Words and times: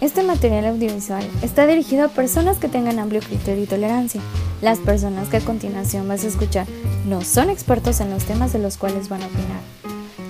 Este 0.00 0.22
material 0.22 0.66
audiovisual 0.66 1.24
está 1.42 1.66
dirigido 1.66 2.06
a 2.06 2.08
personas 2.08 2.58
que 2.58 2.68
tengan 2.68 2.98
amplio 2.98 3.20
criterio 3.20 3.64
y 3.64 3.66
tolerancia. 3.66 4.20
Las 4.60 4.78
personas 4.78 5.28
que 5.28 5.36
a 5.36 5.40
continuación 5.40 6.08
vas 6.08 6.24
a 6.24 6.28
escuchar 6.28 6.66
no 7.06 7.22
son 7.22 7.50
expertos 7.50 8.00
en 8.00 8.10
los 8.10 8.24
temas 8.24 8.52
de 8.52 8.58
los 8.58 8.78
cuales 8.78 9.08
van 9.08 9.22
a 9.22 9.26
opinar. 9.26 9.60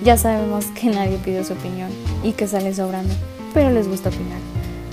Ya 0.03 0.17
sabemos 0.17 0.65
que 0.79 0.89
nadie 0.89 1.17
pide 1.17 1.43
su 1.43 1.53
opinión 1.53 1.89
y 2.23 2.33
que 2.33 2.47
sale 2.47 2.73
sobrando, 2.75 3.13
pero 3.53 3.71
les 3.71 3.87
gusta 3.87 4.09
opinar. 4.09 4.39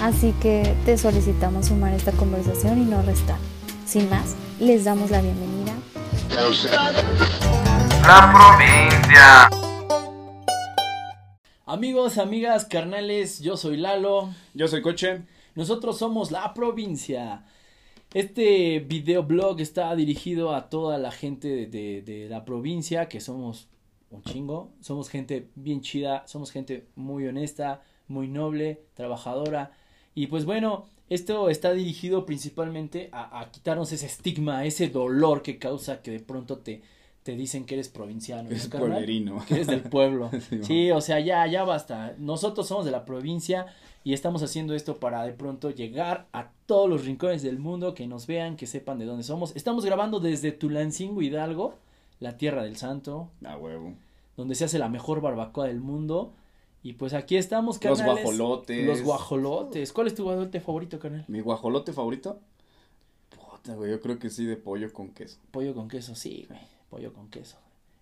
Así 0.00 0.34
que 0.40 0.74
te 0.86 0.96
solicitamos 0.96 1.66
sumar 1.66 1.92
esta 1.92 2.12
conversación 2.12 2.80
y 2.80 2.84
no 2.84 3.02
restar. 3.02 3.36
Sin 3.84 4.08
más, 4.08 4.34
les 4.58 4.84
damos 4.84 5.11
la 5.11 5.20
bienvenida. 5.20 5.72
La 8.06 8.32
provincia. 8.32 9.59
Amigos, 11.75 12.18
amigas, 12.18 12.64
carnales, 12.64 13.39
yo 13.40 13.57
soy 13.57 13.76
Lalo. 13.76 14.31
Yo 14.54 14.67
soy 14.67 14.82
Coche. 14.82 15.22
Nosotros 15.54 15.99
somos 15.99 16.32
la 16.32 16.53
provincia. 16.53 17.44
Este 18.13 18.81
videoblog 18.81 19.61
está 19.61 19.94
dirigido 19.94 20.53
a 20.53 20.68
toda 20.68 20.99
la 20.99 21.13
gente 21.13 21.46
de, 21.49 21.67
de- 21.68 22.03
de 22.03 22.29
la 22.29 22.44
provincia, 22.44 23.08
que 23.08 23.21
somos 23.21 23.68
un 24.11 24.22
chingo. 24.25 24.72
Somos 24.80 25.08
gente 25.11 25.49
bien 25.54 25.80
chida, 25.80 26.25
somos 26.27 26.50
gente 26.50 26.89
muy 26.96 27.29
honesta, 27.29 27.82
muy 28.08 28.27
noble, 28.27 28.82
trabajadora. 28.94 29.71
Y 30.14 30.27
pues 30.27 30.44
bueno, 30.46 30.86
esto 31.08 31.50
está 31.50 31.72
dirigido 31.72 32.27
principalmente 32.27 33.11
a, 33.12 33.41
a 33.42 33.52
quitarnos 33.52 33.92
ese 33.92 34.06
estigma, 34.06 34.64
ese 34.64 34.89
dolor 34.89 35.42
que 35.42 35.58
causa 35.61 36.02
que 36.02 36.11
de 36.11 36.20
pronto 36.20 36.58
te, 36.58 36.83
te 37.30 37.36
dicen 37.36 37.64
que 37.64 37.75
eres 37.75 37.89
provinciano. 37.89 38.50
¿no, 38.50 38.56
Es 38.56 38.69
carnal? 38.69 38.91
pueblerino. 38.91 39.44
Que 39.47 39.55
eres 39.55 39.66
del 39.69 39.83
pueblo. 39.83 40.30
Sí, 40.48 40.62
Sí, 40.64 40.91
o 40.91 41.00
sea, 41.00 41.20
ya, 41.20 41.47
ya 41.47 41.62
basta. 41.64 42.14
Nosotros 42.19 42.66
somos 42.66 42.84
de 42.84 42.91
la 42.91 43.05
provincia 43.05 43.66
y 44.02 44.14
estamos 44.14 44.42
haciendo 44.42 44.75
esto 44.75 44.98
para 44.98 45.22
de 45.24 45.32
pronto 45.32 45.70
llegar 45.70 46.27
a 46.32 46.50
todos 46.66 46.88
los 46.88 47.05
rincones 47.05 47.42
del 47.42 47.58
mundo, 47.60 47.94
que 47.94 48.06
nos 48.08 48.27
vean, 48.27 48.56
que 48.56 48.66
sepan 48.66 48.98
de 48.98 49.05
dónde 49.05 49.22
somos. 49.22 49.55
Estamos 49.55 49.84
grabando 49.84 50.18
desde 50.18 50.50
Tulancingo 50.50 51.22
Hidalgo, 51.22 51.74
la 52.18 52.36
tierra 52.36 52.64
del 52.64 52.77
santo, 52.77 53.28
A 53.44 53.56
huevo. 53.56 53.94
donde 54.36 54.55
se 54.56 54.64
hace 54.64 54.78
la 54.80 54.88
mejor 54.88 55.20
barbacoa 55.20 55.66
del 55.68 55.80
mundo. 55.80 56.33
Y 56.83 56.94
pues 56.94 57.12
aquí 57.14 57.36
estamos, 57.36 57.77
Los 57.84 57.98
carnales. 57.98 58.24
guajolotes. 58.24 58.86
Los 58.86 59.02
guajolotes. 59.02 59.92
¿Cuál 59.92 60.06
es 60.08 60.14
tu 60.14 60.24
guajolote 60.24 60.60
favorito, 60.60 60.98
carnal? 60.98 61.24
Mi 61.28 61.40
guajolote 61.40 61.92
favorito. 61.92 62.40
Puta, 63.30 63.74
güey, 63.74 63.90
yo 63.90 64.00
creo 64.00 64.18
que 64.18 64.30
sí 64.30 64.46
de 64.46 64.56
pollo 64.56 64.92
con 64.92 65.10
queso. 65.10 65.38
Pollo 65.50 65.74
con 65.74 65.88
queso, 65.88 66.14
sí, 66.14 66.46
güey. 66.48 66.58
Pollo 66.91 67.12
con 67.12 67.30
queso. 67.30 67.56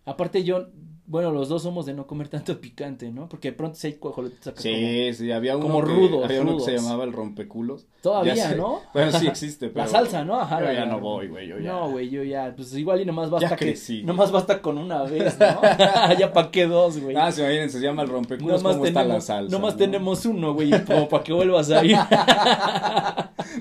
Aparte 0.07 0.43
yo, 0.43 0.69
bueno, 1.05 1.31
los 1.33 1.51
dos 1.51 1.63
somos 1.63 1.85
de 1.85 1.93
no 1.93 2.07
comer 2.07 2.29
tanto 2.29 2.59
picante, 2.63 3.11
¿no? 3.11 3.29
Porque 3.29 3.49
de 3.51 3.53
pronto 3.59 3.77
si 3.77 3.89
hay 3.89 3.93
guajolotes 4.01 4.47
acá 4.47 4.63
como- 4.63 4.75
Sí, 4.75 5.13
sí, 5.13 5.31
había 5.31 5.55
uno 5.59 5.67
como 5.67 5.81
que, 5.83 5.87
rudos, 5.93 6.25
había 6.25 6.41
uno 6.41 6.57
que 6.57 6.63
se 6.65 6.77
llamaba 6.77 7.05
el 7.05 7.13
rompeculos. 7.13 7.87
Todavía, 8.01 8.35
Ya. 8.35 8.55
¿no? 8.55 8.81
Bueno, 8.95 9.13
sí 9.13 9.27
existe, 9.27 9.69
pero. 9.69 9.85
La 9.85 9.91
salsa, 9.91 10.25
¿no? 10.25 10.41
Ajá. 10.41 10.63
La- 10.63 10.73
ya 10.73 10.87
no 10.87 10.99
voy, 11.01 11.29
güey, 11.29 11.47
yo 11.47 11.59
ya. 11.59 11.71
No, 11.73 11.91
güey, 11.91 12.09
yo 12.09 12.23
ya, 12.23 12.55
pues 12.57 12.73
igual 12.75 13.03
y 13.03 13.05
nomás 13.05 13.29
basta 13.29 13.51
Ya 13.51 13.57
que, 13.57 13.77
nomás 14.05 14.33
basta 14.33 14.63
con 14.63 14.79
una 14.79 15.03
vez, 15.03 15.39
¿no? 15.39 15.61
ya 16.19 16.33
pa' 16.33 16.51
qué 16.51 16.67
dos, 16.67 16.99
güey. 16.99 17.15
Ah, 17.15 17.31
se 17.31 17.43
imaginen, 17.43 17.69
se 17.69 17.79
llama 17.81 18.01
el 18.01 18.09
rompeculos, 18.09 18.63
nomás 18.63 18.77
¿cómo 18.77 18.87
está 18.87 19.01
la 19.01 19.05
tenemos, 19.05 19.25
salsa? 19.25 19.53
nomás 19.55 19.75
no? 19.75 19.79
tenemos 19.79 20.25
uno, 20.25 20.55
güey, 20.55 20.71
como 20.87 21.07
para 21.07 21.23
que 21.23 21.33
vuelvas 21.35 21.71
a 21.71 21.85
ir. 21.85 21.97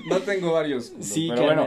No 0.08 0.18
tengo 0.20 0.52
varios. 0.52 0.90
culos, 0.90 1.06
sí, 1.06 1.28
pero 1.28 1.44
bueno. 1.44 1.66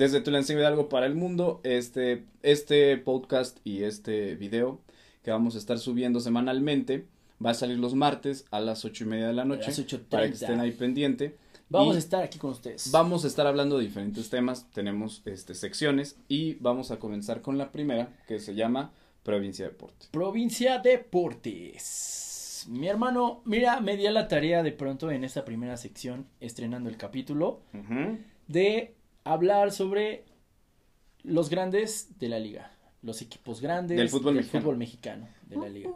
Desde 0.00 0.22
Tulancingo 0.22 0.60
Hidalgo 0.60 0.88
para 0.88 1.04
el 1.04 1.14
mundo, 1.14 1.60
este, 1.62 2.24
este 2.42 2.96
podcast 2.96 3.58
y 3.64 3.82
este 3.82 4.34
video 4.34 4.80
que 5.22 5.30
vamos 5.30 5.56
a 5.56 5.58
estar 5.58 5.78
subiendo 5.78 6.20
semanalmente 6.20 7.04
va 7.44 7.50
a 7.50 7.54
salir 7.54 7.78
los 7.78 7.94
martes 7.94 8.46
a 8.50 8.60
las 8.60 8.86
ocho 8.86 9.04
y 9.04 9.08
media 9.08 9.26
de 9.26 9.34
la 9.34 9.44
noche. 9.44 9.66
las 9.66 9.78
8:30. 9.78 10.08
Para 10.08 10.26
que 10.26 10.32
estén 10.32 10.58
ahí 10.58 10.72
pendiente. 10.72 11.36
Vamos 11.68 11.92
Y 11.92 11.96
a 11.96 11.98
estar 11.98 12.22
aquí 12.22 12.38
con 12.38 12.52
ustedes. 12.52 12.90
Vamos 12.90 13.26
a 13.26 13.28
estar 13.28 13.46
hablando 13.46 13.76
de 13.76 13.84
diferentes 13.84 14.30
temas, 14.30 14.70
tenemos 14.72 15.20
este, 15.26 15.54
secciones 15.54 16.16
y 16.28 16.54
vamos 16.54 16.90
a 16.90 16.98
comenzar 16.98 17.42
con 17.42 17.58
la 17.58 17.70
primera 17.70 18.08
que 18.26 18.38
se 18.38 18.54
llama 18.54 18.92
Provincia 19.22 19.66
Deporte. 19.66 20.06
Provincia 20.12 20.78
Deportes. 20.78 22.66
Mi 22.70 22.88
hermano, 22.88 23.42
mira, 23.44 23.82
me 23.82 23.98
di 23.98 24.06
a 24.06 24.12
la 24.12 24.28
tarea 24.28 24.62
de 24.62 24.72
pronto 24.72 25.10
en 25.10 25.24
esta 25.24 25.44
primera 25.44 25.76
sección, 25.76 26.24
estrenando 26.40 26.88
el 26.88 26.96
capítulo, 26.96 27.60
de 28.48 28.94
hablar 29.24 29.72
sobre 29.72 30.24
los 31.22 31.50
grandes 31.50 32.18
de 32.18 32.28
la 32.28 32.38
liga, 32.38 32.72
los 33.02 33.20
equipos 33.22 33.60
grandes 33.60 33.96
Del 33.98 34.08
fútbol 34.08 34.34
mexicano. 34.34 34.62
fútbol 34.62 34.76
mexicano 34.78 35.28
de 35.46 35.56
la 35.56 35.68
liga. 35.68 35.90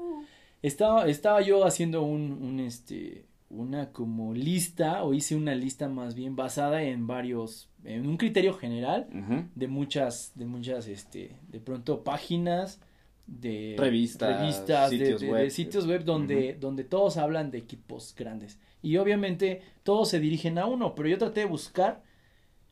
Estaba, 0.62 1.06
estaba 1.08 1.40
yo 1.42 1.64
haciendo 1.64 2.02
un, 2.02 2.32
un, 2.42 2.60
este, 2.60 3.26
una 3.50 3.90
como 3.92 4.32
lista, 4.34 5.04
o 5.04 5.12
hice 5.14 5.36
una 5.36 5.54
lista 5.54 5.88
más 5.88 6.14
bien 6.14 6.36
basada 6.36 6.82
en 6.82 7.06
varios, 7.06 7.68
en 7.84 8.06
un 8.06 8.16
criterio 8.16 8.54
general 8.54 9.06
de 9.54 9.68
muchas, 9.68 10.32
de 10.34 10.46
muchas, 10.46 10.86
este, 10.88 11.36
de 11.48 11.60
pronto 11.60 12.02
páginas, 12.02 12.80
de 13.26 13.74
Revistas, 13.78 14.38
revistas, 14.40 14.90
de- 14.90 14.98
sitios 14.98 15.20
de, 15.22 15.26
de 15.26 15.32
web. 15.32 15.50
sitios 15.50 15.86
web 15.86 16.04
donde, 16.04 16.54
donde 16.60 16.84
todos 16.84 17.16
hablan 17.16 17.50
de 17.50 17.56
equipos 17.58 18.14
grandes. 18.14 18.58
Y 18.82 18.98
obviamente 18.98 19.62
todos 19.82 20.10
se 20.10 20.20
dirigen 20.20 20.58
a 20.58 20.66
uno, 20.66 20.94
pero 20.94 21.08
yo 21.08 21.16
traté 21.16 21.40
de 21.40 21.46
buscar 21.46 22.02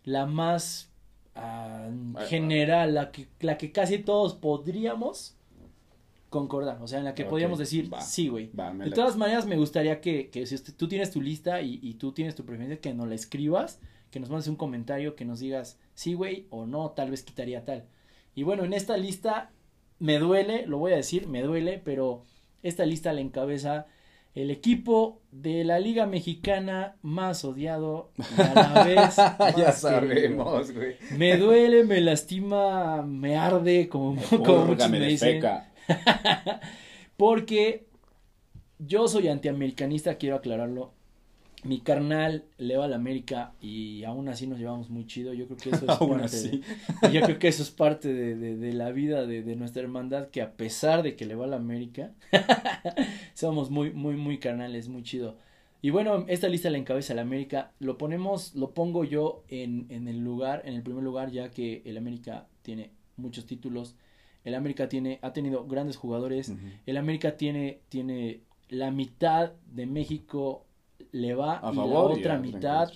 la 0.04 0.26
más 0.26 0.90
ah, 1.34 1.88
general, 2.28 2.94
la 2.94 3.10
que, 3.12 3.28
la 3.40 3.58
que 3.58 3.72
casi 3.72 3.98
todos 3.98 4.34
podríamos 4.34 5.36
concordar, 6.30 6.78
o 6.82 6.88
sea, 6.88 6.98
en 6.98 7.04
la 7.04 7.14
que 7.14 7.24
podríamos 7.30 7.58
decir, 7.58 7.92
va, 7.92 8.00
sí, 8.00 8.28
güey. 8.28 8.50
De 8.84 8.90
todas 8.96 9.16
maneras, 9.16 9.46
me 9.46 9.56
gustaría 9.56 10.00
que, 10.00 10.30
que 10.30 10.46
si 10.46 10.54
usted- 10.54 10.74
tú 10.74 10.88
tienes 10.88 11.10
tu 11.10 11.20
lista 11.20 11.60
y, 11.60 11.78
y 11.82 11.94
tú 11.94 12.12
tienes 12.12 12.34
tu 12.34 12.44
preferencia, 12.44 12.80
que 12.80 12.94
nos 12.94 13.06
la 13.06 13.14
escribas, 13.14 13.80
que 14.10 14.18
nos 14.18 14.30
mandes 14.30 14.48
un 14.48 14.56
comentario, 14.56 15.14
que 15.14 15.24
nos 15.26 15.40
digas 15.40 15.78
sí, 15.94 16.14
güey, 16.14 16.46
o 16.50 16.64
no, 16.66 16.90
tal 16.92 17.10
vez 17.10 17.22
quitaría 17.22 17.64
tal. 17.64 17.84
Y 18.34 18.44
bueno, 18.44 18.64
en 18.64 18.72
esta 18.72 18.96
lista 18.96 19.50
me 19.98 20.18
duele, 20.18 20.66
lo 20.66 20.78
voy 20.78 20.92
a 20.92 20.96
decir, 20.96 21.28
me 21.28 21.42
duele, 21.42 21.78
pero 21.84 22.24
esta 22.62 22.86
lista 22.86 23.12
la 23.12 23.20
encabeza 23.20 23.86
el 24.34 24.50
equipo 24.50 25.20
de 25.30 25.64
la 25.64 25.78
Liga 25.78 26.06
Mexicana 26.06 26.96
más 27.02 27.44
odiado 27.44 28.12
y 28.18 28.40
a 28.40 28.54
la 28.54 28.84
vez 28.86 29.16
ya 29.56 29.66
más 29.66 29.80
sabemos, 29.80 30.72
güey. 30.72 30.96
Me 31.16 31.36
duele, 31.36 31.84
me 31.84 32.00
lastima, 32.00 33.02
me 33.02 33.36
arde, 33.36 33.88
como, 33.88 34.20
como 34.22 34.38
muchos 34.38 34.66
Púrgame 34.66 34.98
me 34.98 35.04
de 35.04 35.10
dicen. 35.10 35.42
Porque 37.16 37.86
yo 38.78 39.06
soy 39.08 39.28
antiamericanista, 39.28 40.16
quiero 40.16 40.36
aclararlo. 40.36 40.94
Mi 41.64 41.80
carnal 41.80 42.44
le 42.58 42.76
va 42.76 42.86
a 42.86 42.88
la 42.88 42.96
América 42.96 43.52
y 43.60 44.02
aún 44.04 44.28
así 44.28 44.46
nos 44.48 44.58
llevamos 44.58 44.90
muy 44.90 45.06
chido. 45.06 45.32
Yo 45.32 45.46
creo 45.46 45.56
que 45.58 45.70
eso 45.70 45.84
es 45.90 46.00
Aún 46.00 46.10
parte 46.10 46.24
así. 46.26 46.62
de, 47.02 47.12
yo 47.12 47.20
creo 47.22 47.38
que 47.38 47.46
eso 47.48 47.62
es 47.62 47.70
parte 47.70 48.12
de, 48.12 48.34
de- 48.34 48.56
de 48.56 48.72
la 48.72 48.90
vida 48.90 49.26
de, 49.26 49.42
de 49.42 49.54
nuestra 49.56 49.82
hermandad, 49.82 50.28
que 50.30 50.42
a 50.42 50.52
pesar 50.56 51.02
de 51.04 51.14
que 51.14 51.24
le 51.24 51.36
va 51.36 51.44
a 51.44 51.48
la 51.48 51.56
América, 51.56 52.12
somos 53.34 53.70
muy, 53.70 53.92
muy, 53.92 54.16
muy 54.16 54.38
carnales, 54.38 54.88
muy 54.88 55.02
chido. 55.02 55.36
Y 55.80 55.90
bueno, 55.90 56.24
esta 56.28 56.48
lista 56.48 56.70
la 56.70 56.78
encabeza 56.78 57.14
la 57.14 57.22
América. 57.22 57.72
Lo 57.80 57.98
ponemos, 57.98 58.54
lo 58.54 58.70
pongo 58.72 59.04
yo 59.04 59.42
en, 59.48 59.86
en 59.88 60.06
el 60.08 60.18
lugar, 60.22 60.62
en 60.64 60.74
el 60.74 60.82
primer 60.82 61.02
lugar, 61.02 61.30
ya 61.32 61.50
que 61.50 61.82
el 61.84 61.96
América 61.96 62.46
tiene 62.62 62.90
muchos 63.16 63.46
títulos. 63.46 63.96
El 64.44 64.54
América 64.54 64.88
tiene, 64.88 65.18
ha 65.22 65.32
tenido 65.32 65.66
grandes 65.66 65.96
jugadores. 65.96 66.50
Ujú. 66.50 66.58
El 66.86 66.96
América 66.96 67.36
tiene, 67.36 67.80
tiene 67.88 68.40
la 68.68 68.90
mitad 68.90 69.52
de 69.72 69.86
México 69.86 70.66
le 71.12 71.34
va 71.34 71.58
A 71.58 71.72
y 71.72 71.76
favor 71.76 72.10
la 72.10 72.16
otra 72.18 72.38
mitad 72.38 72.92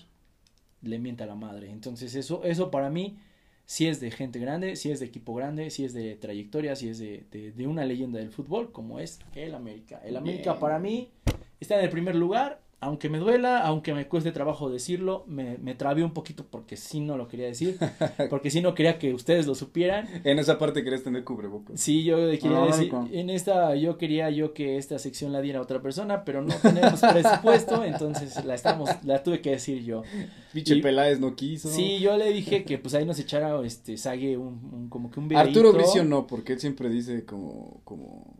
le 0.82 0.98
mienta 0.98 1.24
a 1.24 1.26
la 1.26 1.34
madre. 1.34 1.70
Entonces 1.70 2.14
eso, 2.14 2.44
eso 2.44 2.70
para 2.70 2.90
mí 2.90 3.18
sí 3.64 3.88
es 3.88 4.00
de 4.00 4.10
gente 4.10 4.38
grande, 4.38 4.76
sí 4.76 4.90
es 4.90 5.00
de 5.00 5.06
equipo 5.06 5.34
grande, 5.34 5.70
sí 5.70 5.84
es 5.84 5.92
de 5.92 6.14
trayectoria, 6.14 6.76
sí 6.76 6.88
es 6.88 6.98
de, 6.98 7.24
de, 7.30 7.52
de 7.52 7.66
una 7.66 7.84
leyenda 7.84 8.18
del 8.18 8.30
fútbol 8.30 8.72
como 8.72 9.00
es 9.00 9.18
el 9.34 9.54
América. 9.54 10.00
El 10.04 10.16
América 10.16 10.52
Bien. 10.52 10.60
para 10.60 10.78
mí 10.78 11.10
está 11.58 11.78
en 11.78 11.84
el 11.84 11.90
primer 11.90 12.14
lugar, 12.14 12.60
aunque 12.78 13.08
me 13.08 13.18
duela, 13.18 13.60
aunque 13.62 13.94
me 13.94 14.06
cueste 14.06 14.32
trabajo 14.32 14.68
decirlo, 14.68 15.24
me, 15.26 15.56
me 15.58 15.74
trabé 15.74 16.04
un 16.04 16.12
poquito 16.12 16.44
porque 16.48 16.76
sí 16.76 17.00
no 17.00 17.16
lo 17.16 17.26
quería 17.26 17.46
decir, 17.46 17.78
porque 18.30 18.50
sí 18.50 18.60
no 18.60 18.74
quería 18.74 18.98
que 18.98 19.14
ustedes 19.14 19.46
lo 19.46 19.54
supieran. 19.54 20.06
En 20.24 20.38
esa 20.38 20.58
parte 20.58 20.84
querés 20.84 21.02
tener 21.02 21.24
cubrebocas. 21.24 21.80
Sí, 21.80 22.04
yo 22.04 22.16
quería 22.16 22.62
Ah, 22.62 22.66
decir, 22.66 22.84
rico. 22.84 23.08
en 23.10 23.30
esta, 23.30 23.74
yo 23.76 23.96
quería 23.96 24.28
yo 24.30 24.52
que 24.52 24.76
esta 24.76 24.98
sección 24.98 25.32
la 25.32 25.40
diera 25.40 25.60
otra 25.62 25.80
persona, 25.80 26.24
pero 26.24 26.42
no 26.42 26.54
tenemos 26.56 27.00
presupuesto, 27.00 27.82
entonces 27.84 28.44
la 28.44 28.54
estamos, 28.54 28.90
la 29.04 29.22
tuve 29.22 29.40
que 29.40 29.50
decir 29.52 29.82
yo. 29.82 30.02
Pinche 30.52 30.76
Y- 30.76 30.82
Peláez 30.82 31.18
no 31.18 31.34
quiso. 31.34 31.68
Sí, 31.70 31.98
yo 31.98 32.16
le 32.18 32.30
dije 32.32 32.64
que 32.64 32.76
pues 32.78 32.94
ahí 32.94 33.04
nos 33.06 33.18
echara, 33.18 33.58
este, 33.64 33.96
Sague 33.96 34.36
un, 34.36 34.60
un- 34.72 34.88
como 34.90 35.10
que 35.10 35.18
un 35.18 35.28
videito. 35.28 35.48
Arturo 35.48 35.72
Bricio 35.72 36.04
no, 36.04 36.26
porque 36.26 36.52
él 36.52 36.60
siempre 36.60 36.90
dice 36.90 37.24
como, 37.24 37.80
como, 37.84 38.36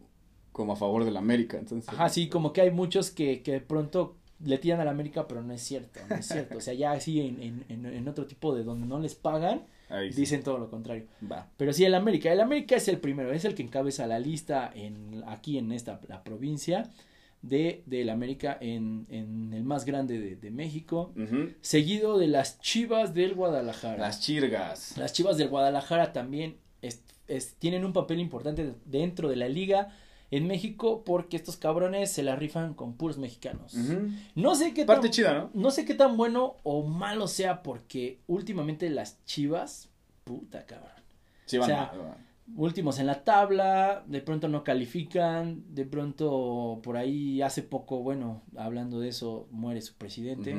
como 0.52 0.74
a 0.74 0.76
favor 0.76 1.04
de 1.06 1.10
la 1.10 1.20
América, 1.20 1.56
entonces. 1.58 1.88
Ajá, 1.88 2.10
sí, 2.10 2.28
como 2.28 2.52
que 2.52 2.60
hay 2.60 2.70
muchos 2.70 3.10
que, 3.10 3.42
que 3.42 3.52
de 3.52 3.60
pronto 3.60 4.16
le 4.44 4.58
tiran 4.58 4.80
a 4.80 4.84
la 4.84 4.90
América, 4.90 5.26
pero 5.26 5.42
no 5.42 5.52
es 5.52 5.62
cierto, 5.62 6.00
no 6.08 6.16
es 6.16 6.26
cierto. 6.26 6.58
O 6.58 6.60
sea, 6.60 6.74
ya 6.74 6.92
así 6.92 7.20
en, 7.20 7.42
en, 7.42 7.64
en, 7.68 7.86
en 7.86 8.08
otro 8.08 8.26
tipo 8.26 8.54
de 8.54 8.64
donde 8.64 8.86
no 8.86 8.98
les 9.00 9.14
pagan, 9.14 9.62
sí. 9.88 10.20
dicen 10.20 10.42
todo 10.42 10.58
lo 10.58 10.68
contrario. 10.70 11.04
Va. 11.30 11.48
Pero 11.56 11.72
sí, 11.72 11.84
el 11.84 11.94
América. 11.94 12.32
El 12.32 12.40
América 12.40 12.76
es 12.76 12.88
el 12.88 12.98
primero, 12.98 13.32
es 13.32 13.44
el 13.44 13.54
que 13.54 13.62
encabeza 13.62 14.06
la 14.06 14.18
lista 14.18 14.70
en, 14.74 15.22
aquí 15.26 15.58
en 15.58 15.72
esta 15.72 16.00
la 16.08 16.22
provincia 16.24 16.90
de 17.42 17.82
del 17.86 18.08
América 18.10 18.56
en, 18.60 19.06
en 19.10 19.52
el 19.52 19.62
más 19.62 19.84
grande 19.84 20.18
de, 20.18 20.36
de 20.36 20.50
México. 20.50 21.12
Seguido 21.60 22.18
de 22.18 22.26
las 22.26 22.60
Chivas 22.60 23.14
del 23.14 23.34
Guadalajara. 23.34 23.98
Las 23.98 24.20
chirgas. 24.20 24.96
Las 24.98 25.12
Chivas 25.12 25.36
del 25.36 25.48
Guadalajara 25.48 26.12
también 26.12 26.56
es- 26.82 27.02
es- 27.28 27.54
tienen 27.54 27.84
un 27.84 27.92
papel 27.92 28.20
importante 28.20 28.74
dentro 28.84 29.28
de 29.28 29.36
la 29.36 29.48
liga 29.48 29.96
en 30.31 30.46
México 30.46 31.05
porque 31.05 31.37
estos 31.37 31.56
cabrones 31.56 32.11
se 32.12 32.23
la 32.23 32.37
rifan 32.37 32.75
con 32.75 32.94
puros 32.96 33.19
mexicanos. 33.19 33.75
No 34.34 34.55
sé 34.55 34.75
qué 34.75 34.84
Parte 34.84 35.08
tan, 35.08 35.11
chida, 35.12 35.34
¿no? 35.34 35.50
no 35.55 35.70
sé 35.70 35.84
qué 35.84 35.94
tan 35.94 36.17
bueno 36.17 36.56
o 36.64 36.82
malo 36.87 37.28
sea 37.28 37.62
porque 37.62 38.20
últimamente 38.26 38.90
las 38.90 39.25
Chivas, 39.25 39.88
puta 40.25 40.67
cabrón. 40.67 40.90
Sí, 41.46 41.56
O 41.58 41.61
van 41.61 41.69
sea, 41.69 41.87
mal, 41.93 41.99
van. 42.08 42.26
Últimos 42.56 43.00
en 43.00 43.06
la 43.06 43.25
tabla, 43.25 44.05
de 44.06 44.20
pronto 44.20 44.46
no 44.49 44.62
califican, 44.62 45.64
de 45.75 45.84
pronto 45.84 46.81
por 46.82 46.96
ahí 46.96 47.43
hace 47.43 47.62
poco, 47.62 47.99
bueno, 48.05 48.43
hablando 48.56 49.00
de 49.00 49.08
eso, 49.08 49.49
muere 49.50 49.81
su 49.82 49.94
presidente 49.94 50.56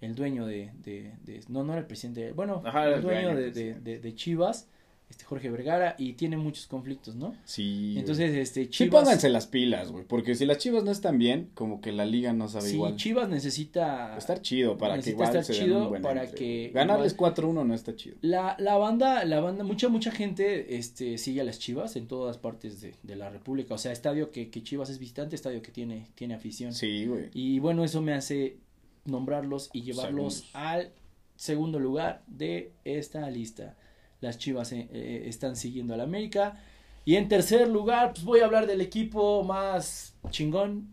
el 0.00 0.14
dueño 0.14 0.46
de, 0.46 0.72
de, 0.82 1.14
de- 1.24 1.40
no, 1.48 1.62
no 1.62 1.72
era 1.72 1.82
el 1.82 1.86
presidente, 1.86 2.32
bueno, 2.32 2.62
Ajá, 2.64 2.86
el 2.88 2.94
el 2.94 3.02
dueño 3.02 3.36
de 3.36 4.14
Chivas, 4.16 4.68
este 5.10 5.24
Jorge 5.24 5.50
Vergara, 5.50 5.96
y 5.98 6.12
tiene 6.12 6.36
muchos 6.36 6.66
conflictos, 6.66 7.16
¿no? 7.16 7.34
Sí. 7.44 7.96
Entonces, 7.98 8.32
este 8.34 8.64
Sí, 8.64 8.70
Chivas, 8.70 9.02
pónganse 9.02 9.28
las 9.28 9.46
pilas, 9.48 9.90
güey. 9.90 10.04
Porque 10.04 10.34
si 10.36 10.46
las 10.46 10.58
chivas 10.58 10.84
no 10.84 10.92
están 10.92 11.18
bien, 11.18 11.50
como 11.54 11.80
que 11.80 11.90
la 11.92 12.06
liga 12.06 12.32
no 12.32 12.46
sabe 12.48 12.68
sí, 12.68 12.76
igual. 12.76 12.96
Chivas 12.96 13.28
necesita 13.28 14.16
Estar 14.16 14.40
chido 14.40 14.78
para 14.78 14.98
que 15.00 15.10
igual 15.10 15.28
estar 15.28 15.44
se 15.44 15.52
den 15.54 15.62
chido 15.64 15.82
un 15.82 15.88
buen 15.90 16.02
para 16.02 16.22
entre, 16.24 16.38
que. 16.38 16.70
Ganarles 16.72 17.14
igual- 17.14 17.34
4-1 17.34 17.66
no 17.66 17.74
está 17.74 17.94
chido. 17.96 18.16
la, 18.22 18.54
la 18.58 18.76
banda, 18.76 19.24
la 19.24 19.40
banda, 19.40 19.64
mucha, 19.64 19.88
mucha 19.88 20.12
gente, 20.12 20.76
este, 20.76 21.18
sigue 21.18 21.40
a 21.40 21.44
las 21.44 21.58
Chivas 21.58 21.96
en 21.96 22.06
todas 22.06 22.38
partes 22.38 22.80
de, 22.80 22.94
de 23.02 23.16
la 23.16 23.28
República, 23.30 23.74
o 23.74 23.78
sea, 23.78 23.90
estadio 23.92 24.30
que, 24.30 24.48
que 24.50 24.62
Chivas 24.62 24.90
es 24.90 24.98
visitante, 25.00 25.34
estadio 25.34 25.60
que 25.60 25.72
tiene, 25.72 26.06
tiene 26.14 26.34
afición. 26.34 26.72
Sí, 26.72 27.06
güey. 27.06 27.30
Y 27.34 27.58
bueno, 27.58 27.82
eso 27.84 28.00
me 28.00 28.12
hace 28.14 28.58
nombrarlos 29.06 29.70
y 29.72 29.82
llevarlos 29.82 30.48
al 30.52 30.92
segundo 31.36 31.78
lugar 31.80 32.22
de 32.26 32.72
esta 32.84 33.28
lista. 33.30 33.76
Las 34.20 34.38
Chivas 34.38 34.72
eh, 34.72 34.88
eh, 34.92 35.22
están 35.26 35.56
siguiendo 35.56 35.94
al 35.94 36.00
América. 36.00 36.58
Y 37.04 37.16
en 37.16 37.28
tercer 37.28 37.68
lugar, 37.68 38.12
pues 38.12 38.24
voy 38.24 38.40
a 38.40 38.44
hablar 38.44 38.66
del 38.66 38.80
equipo 38.80 39.42
más 39.42 40.14
chingón 40.30 40.88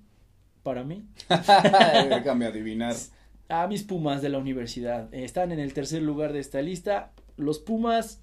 para 0.64 0.84
mí. 0.84 1.06
Déjame 2.10 2.46
adivinar. 2.46 2.96
A 3.50 3.68
mis 3.68 3.84
Pumas 3.84 4.22
de 4.22 4.30
la 4.30 4.38
universidad. 4.38 5.14
Están 5.14 5.52
en 5.52 5.60
el 5.60 5.74
tercer 5.74 6.02
lugar 6.02 6.34
de 6.34 6.40
esta 6.40 6.62
lista. 6.62 7.12
Los 7.38 7.60
Pumas, 7.60 8.20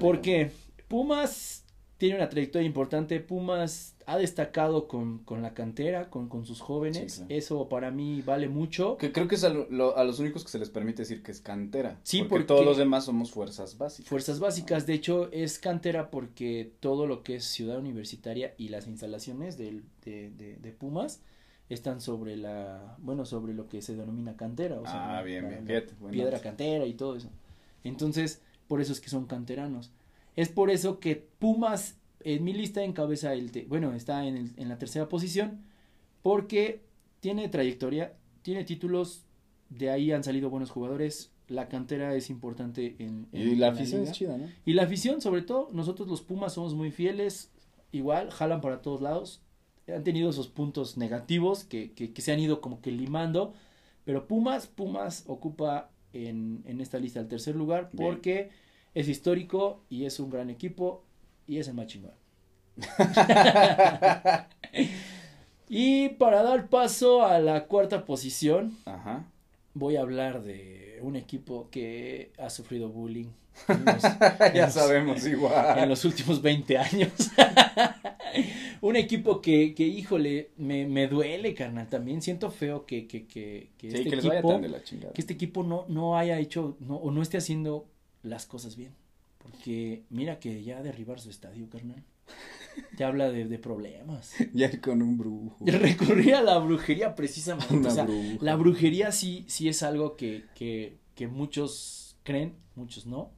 porque 0.00 0.52
Pumas 0.88 1.61
tiene 2.02 2.16
una 2.16 2.28
trayectoria 2.28 2.66
importante. 2.66 3.20
Pumas 3.20 3.94
ha 4.06 4.16
destacado 4.18 4.88
con, 4.88 5.18
con 5.20 5.40
la 5.40 5.54
cantera, 5.54 6.10
con, 6.10 6.28
con 6.28 6.44
sus 6.44 6.60
jóvenes. 6.60 7.12
Sí, 7.12 7.18
claro. 7.20 7.32
Eso 7.32 7.68
para 7.68 7.92
mí 7.92 8.22
vale 8.22 8.48
mucho. 8.48 8.96
Que 8.96 9.12
creo 9.12 9.28
que 9.28 9.36
es 9.36 9.44
a, 9.44 9.50
lo- 9.50 9.96
a 9.96 10.02
los 10.02 10.18
únicos 10.18 10.42
que 10.42 10.50
se 10.50 10.58
les 10.58 10.68
permite 10.68 11.02
decir 11.02 11.22
que 11.22 11.30
es 11.30 11.40
cantera. 11.40 12.00
Sí, 12.02 12.18
porque, 12.18 12.28
porque- 12.30 12.44
todos 12.46 12.64
los 12.64 12.76
demás 12.76 13.04
somos 13.04 13.30
fuerzas 13.30 13.78
básicas. 13.78 14.08
Fuerzas 14.08 14.40
básicas, 14.40 14.84
de 14.84 14.94
hecho, 14.94 15.30
es 15.30 15.60
cantera 15.60 16.10
porque 16.10 16.72
todo 16.80 17.06
lo 17.06 17.22
que 17.22 17.36
es 17.36 17.44
ciudad 17.44 17.78
universitaria 17.78 18.52
y 18.58 18.70
las 18.70 18.88
instalaciones 18.88 19.56
del- 19.56 19.84
de, 20.04 20.30
de, 20.30 20.56
de 20.56 20.72
Pumas 20.72 21.20
están 21.68 22.00
sobre 22.00 22.36
la, 22.36 22.96
bueno, 22.98 23.24
sobre 23.26 23.54
lo 23.54 23.68
que 23.68 23.80
se 23.80 23.94
denomina 23.94 24.36
cantera. 24.36 24.80
O 24.80 24.84
sea, 24.84 25.18
Ah, 25.18 25.22
bien, 25.22 25.44
la- 25.44 25.50
bien, 25.50 25.66
fíjate, 25.68 25.94
piedra 26.10 26.40
cantera 26.40 26.84
y 26.84 26.94
todo 26.94 27.14
eso. 27.14 27.28
Entonces, 27.84 28.40
por 28.66 28.80
eso 28.80 28.92
es 28.92 29.00
que 29.00 29.08
son 29.08 29.26
canteranos. 29.26 29.92
Es 30.36 30.48
por 30.48 30.70
eso 30.70 30.98
que 31.00 31.16
Pumas 31.38 31.98
en 32.20 32.44
mi 32.44 32.52
lista 32.52 32.82
encabeza 32.84 33.32
el, 33.32 33.50
te- 33.50 33.64
bueno, 33.64 33.92
está 33.92 34.24
en, 34.26 34.36
el- 34.36 34.50
en 34.56 34.68
la 34.68 34.78
tercera 34.78 35.08
posición 35.08 35.62
porque 36.22 36.82
tiene 37.20 37.48
trayectoria, 37.48 38.14
tiene 38.42 38.64
títulos, 38.64 39.24
de 39.70 39.90
ahí 39.90 40.12
han 40.12 40.22
salido 40.24 40.50
buenos 40.50 40.70
jugadores, 40.70 41.32
la 41.48 41.68
cantera 41.68 42.14
es 42.14 42.30
importante 42.30 42.96
en, 42.98 43.26
en- 43.32 43.48
Y 43.48 43.54
la 43.56 43.68
en 43.68 43.74
afición 43.74 44.00
liga. 44.00 44.12
es 44.12 44.16
chida, 44.18 44.38
¿no? 44.38 44.48
Y 44.64 44.72
la 44.74 44.84
afición, 44.84 45.20
sobre 45.20 45.42
todo, 45.42 45.68
nosotros 45.72 46.08
los 46.08 46.22
Pumas 46.22 46.54
somos 46.54 46.74
muy 46.74 46.90
fieles, 46.90 47.50
igual, 47.90 48.30
jalan 48.30 48.60
para 48.60 48.80
todos 48.82 49.00
lados. 49.02 49.42
Han 49.88 50.04
tenido 50.04 50.30
esos 50.30 50.48
puntos 50.48 50.96
negativos 50.96 51.64
que, 51.64 51.92
que, 51.92 52.12
que 52.12 52.22
se 52.22 52.32
han 52.32 52.38
ido 52.38 52.60
como 52.60 52.80
que 52.80 52.92
limando. 52.92 53.52
Pero 54.04 54.26
Pumas, 54.28 54.66
Pumas 54.68 55.24
ocupa 55.26 55.90
en, 56.12 56.62
en 56.66 56.80
esta 56.80 56.98
lista 56.98 57.18
el 57.20 57.26
tercer 57.28 57.56
lugar 57.56 57.90
Bien. 57.92 58.08
Es 58.94 59.08
histórico 59.08 59.82
y 59.88 60.04
es 60.04 60.18
un 60.20 60.30
gran 60.30 60.50
equipo 60.50 61.04
y 61.46 61.58
es 61.58 61.68
el 61.68 61.74
más 61.74 61.86
chingón. 61.86 62.12
y 65.68 66.10
para 66.10 66.42
dar 66.42 66.68
paso 66.68 67.24
a 67.24 67.38
la 67.38 67.66
cuarta 67.66 68.04
posición, 68.04 68.76
Ajá. 68.84 69.24
voy 69.74 69.96
a 69.96 70.00
hablar 70.02 70.42
de 70.42 70.98
un 71.02 71.16
equipo 71.16 71.68
que 71.70 72.32
ha 72.38 72.50
sufrido 72.50 72.88
bullying. 72.88 73.28
los- 73.68 74.02
ya 74.54 74.64
los- 74.66 74.74
sabemos 74.74 75.26
igual. 75.26 75.78
en 75.78 75.88
los 75.88 76.04
últimos 76.04 76.40
20 76.42 76.78
años. 76.78 77.10
un 78.80 78.96
equipo 78.96 79.40
que, 79.42 79.74
que 79.74 79.84
híjole, 79.86 80.50
me, 80.56 80.86
me 80.86 81.06
duele, 81.08 81.54
carnal. 81.54 81.88
También 81.88 82.22
siento 82.22 82.50
feo 82.50 82.86
que, 82.86 83.06
que, 83.06 83.26
que, 83.26 83.70
que 83.76 83.90
Sí, 83.90 83.96
este 83.98 84.10
que 84.10 84.16
equipo, 84.16 84.58
de 84.58 84.68
la 84.68 84.78
que 84.80 85.20
este 85.20 85.34
equipo 85.34 85.62
no, 85.64 85.84
no 85.88 86.16
haya 86.16 86.38
hecho, 86.38 86.76
no, 86.80 86.96
o 86.96 87.10
no 87.10 87.20
esté 87.22 87.36
haciendo 87.36 87.86
las 88.22 88.46
cosas 88.46 88.76
bien. 88.76 88.94
Porque 89.38 90.04
mira 90.10 90.38
que 90.38 90.62
ya 90.62 90.82
derribar 90.82 91.18
su 91.20 91.28
estadio, 91.30 91.68
carnal. 91.68 92.02
Ya 92.96 93.08
habla 93.08 93.30
de, 93.30 93.44
de 93.46 93.58
problemas. 93.58 94.32
Ya 94.54 94.66
ir 94.66 94.80
con 94.80 95.02
un 95.02 95.18
brujo. 95.18 95.56
Recurrir 95.66 96.34
a 96.36 96.42
la 96.42 96.58
brujería 96.58 97.14
precisamente. 97.14 97.74
Una 97.74 97.88
o 97.88 97.92
sea, 97.92 98.04
bruja. 98.04 98.36
la 98.40 98.54
brujería 98.56 99.10
sí, 99.12 99.44
sí 99.48 99.68
es 99.68 99.82
algo 99.82 100.16
que, 100.16 100.44
que, 100.54 100.96
que 101.14 101.26
muchos 101.28 102.16
creen, 102.22 102.54
muchos 102.76 103.04
no. 103.06 103.30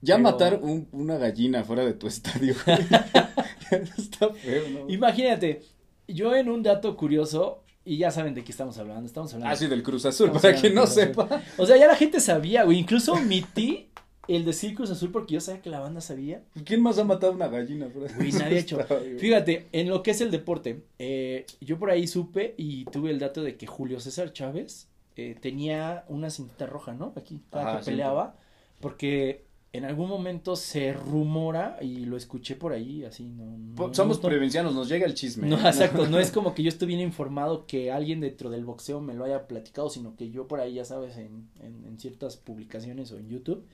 Ya 0.00 0.14
pero- 0.16 0.22
matar 0.24 0.60
un- 0.62 0.88
una 0.92 1.16
gallina 1.18 1.62
fuera 1.64 1.84
de 1.84 1.92
tu 1.92 2.06
estadio. 2.06 2.54
Está 3.98 4.30
feo, 4.30 4.68
¿no? 4.70 4.90
Imagínate, 4.90 5.62
yo 6.08 6.34
en 6.34 6.48
un 6.48 6.62
dato 6.62 6.96
curioso, 6.96 7.62
y 7.84 7.98
ya 7.98 8.10
saben 8.10 8.34
de 8.34 8.44
qué 8.44 8.52
estamos 8.52 8.78
hablando, 8.78 9.06
estamos 9.06 9.32
hablando. 9.34 9.52
Ah, 9.54 9.56
sí, 9.56 9.66
del 9.66 9.82
Cruz 9.82 10.04
Azul, 10.06 10.30
para 10.32 10.54
quien 10.54 10.74
no 10.74 10.86
sepa. 10.86 11.42
O 11.56 11.66
sea, 11.66 11.76
ya 11.76 11.86
la 11.86 11.96
gente 11.96 12.20
sabía, 12.20 12.64
güey, 12.64 12.78
incluso 12.78 13.12
omití 13.12 13.88
el 14.28 14.44
decir 14.44 14.74
Cruz 14.74 14.90
Azul 14.90 15.10
porque 15.10 15.34
yo 15.34 15.40
sabía 15.40 15.62
que 15.62 15.70
la 15.70 15.80
banda 15.80 16.00
sabía. 16.00 16.42
¿Quién 16.64 16.80
más 16.82 16.98
ha 16.98 17.04
matado 17.04 17.32
una 17.32 17.48
gallina 17.48 17.88
de 17.88 18.32
nadie 18.32 18.42
ha 18.42 18.48
hecho. 18.60 18.78
Fíjate, 19.18 19.66
en 19.72 19.88
lo 19.88 20.02
que 20.02 20.12
es 20.12 20.20
el 20.20 20.30
deporte, 20.30 20.84
eh, 20.98 21.44
yo 21.60 21.78
por 21.78 21.90
ahí 21.90 22.06
supe 22.06 22.54
y 22.56 22.84
tuve 22.86 23.10
el 23.10 23.18
dato 23.18 23.42
de 23.42 23.56
que 23.56 23.66
Julio 23.66 23.98
César 24.00 24.32
Chávez 24.32 24.88
eh, 25.16 25.36
tenía 25.40 26.04
una 26.08 26.30
cinta 26.30 26.66
roja, 26.66 26.94
¿no? 26.94 27.12
Aquí, 27.16 27.40
cada 27.50 27.70
Ajá, 27.70 27.78
que 27.80 27.86
peleaba, 27.86 28.36
porque 28.80 29.44
en 29.74 29.84
algún 29.86 30.08
momento 30.08 30.54
se 30.54 30.92
rumora 30.92 31.78
y 31.80 32.04
lo 32.04 32.16
escuché 32.18 32.56
por 32.56 32.72
ahí, 32.72 33.04
así, 33.04 33.24
no. 33.24 33.56
no- 33.88 33.94
Somos 33.94 34.22
no- 34.22 34.28
provincianos, 34.28 34.74
nos 34.74 34.88
llega 34.88 35.06
el 35.06 35.14
chisme. 35.14 35.48
No, 35.48 35.56
exacto, 35.66 36.06
no 36.06 36.18
es 36.18 36.30
como 36.30 36.54
que 36.54 36.62
yo 36.62 36.68
esté 36.68 36.84
bien 36.86 37.00
informado 37.00 37.66
que 37.66 37.90
alguien 37.90 38.20
dentro 38.20 38.50
del 38.50 38.64
boxeo 38.66 39.00
me 39.00 39.14
lo 39.14 39.24
haya 39.24 39.46
platicado, 39.48 39.88
sino 39.90 40.14
que 40.14 40.30
yo 40.30 40.46
por 40.46 40.60
ahí, 40.60 40.74
ya 40.74 40.84
sabes, 40.84 41.16
en, 41.16 41.48
en, 41.60 41.84
en 41.86 41.98
ciertas 41.98 42.36
publicaciones 42.36 43.12
o 43.12 43.18
en 43.18 43.28
YouTube, 43.28 43.64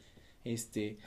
este, 0.53 0.99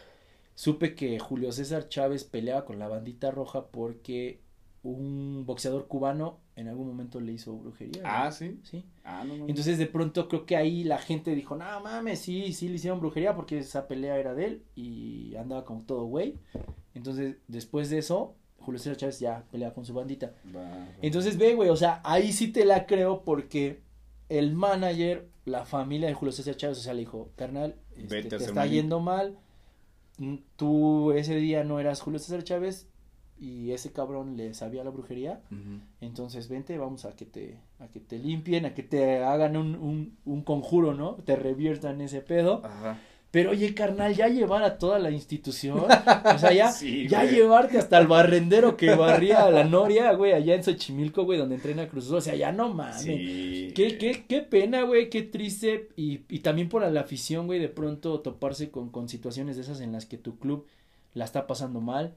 supe 0.55 0.95
que 0.95 1.19
Julio 1.19 1.51
César 1.51 1.89
Chávez 1.89 2.23
peleaba 2.23 2.65
con 2.65 2.79
la 2.79 2.87
bandita 2.87 3.31
roja 3.31 3.67
porque 3.67 4.39
un 4.83 5.45
boxeador 5.45 5.87
cubano 5.87 6.39
en 6.55 6.67
algún 6.67 6.87
momento 6.87 7.19
le 7.19 7.33
hizo 7.33 7.55
brujería. 7.55 8.01
Ah, 8.03 8.31
sí. 8.31 8.59
Sí. 8.63 8.83
Ah, 9.03 9.23
no, 9.25 9.37
no. 9.37 9.47
Entonces 9.47 9.77
de 9.77 9.85
pronto 9.87 10.27
creo 10.27 10.45
que 10.45 10.55
ahí 10.55 10.83
la 10.83 10.97
gente 10.97 11.35
dijo, 11.35 11.55
no 11.55 11.65
mames, 11.81 12.19
sí, 12.19 12.53
sí 12.53 12.67
le 12.67 12.75
hicieron 12.75 12.99
brujería 12.99 13.35
porque 13.35 13.59
esa 13.59 13.87
pelea 13.87 14.17
era 14.17 14.33
de 14.33 14.45
él 14.45 14.63
y 14.75 15.35
andaba 15.35 15.65
como 15.65 15.81
todo 15.81 16.05
güey. 16.05 16.35
Entonces 16.93 17.37
después 17.47 17.89
de 17.89 17.99
eso, 17.99 18.35
Julio 18.59 18.79
César 18.79 18.97
Chávez 18.97 19.19
ya 19.19 19.43
pelea 19.51 19.73
con 19.73 19.85
su 19.85 19.93
bandita. 19.93 20.33
Entonces 21.01 21.37
ve, 21.37 21.55
güey, 21.55 21.69
o 21.69 21.75
sea, 21.75 22.01
ahí 22.03 22.31
sí 22.31 22.49
te 22.49 22.65
la 22.65 22.85
creo 22.85 23.23
porque 23.23 23.81
el 24.29 24.53
manager, 24.53 25.27
la 25.45 25.65
familia 25.65 26.07
de 26.07 26.13
Julio 26.13 26.31
César 26.31 26.55
Chávez, 26.55 26.79
o 26.79 26.81
sea, 26.81 26.93
le 26.93 27.01
dijo, 27.01 27.31
carnal, 27.35 27.75
este, 28.03 28.23
te 28.23 28.35
está 28.37 28.65
yendo 28.65 28.99
mal, 28.99 29.37
tú 30.55 31.11
ese 31.13 31.35
día 31.35 31.63
no 31.63 31.79
eras 31.79 32.01
Julio 32.01 32.19
César 32.19 32.43
Chávez 32.43 32.87
y 33.39 33.71
ese 33.71 33.91
cabrón 33.91 34.37
le 34.37 34.53
sabía 34.53 34.83
la 34.83 34.91
brujería, 34.91 35.41
entonces 35.99 36.47
vente, 36.47 36.77
vamos 36.77 37.05
a 37.05 37.15
que 37.15 37.25
te, 37.25 37.57
a 37.79 37.87
que 37.87 37.99
te 37.99 38.19
limpien, 38.19 38.65
a 38.65 38.73
que 38.75 38.83
te 38.83 39.23
hagan 39.23 39.57
un, 39.57 39.75
un, 39.75 40.17
un 40.25 40.43
conjuro, 40.43 40.93
¿no? 40.93 41.15
Te 41.15 41.35
reviertan 41.35 42.01
ese 42.01 42.21
pedo 42.21 42.61
Ajá. 42.63 42.99
Pero 43.31 43.51
oye, 43.51 43.73
carnal, 43.73 44.13
ya 44.13 44.27
llevar 44.27 44.61
a 44.63 44.77
toda 44.77 44.99
la 44.99 45.09
institución, 45.09 45.79
o 45.79 46.37
sea, 46.37 46.51
ya, 46.51 46.69
Sí, 46.73 47.07
ya 47.07 47.23
llevarte 47.23 47.77
hasta 47.77 47.97
el 47.97 48.07
barrendero 48.07 48.75
que 48.75 48.93
barría 48.93 49.49
la 49.49 49.63
Noria, 49.63 50.11
güey, 50.11 50.33
allá 50.33 50.53
en 50.53 50.63
Xochimilco, 50.65 51.23
güey, 51.23 51.39
donde 51.39 51.55
entrena 51.55 51.87
Cruz 51.87 52.07
Azul, 52.07 52.17
o 52.17 52.21
sea, 52.21 52.35
ya 52.35 52.51
no 52.51 52.73
mames. 52.73 53.03
Sí. 53.03 53.71
Qué, 53.73 53.97
qué, 53.97 54.25
qué 54.27 54.41
pena, 54.41 54.81
güey, 54.83 55.09
qué 55.09 55.21
triste. 55.21 55.87
Y, 55.95 56.21
y 56.27 56.39
también 56.39 56.67
por 56.67 56.81
la 56.85 56.99
afición, 56.99 57.45
güey, 57.47 57.59
de 57.59 57.69
pronto 57.69 58.19
toparse 58.19 58.69
con, 58.69 58.89
con 58.89 59.07
situaciones 59.07 59.55
de 59.55 59.61
esas 59.61 59.79
en 59.79 59.93
las 59.93 60.05
que 60.05 60.17
tu 60.17 60.37
club 60.37 60.65
la 61.13 61.23
está 61.23 61.47
pasando 61.47 61.79
mal. 61.79 62.15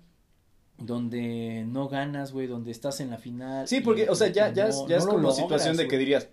Donde 0.79 1.65
no 1.69 1.89
ganas, 1.89 2.33
güey, 2.33 2.49
donde 2.49 2.73
estás 2.73 2.99
en 2.99 3.11
la 3.11 3.19
final. 3.19 3.69
Sí, 3.69 3.77
y- 3.77 3.81
porque, 3.81 4.09
o 4.09 4.17
sea, 4.17 4.27
ya, 4.29 4.53
ya, 4.53 4.69
no- 4.69 4.89
ya 4.89 4.97
es 4.97 5.07
como 5.07 5.19
logras, 5.19 5.37
situación 5.37 5.77
de 5.77 5.87
que 5.87 5.97
dirías, 5.99 6.29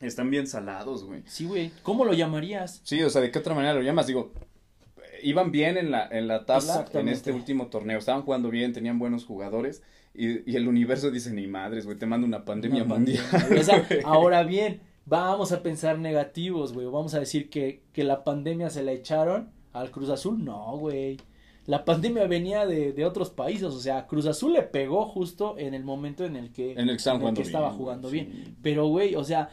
están 0.00 0.30
bien 0.30 0.46
salados, 0.46 1.04
güey. 1.04 1.22
Sí, 1.26 1.44
güey. 1.46 1.70
¿Cómo 1.82 2.04
lo 2.04 2.12
llamarías? 2.12 2.80
Sí, 2.84 3.02
o 3.02 3.10
sea, 3.10 3.20
¿de 3.20 3.30
qué 3.30 3.38
otra 3.38 3.54
manera 3.54 3.74
lo 3.74 3.82
llamas? 3.82 4.06
Digo, 4.06 4.32
iban 5.22 5.50
bien 5.50 5.76
en 5.76 5.90
la, 5.90 6.06
en 6.06 6.28
la 6.28 6.44
tabla 6.46 6.86
en 6.92 7.08
este 7.08 7.32
último 7.32 7.66
torneo, 7.66 7.98
estaban 7.98 8.22
jugando 8.22 8.50
bien, 8.50 8.72
tenían 8.72 8.98
buenos 8.98 9.24
jugadores 9.24 9.82
y, 10.14 10.50
y 10.50 10.56
el 10.56 10.68
universo 10.68 11.10
dice, 11.10 11.32
ni 11.32 11.46
madres, 11.46 11.84
güey, 11.84 11.98
te 11.98 12.06
mando 12.06 12.26
una 12.26 12.44
pandemia 12.44 12.84
Una 12.84 12.94
mundial. 12.94 13.24
pandemia. 13.30 13.60
O 13.60 13.64
sea, 13.64 13.86
güey". 13.88 14.00
ahora 14.04 14.42
bien, 14.42 14.80
vamos 15.06 15.52
a 15.52 15.62
pensar 15.62 15.98
negativos, 15.98 16.72
güey. 16.72 16.86
Vamos 16.86 17.14
a 17.14 17.20
decir 17.20 17.50
que, 17.50 17.82
que 17.92 18.04
la 18.04 18.24
pandemia 18.24 18.70
se 18.70 18.82
la 18.82 18.92
echaron 18.92 19.50
al 19.72 19.90
Cruz 19.90 20.08
Azul. 20.10 20.44
No, 20.44 20.76
güey. 20.78 21.18
La 21.66 21.84
pandemia 21.84 22.26
venía 22.26 22.66
de, 22.66 22.92
de 22.92 23.04
otros 23.04 23.30
países. 23.30 23.64
O 23.64 23.78
sea, 23.80 24.06
Cruz 24.06 24.26
Azul 24.26 24.54
le 24.54 24.62
pegó 24.62 25.04
justo 25.06 25.56
en 25.58 25.74
el 25.74 25.84
momento 25.84 26.24
en 26.24 26.34
el 26.36 26.50
que, 26.50 26.72
En 26.72 26.88
el 26.88 26.96
que 26.96 27.42
estaba 27.42 27.70
jugando 27.70 28.10
bien. 28.10 28.56
Pero, 28.62 28.86
güey, 28.86 29.14
o 29.14 29.22
sea, 29.22 29.50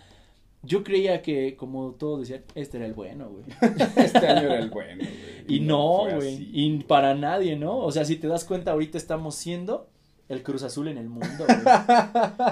yo 0.65 0.83
creía 0.83 1.21
que, 1.21 1.55
como 1.55 1.91
todos 1.91 2.21
decían, 2.21 2.43
este 2.55 2.77
era 2.77 2.85
el 2.85 2.93
bueno, 2.93 3.29
güey. 3.29 3.43
Este 3.95 4.27
año 4.27 4.43
era 4.43 4.59
el 4.59 4.69
bueno, 4.69 5.03
güey. 5.03 5.55
Y 5.57 5.59
no, 5.61 6.05
güey. 6.15 6.35
así. 6.35 6.49
Y 6.53 6.77
para 6.83 7.15
nadie, 7.15 7.55
¿no? 7.55 7.77
O 7.77 7.91
sea, 7.91 8.05
si 8.05 8.15
te 8.15 8.27
das 8.27 8.45
cuenta, 8.45 8.71
ahorita 8.71 8.97
estamos 8.97 9.35
siendo 9.35 9.87
el 10.27 10.41
Cruz 10.41 10.63
Azul 10.63 10.87
en 10.87 10.97
el 10.97 11.07
mundo, 11.07 11.27
güey. 11.37 11.49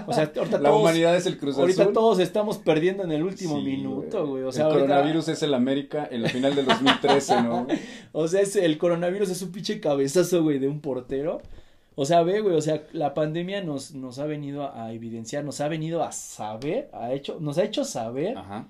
O 0.07 0.13
sea, 0.13 0.31
ahorita 0.35 0.59
La 0.59 0.69
todos, 0.69 0.81
humanidad 0.81 1.15
es 1.15 1.25
el 1.25 1.37
Cruz 1.39 1.57
ahorita 1.57 1.81
Azul. 1.83 1.93
todos 1.93 2.19
estamos 2.19 2.59
perdiendo 2.59 3.03
en 3.03 3.11
el 3.11 3.23
último 3.23 3.57
Sí, 3.57 3.63
minuto, 3.63 4.27
güey. 4.27 4.43
O 4.43 4.51
sea, 4.51 4.65
el 4.67 4.71
ahorita- 4.73 4.87
coronavirus 4.87 5.27
es 5.29 5.41
el 5.43 5.53
América 5.55 6.07
en 6.11 6.21
la 6.21 6.29
final 6.29 6.53
del 6.55 6.65
2013, 6.65 7.41
¿no? 7.41 7.65
O 8.11 8.27
sea, 8.27 8.41
es, 8.41 8.55
el 8.55 8.77
coronavirus 8.77 9.31
es 9.31 9.41
un 9.41 9.51
pinche 9.51 9.79
cabezazo, 9.79 10.43
güey, 10.43 10.59
de 10.59 10.67
un 10.67 10.81
portero. 10.81 11.41
O 11.95 12.05
sea, 12.05 12.23
ve, 12.23 12.41
güey, 12.41 12.55
o 12.55 12.61
sea, 12.61 12.83
la 12.91 13.13
pandemia 13.13 13.61
nos, 13.63 13.93
nos 13.93 14.17
ha 14.19 14.25
venido 14.25 14.63
a, 14.63 14.85
a 14.85 14.93
evidenciar, 14.93 15.43
nos 15.45 15.61
ha 15.61 15.67
venido 15.67 16.03
a 16.03 16.11
saber, 16.11 16.89
ha 16.93 17.13
hecho, 17.13 17.39
nos 17.39 17.57
ha 17.57 17.63
hecho 17.63 17.83
saber 17.85 18.37
Ajá. 18.37 18.67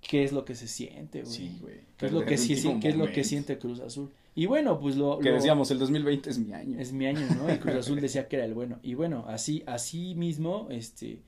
qué 0.00 0.24
es 0.24 0.32
lo 0.32 0.44
que 0.44 0.54
se 0.54 0.66
siente, 0.68 1.22
güey. 1.22 1.32
Sí, 1.34 1.58
güey. 1.60 1.80
¿Qué 1.96 2.06
es 2.06 2.12
lo 2.12 2.24
que 2.24 2.34
el 2.34 2.38
sí, 2.40 2.54
último 2.54 2.80
qué 2.80 2.88
es 2.88 2.94
lo 2.94 3.04
que 3.04 3.10
momento. 3.10 3.28
siente 3.28 3.58
Cruz 3.58 3.80
Azul? 3.80 4.10
Y 4.34 4.46
bueno, 4.46 4.80
pues 4.80 4.96
lo, 4.96 5.18
Que 5.18 5.28
lo- 5.30 5.36
decíamos, 5.36 5.70
el 5.70 5.78
2020 5.78 6.30
es 6.30 6.38
mi 6.38 6.52
año. 6.52 6.80
es 6.80 6.92
mi 6.92 7.06
año, 7.06 7.26
¿no? 7.36 7.52
Y 7.54 7.58
Cruz 7.58 7.74
Azul 7.76 8.00
decía 8.00 8.26
que 8.28 8.36
era 8.36 8.44
el 8.46 8.54
bueno. 8.54 8.78
Y 8.82 8.94
bueno, 8.94 9.24
así, 9.28 9.62
así 9.66 10.14
mismo, 10.16 10.66
este, 10.70 11.20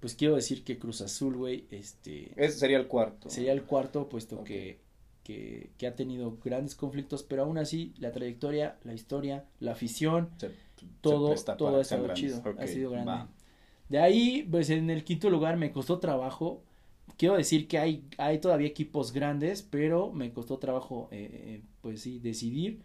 pues 0.00 0.14
quiero 0.14 0.36
decir 0.36 0.62
que 0.64 0.78
Cruz 0.78 1.00
Azul, 1.00 1.34
güey, 1.36 1.64
este, 1.70 2.30
Ese 2.36 2.58
sería 2.58 2.76
el 2.76 2.86
cuarto. 2.86 3.28
sería 3.30 3.52
el 3.52 3.62
cuarto, 3.64 4.08
puesto 4.08 4.36
Ok. 4.40 4.50
Que, 5.26 5.86
ha 5.86 5.94
tenido 5.96 6.38
grandes 6.44 6.76
conflictos, 6.76 7.24
pero 7.24 7.42
aún 7.42 7.58
así, 7.58 7.92
la 7.98 8.12
trayectoria, 8.12 8.76
la 8.84 8.94
historia, 8.94 9.44
la 9.58 9.72
afición, 9.72 10.30
Se- 10.38 10.50
se 10.50 10.86
todo, 11.00 11.34
todo 11.34 11.80
ha 11.80 11.82
grandes. 11.82 12.14
chido, 12.14 12.42
ha 12.58 12.66
sido 12.66 12.90
grande. 12.90 13.10
va. 13.10 13.28
De 13.88 13.98
ahí, 13.98 14.46
pues 14.48 14.70
en 14.70 14.88
el 14.90 15.02
quinto 15.02 15.28
lugar 15.28 15.56
me 15.56 15.72
costó 15.72 15.98
trabajo. 15.98 16.62
Quiero 17.16 17.36
decir 17.36 17.66
que 17.66 17.78
hay, 17.78 18.04
hay 18.18 18.38
todavía 18.38 18.68
equipos 18.68 19.12
grandes, 19.12 19.62
pero 19.62 20.12
me 20.12 20.32
costó 20.32 20.58
trabajo, 20.58 21.08
eh, 21.10 21.28
eh, 21.32 21.62
pues 21.82 22.02
sí, 22.02 22.18
decidir. 22.20 22.82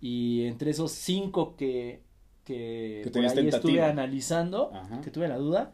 Y 0.00 0.44
entre 0.44 0.70
esos 0.70 0.92
cinco 0.92 1.56
que, 1.56 2.00
que, 2.44 3.08
por 3.12 3.24
estuve 3.24 3.82
analizando, 3.82 4.70
Ajá. 4.74 5.00
que 5.00 5.10
tuve 5.10 5.28
la 5.28 5.36
duda, 5.38 5.72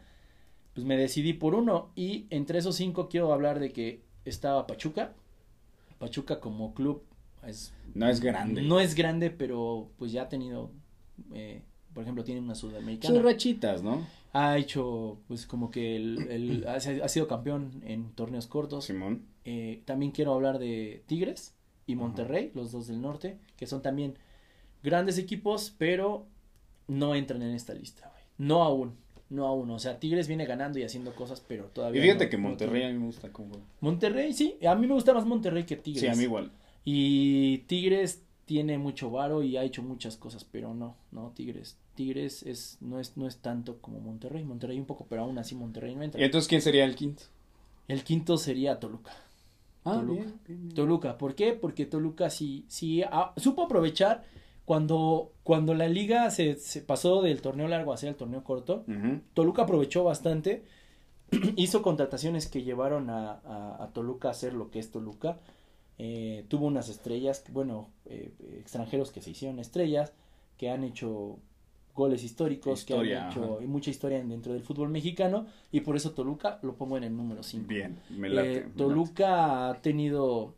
pues 0.73 0.85
me 0.85 0.95
decidí 0.97 1.33
por 1.33 1.55
uno. 1.55 1.89
Y 1.95 2.25
entre 2.29 2.59
esos 2.59 2.75
cinco 2.75 3.09
quiero 3.09 3.33
hablar 3.33 3.59
de 3.59 3.71
que 3.71 4.01
estaba 4.23 4.65
Pachuca. 4.67 5.13
Pachuca 6.05 6.39
como 6.39 6.73
club 6.73 7.03
es 7.45 7.73
No 7.93 8.07
es 8.09 8.19
grande. 8.21 8.61
no 8.61 8.79
es 8.79 8.95
grande, 8.95 9.29
pero 9.29 9.89
pues 9.97 10.11
ya 10.11 10.23
ha 10.23 10.29
tenido, 10.29 10.71
eh, 11.33 11.61
por 11.93 12.03
ejemplo, 12.03 12.23
tiene 12.23 12.41
una 12.41 12.55
sudamericana 12.55 13.13
Son 13.15 13.23
rachitas, 13.23 13.83
¿no? 13.83 14.05
ha 14.33 14.57
hecho 14.57 15.17
pues 15.27 15.45
como 15.45 15.71
que 15.71 15.95
el, 15.95 16.27
el- 16.29 16.67
ha, 16.67 16.73
ha 16.75 17.07
sido 17.09 17.27
campeón 17.27 17.81
en 17.85 18.11
torneos 18.11 18.47
cortos. 18.47 18.85
Simón. 18.85 19.23
Eh, 19.45 19.81
también 19.85 20.11
quiero 20.11 20.33
hablar 20.33 20.57
de 20.59 21.03
Tigres 21.07 21.53
y 21.87 21.95
Monterrey, 21.95 22.51
los 22.55 22.71
dos 22.71 22.87
del 22.87 22.99
norte, 23.01 23.37
que 23.57 23.67
son 23.67 23.81
también 23.81 24.17
grandes 24.83 25.17
equipos, 25.19 25.73
pero 25.77 26.25
no 26.87 27.15
entran 27.15 27.41
en 27.43 27.51
esta 27.51 27.73
lista, 27.73 28.09
güey. 28.09 28.23
No 28.37 28.63
aún, 28.63 28.95
no 29.29 29.47
aún. 29.47 29.69
O 29.71 29.79
sea, 29.79 29.99
Tigres 29.99 30.27
viene 30.27 30.45
ganando 30.45 30.79
y 30.79 30.83
haciendo 30.83 31.13
cosas, 31.15 31.41
pero 31.47 31.65
Y 31.65 31.73
todavía 31.73 32.01
fíjate 32.01 32.25
no- 32.25 32.29
que 32.31 32.37
no 32.37 32.43
Monterrey 32.49 32.81
a 32.81 32.85
tiene- 32.85 32.93
mí 32.93 32.99
me 32.99 33.05
gusta 33.07 33.31
cómo 33.31 33.49
juega. 33.49 33.65
Monterrey, 33.81 34.33
sí, 34.33 34.57
a 34.67 34.75
mí 34.75 34.87
me 34.87 34.93
gusta 34.93 35.13
más 35.13 35.25
Monterrey 35.25 35.63
que 35.65 35.75
Tigres. 35.77 36.01
Sí, 36.01 36.07
a 36.07 36.15
mí 36.15 36.23
igual. 36.23 36.51
Y 36.83 37.59
Tigres 37.67 38.21
tiene 38.45 38.77
mucho 38.77 39.09
varo 39.09 39.41
y 39.41 39.57
ha 39.57 39.63
hecho 39.63 39.81
muchas 39.81 40.17
cosas, 40.17 40.43
pero 40.43 40.73
no, 40.73 40.95
no, 41.11 41.31
Tigres. 41.35 41.77
Tigres 41.95 42.43
es, 42.43 42.77
no 42.81 42.99
es, 42.99 43.17
no 43.17 43.27
es 43.27 43.37
tanto 43.37 43.79
como 43.81 43.99
Monterrey. 43.99 44.43
Monterrey 44.43 44.77
un 44.79 44.85
poco, 44.85 45.07
pero 45.09 45.23
aún 45.23 45.37
así 45.39 45.55
Monterrey 45.55 45.95
no 45.95 46.03
entra. 46.03 46.21
¿Y 46.21 46.23
entonces 46.25 46.47
quién 46.47 46.61
sería 46.61 46.85
el 46.85 46.95
quinto? 46.95 47.23
El 47.87 48.03
quinto 48.03 48.37
sería 48.37 48.79
Toluca. 48.79 49.11
Ah, 49.83 49.93
Toluca. 49.95 50.21
bien, 50.23 50.39
bien, 50.47 50.61
bien. 50.63 50.75
Toluca, 50.75 51.17
¿por 51.17 51.35
qué? 51.35 51.53
Porque 51.53 51.85
Toluca 51.85 52.29
sí, 52.29 52.65
sí 52.67 53.01
ah, 53.03 53.33
supo 53.37 53.63
aprovechar 53.63 54.23
cuando, 54.65 55.31
cuando 55.43 55.73
la 55.73 55.87
liga 55.87 56.29
se, 56.31 56.55
se 56.55 56.81
pasó 56.81 57.21
del 57.21 57.41
torneo 57.41 57.67
largo 57.67 57.93
hacia 57.93 58.09
el 58.09 58.15
torneo 58.15 58.43
corto. 58.43 58.83
Toluca 59.33 59.63
aprovechó 59.63 60.03
bastante, 60.03 60.63
hizo 61.55 61.81
contrataciones 61.81 62.47
que 62.47 62.63
llevaron 62.63 63.09
a, 63.09 63.31
a- 63.45 63.83
a 63.83 63.87
Toluca 63.93 64.29
a 64.29 64.33
ser 64.33 64.53
lo 64.53 64.71
que 64.71 64.79
es 64.79 64.91
Toluca. 64.91 65.37
Eh, 65.97 66.43
tuvo 66.49 66.65
unas 66.65 66.89
estrellas, 66.89 67.43
bueno, 67.51 67.87
eh, 68.05 68.33
extranjeros 68.59 69.11
que 69.11 69.21
se 69.21 69.31
hicieron 69.31 69.59
estrellas, 69.59 70.11
que 70.57 70.69
han 70.69 70.83
hecho 70.83 71.37
goles 71.95 72.23
históricos, 72.25 72.83
que 72.83 72.93
han 72.93 73.05
hecho 73.05 73.57
ajá. 73.59 73.67
mucha 73.67 73.89
historia 73.89 74.21
dentro 74.21 74.51
del 74.51 74.63
fútbol 74.63 74.89
mexicano, 74.89 75.45
y 75.71 75.81
por 75.81 75.95
eso 75.95 76.11
Toluca 76.11 76.59
lo 76.63 76.73
pongo 76.75 76.97
en 76.97 77.05
el 77.05 77.15
número 77.15 77.43
5. 77.43 77.67
Bien, 77.69 77.97
me 78.09 78.27
late. 78.29 78.51
Eh, 78.51 78.55
me 78.61 78.61
late. 78.65 78.77
Toluca 78.77 79.69
ha 79.69 79.81
tenido 79.81 80.55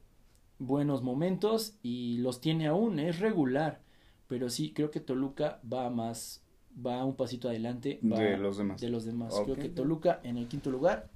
buenos 0.60 1.04
momentos 1.04 1.76
y 1.84 2.18
los 2.18 2.42
tiene 2.42 2.66
aún, 2.66 2.98
es 2.98 3.20
regular, 3.20 3.80
pero 4.28 4.50
sí 4.50 4.74
creo 4.74 4.92
que 4.92 5.00
Toluca 5.00 5.60
va 5.72 5.90
más, 5.90 6.42
va 6.86 7.04
un 7.06 7.16
pasito 7.16 7.50
adelante 7.50 8.00
va 8.04 8.20
De 8.20 8.38
los 8.38 8.58
demás. 8.58 8.82
de 8.82 8.90
los 8.90 9.06
demás. 9.06 9.34
Creo 9.44 9.56
que 9.56 9.70
Toluca 9.70 10.20
en 10.24 10.38
el 10.38 10.48
quinto 10.48 10.70
lugar, 10.70 11.10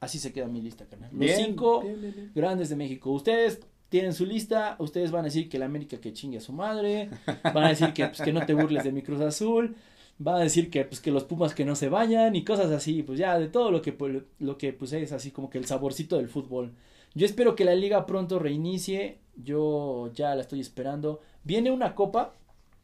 así 0.00 0.18
se 0.18 0.32
queda 0.32 0.46
mi 0.46 0.60
lista, 0.60 0.84
carnal. 0.86 1.10
Los 1.12 1.20
Bien, 1.20 1.36
cinco 1.46 1.80
bien, 1.82 2.00
bien, 2.00 2.14
bien. 2.14 2.32
grandes 2.34 2.68
de 2.68 2.76
México. 2.76 3.10
Ustedes 3.12 3.60
tienen 3.88 4.12
su 4.12 4.26
lista, 4.26 4.76
ustedes 4.80 5.10
van 5.10 5.20
a 5.20 5.24
decir 5.24 5.48
que 5.48 5.58
la 5.58 5.66
América 5.66 5.98
que 6.00 6.12
chingue 6.12 6.38
a 6.38 6.40
su 6.40 6.52
madre, 6.52 7.10
van 7.44 7.64
a 7.64 7.68
decir 7.68 7.92
que, 7.92 8.06
pues, 8.06 8.20
que 8.20 8.32
no 8.32 8.44
te 8.44 8.54
burles 8.54 8.82
de 8.84 8.92
mi 8.92 9.02
Cruz 9.02 9.20
Azul, 9.20 9.76
van 10.18 10.36
a 10.36 10.40
decir 10.40 10.70
que, 10.70 10.84
pues, 10.84 11.00
que 11.00 11.10
los 11.12 11.24
Pumas 11.24 11.54
que 11.54 11.64
no 11.64 11.76
se 11.76 11.88
vayan 11.88 12.34
y 12.34 12.44
cosas 12.44 12.70
así, 12.72 13.02
pues 13.02 13.18
ya 13.18 13.38
de 13.38 13.48
todo 13.48 13.70
lo 13.70 13.82
que, 13.82 13.92
pues, 13.92 14.22
lo 14.40 14.58
que 14.58 14.72
pues, 14.72 14.92
es 14.92 15.12
así 15.12 15.30
como 15.30 15.48
que 15.48 15.58
el 15.58 15.66
saborcito 15.66 16.16
del 16.16 16.28
fútbol. 16.28 16.72
Yo 17.14 17.24
espero 17.26 17.54
que 17.54 17.64
la 17.64 17.76
liga 17.76 18.06
pronto 18.06 18.40
reinicie, 18.40 19.18
yo 19.36 20.10
ya 20.12 20.34
la 20.34 20.40
estoy 20.42 20.58
esperando. 20.60 21.20
Viene 21.44 21.70
una 21.70 21.94
copa, 21.94 22.34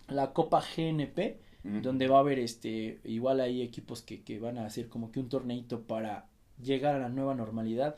la 0.08 0.32
Copa 0.32 0.60
GNP, 0.60 1.38
donde 1.62 2.08
va 2.08 2.16
a 2.16 2.20
haber 2.20 2.38
este 2.38 3.00
igual 3.04 3.40
hay 3.40 3.60
equipos 3.60 4.00
que, 4.00 4.22
que 4.22 4.38
van 4.38 4.56
a 4.56 4.64
hacer 4.64 4.88
como 4.88 5.12
que 5.12 5.20
un 5.20 5.28
torneito 5.28 5.82
para 5.82 6.26
llegar 6.62 6.94
a 6.94 6.98
la 6.98 7.08
nueva 7.08 7.34
normalidad. 7.34 7.96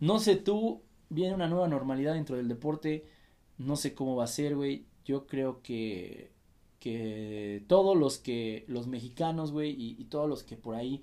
No 0.00 0.18
sé 0.18 0.36
tú, 0.36 0.82
viene 1.10 1.34
una 1.34 1.48
nueva 1.48 1.68
normalidad 1.68 2.14
dentro 2.14 2.36
del 2.36 2.48
deporte, 2.48 3.06
no 3.58 3.76
sé 3.76 3.94
cómo 3.94 4.16
va 4.16 4.24
a 4.24 4.28
ser, 4.28 4.56
güey. 4.56 4.86
Yo 5.04 5.26
creo 5.26 5.62
que 5.62 6.32
que 6.80 7.64
todos 7.66 7.96
los 7.96 8.18
que 8.18 8.64
los 8.68 8.86
mexicanos, 8.88 9.52
güey, 9.52 9.70
y, 9.70 9.96
y 9.98 10.04
todos 10.04 10.28
los 10.28 10.42
que 10.42 10.56
por 10.56 10.74
ahí 10.74 11.02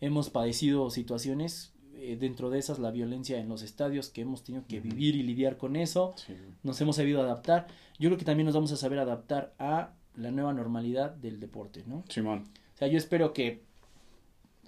hemos 0.00 0.28
padecido 0.28 0.90
situaciones 0.90 1.72
eh, 1.96 2.16
dentro 2.18 2.50
de 2.50 2.58
esas 2.58 2.78
la 2.78 2.90
violencia 2.90 3.38
en 3.38 3.48
los 3.48 3.62
estadios 3.62 4.08
que 4.08 4.22
hemos 4.22 4.42
tenido 4.44 4.64
que 4.66 4.80
vivir 4.80 5.16
y 5.16 5.22
lidiar 5.22 5.56
con 5.56 5.76
eso 5.76 6.14
Sí. 6.16 6.34
nos 6.62 6.80
hemos 6.80 6.96
sabido 6.96 7.20
adaptar. 7.22 7.66
Yo 7.98 8.08
creo 8.08 8.18
que 8.18 8.24
también 8.24 8.46
nos 8.46 8.54
vamos 8.54 8.72
a 8.72 8.76
saber 8.76 8.98
adaptar 8.98 9.52
a 9.58 9.92
la 10.16 10.30
nueva 10.30 10.52
normalidad 10.52 11.10
del 11.12 11.40
deporte, 11.40 11.84
¿no? 11.86 12.04
Simón. 12.08 12.46
O 12.74 12.78
sea, 12.78 12.88
yo 12.88 12.98
espero 12.98 13.32
que, 13.32 13.62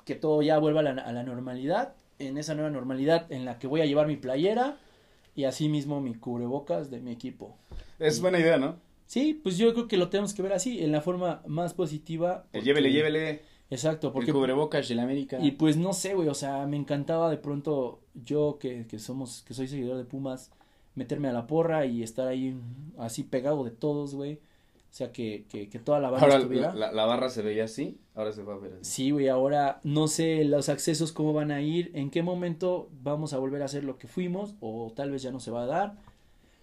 que 0.05 0.15
todo 0.15 0.43
ya 0.43 0.59
vuelva 0.59 0.81
a 0.81 0.83
la, 0.83 0.91
a 1.03 1.13
la 1.13 1.23
normalidad, 1.23 1.95
en 2.19 2.39
esa 2.39 2.55
nueva 2.55 2.71
normalidad 2.71 3.31
en 3.33 3.45
la 3.45 3.59
que 3.59 3.67
voy 3.67 3.81
a 3.81 3.87
llevar 3.87 4.07
mi 4.07 4.17
playera 4.17 4.79
y 5.35 5.45
así 5.45 5.69
mismo 5.69 6.01
mi 6.01 6.15
cubrebocas 6.15 6.91
de 6.91 7.01
mi 7.01 7.11
equipo. 7.13 7.57
Es 7.99 8.21
buena 8.21 8.39
idea, 8.39 8.59
¿no? 8.59 8.77
Sí, 9.07 9.39
pues 9.43 9.59
yo 9.59 9.73
creo 9.75 9.89
que 9.89 9.97
lo 9.97 10.09
tenemos 10.09 10.33
que 10.35 10.43
ver 10.43 10.53
así, 10.53 10.83
en 10.83 10.93
la 10.93 11.01
forma 11.01 11.43
más 11.47 11.75
positiva. 11.75 12.45
Porque- 12.53 12.63
llévele, 12.65 12.93
llévele. 12.93 13.43
Exacto, 13.73 14.13
Porque 14.13 14.27
porque... 14.27 14.33
cubrebocas 14.33 14.89
de 14.89 14.95
la 14.95 15.03
América. 15.05 15.39
Y 15.41 15.53
pues 15.53 15.77
no 15.77 15.93
sé, 15.93 16.15
güey, 16.15 16.29
o 16.29 16.35
sea, 16.35 16.67
me 16.67 16.77
encantaba 16.77 17.31
de 17.31 17.39
pronto 17.39 18.01
yo 18.25 18.59
que, 18.61 18.87
que 18.87 18.99
somos, 18.99 19.43
que 19.43 19.55
soy 19.55 19.67
seguidor 19.69 19.97
de 19.97 20.05
Pumas, 20.05 20.51
meterme 20.95 21.29
a 21.29 21.33
la 21.33 21.47
porra 21.47 21.87
y 21.87 22.03
estar 22.03 22.29
ahí 22.29 22.55
así 22.99 23.23
pegado 23.23 23.65
de 23.65 23.71
todos, 23.71 24.15
güey. 24.15 24.35
O 24.35 24.95
sea, 24.95 25.11
que, 25.11 25.47
que, 25.49 25.71
que 25.71 25.79
toda 25.79 26.01
la 26.01 26.09
Ahora 26.09 26.37
estuviera. 26.37 26.75
la, 26.75 26.93
la 26.93 27.07
barra 27.07 27.31
se 27.31 27.41
veía 27.41 27.65
así, 27.65 27.99
ahora 28.15 28.31
se 28.33 28.43
va 28.43 28.53
a 28.53 28.59
ver 28.59 28.75
así. 28.75 28.85
Sí, 28.85 29.11
güey, 29.11 29.29
ahora 29.29 29.81
no 29.85 30.07
sé 30.07 30.45
los 30.45 30.69
accesos 30.69 31.13
cómo 31.13 31.33
van 31.33 31.51
a 31.51 31.63
ir, 31.63 31.91
en 31.95 32.11
qué 32.11 32.23
momento 32.23 32.91
vamos 33.03 33.33
a 33.33 33.39
volver 33.39 33.63
a 33.63 33.65
hacer 33.65 33.85
lo 33.85 33.97
que 33.97 34.07
fuimos 34.07 34.55
o 34.61 34.93
tal 34.95 35.11
vez 35.11 35.23
ya 35.23 35.31
no 35.31 35.41
se 35.41 35.51
va 35.51 35.63
a 35.63 35.67
dar. 35.67 35.97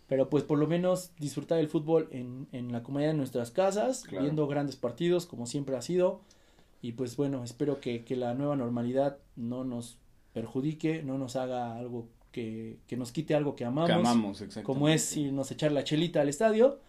Pero 0.08 0.30
pues 0.30 0.44
por 0.44 0.60
lo 0.60 0.68
menos 0.68 1.12
disfrutar 1.20 1.58
el 1.58 1.70
fútbol 1.70 2.08
en, 2.12 2.48
en 2.52 2.72
la 2.72 2.84
comodidad 2.84 3.10
de 3.12 3.18
nuestras 3.18 3.50
casas, 3.50 4.04
Claro. 4.04 4.24
viendo 4.26 4.46
grandes 4.48 4.76
partidos 4.76 5.26
como 5.26 5.48
siempre 5.48 5.76
ha 5.76 5.82
sido. 5.82 6.22
Y 6.82 6.94
pues 6.94 7.18
bueno, 7.18 7.44
espero 7.44 7.80
que, 7.82 8.04
que 8.06 8.16
la 8.16 8.34
nueva 8.34 8.56
normalidad 8.56 9.18
no 9.36 9.64
nos 9.64 9.98
perjudique, 10.34 11.04
no 11.04 11.18
nos 11.18 11.36
haga 11.36 11.76
algo 11.78 12.08
que, 12.32 12.78
que 12.88 12.96
nos 12.96 13.12
quite 13.12 13.36
algo 13.36 13.56
que 13.56 13.66
amamos. 13.66 13.88
Que 13.90 13.94
amamos, 13.94 14.44
como 14.64 14.88
es 14.90 15.18
irnos 15.18 15.52
a 15.52 15.54
echar 15.56 15.72
la 15.72 15.84
chelita 15.84 16.22
al 16.22 16.30
estadio, 16.30 16.80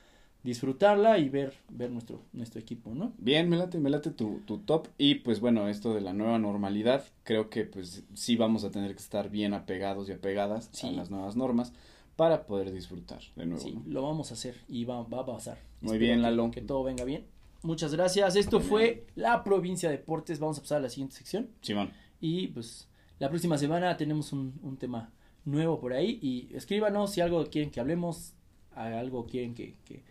disfrutarla 0.43 1.19
y 1.19 1.29
ver, 1.29 1.55
ver 1.71 1.91
nuestro, 1.91 2.23
nuestro 2.33 2.61
equipo, 2.61 2.95
¿no? 2.95 3.13
Bien, 3.19 3.49
me 3.49 3.57
late, 3.57 3.79
me 3.79 3.91
late 3.91 4.11
tu, 4.11 4.41
tu 4.47 4.59
top. 4.59 4.89
Y 4.97 5.17
pues 5.17 5.41
bueno, 5.41 5.69
esto 5.69 5.93
de 5.95 6.01
la 6.01 6.13
nueva 6.13 6.39
normalidad, 6.39 7.05
creo 7.25 7.51
que 7.51 7.65
pues 7.65 8.05
sí 8.15 8.37
vamos 8.37 8.65
a 8.65 8.71
tener 8.71 8.93
que 8.95 9.03
estar 9.03 9.29
bien 9.31 9.55
apegados 9.55 10.09
y 10.09 10.13
apegadas 10.13 10.69
a 10.69 10.75
Sí. 10.75 10.91
las 10.93 11.11
nuevas 11.11 11.37
normas 11.37 11.73
para 12.17 12.47
poder 12.47 12.71
disfrutar 12.73 13.21
de 13.37 13.47
nuevo. 13.47 13.63
Sí, 13.63 13.73
¿no? 13.73 13.83
lo 13.87 14.03
vamos 14.03 14.31
a 14.31 14.35
hacer 14.35 14.55
y 14.69 14.85
va, 14.85 15.03
va 15.03 15.21
a 15.23 15.27
pasar. 15.27 15.59
Muy 15.81 15.95
Espero 15.95 15.99
bien, 16.01 16.17
que- 16.19 16.23
Lalo. 16.23 16.51
Que 16.51 16.61
todo 16.61 16.85
venga 16.85 17.05
bien. 17.05 17.25
Muchas 17.63 17.95
gracias. 17.95 18.37
Esto 18.37 18.61
fue 18.61 19.07
la 19.15 19.45
provincia 19.45 19.91
de 19.91 19.99
deportes. 19.99 20.39
Vamos 20.39 20.59
a 20.59 20.63
pasar 20.63 20.79
a 20.79 20.83
la 20.83 20.89
siguiente 20.89 21.17
sección. 21.17 21.51
Simón. 21.61 21.93
Y 22.21 22.49
pues 22.49 22.89
la 23.19 23.29
próxima 23.29 23.59
semana 23.59 23.97
tenemos 23.97 24.33
un, 24.33 24.59
un 24.63 24.77
tema 24.77 25.13
nuevo 25.45 25.79
por 25.79 25.93
ahí. 25.93 26.19
Y 26.23 26.55
escríbanos 26.55 27.13
si 27.13 27.21
algo 27.21 27.45
quieren 27.47 27.71
que 27.71 27.81
hablemos, 27.81 28.35
algo 28.75 29.27
quieren 29.27 29.55
que, 29.55 29.77
que, 29.85 30.03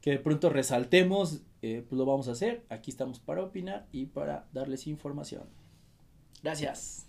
que 0.00 0.10
de 0.10 0.18
pronto 0.18 0.48
resaltemos, 0.48 1.42
eh, 1.62 1.84
pues 1.88 1.98
lo 1.98 2.06
vamos 2.06 2.28
a 2.28 2.32
hacer. 2.32 2.64
Aquí 2.68 2.90
estamos 2.90 3.18
para 3.18 3.42
opinar 3.42 3.86
y 3.90 4.06
para 4.06 4.46
darles 4.52 4.86
información. 4.86 5.44
Gracias. 6.42 7.06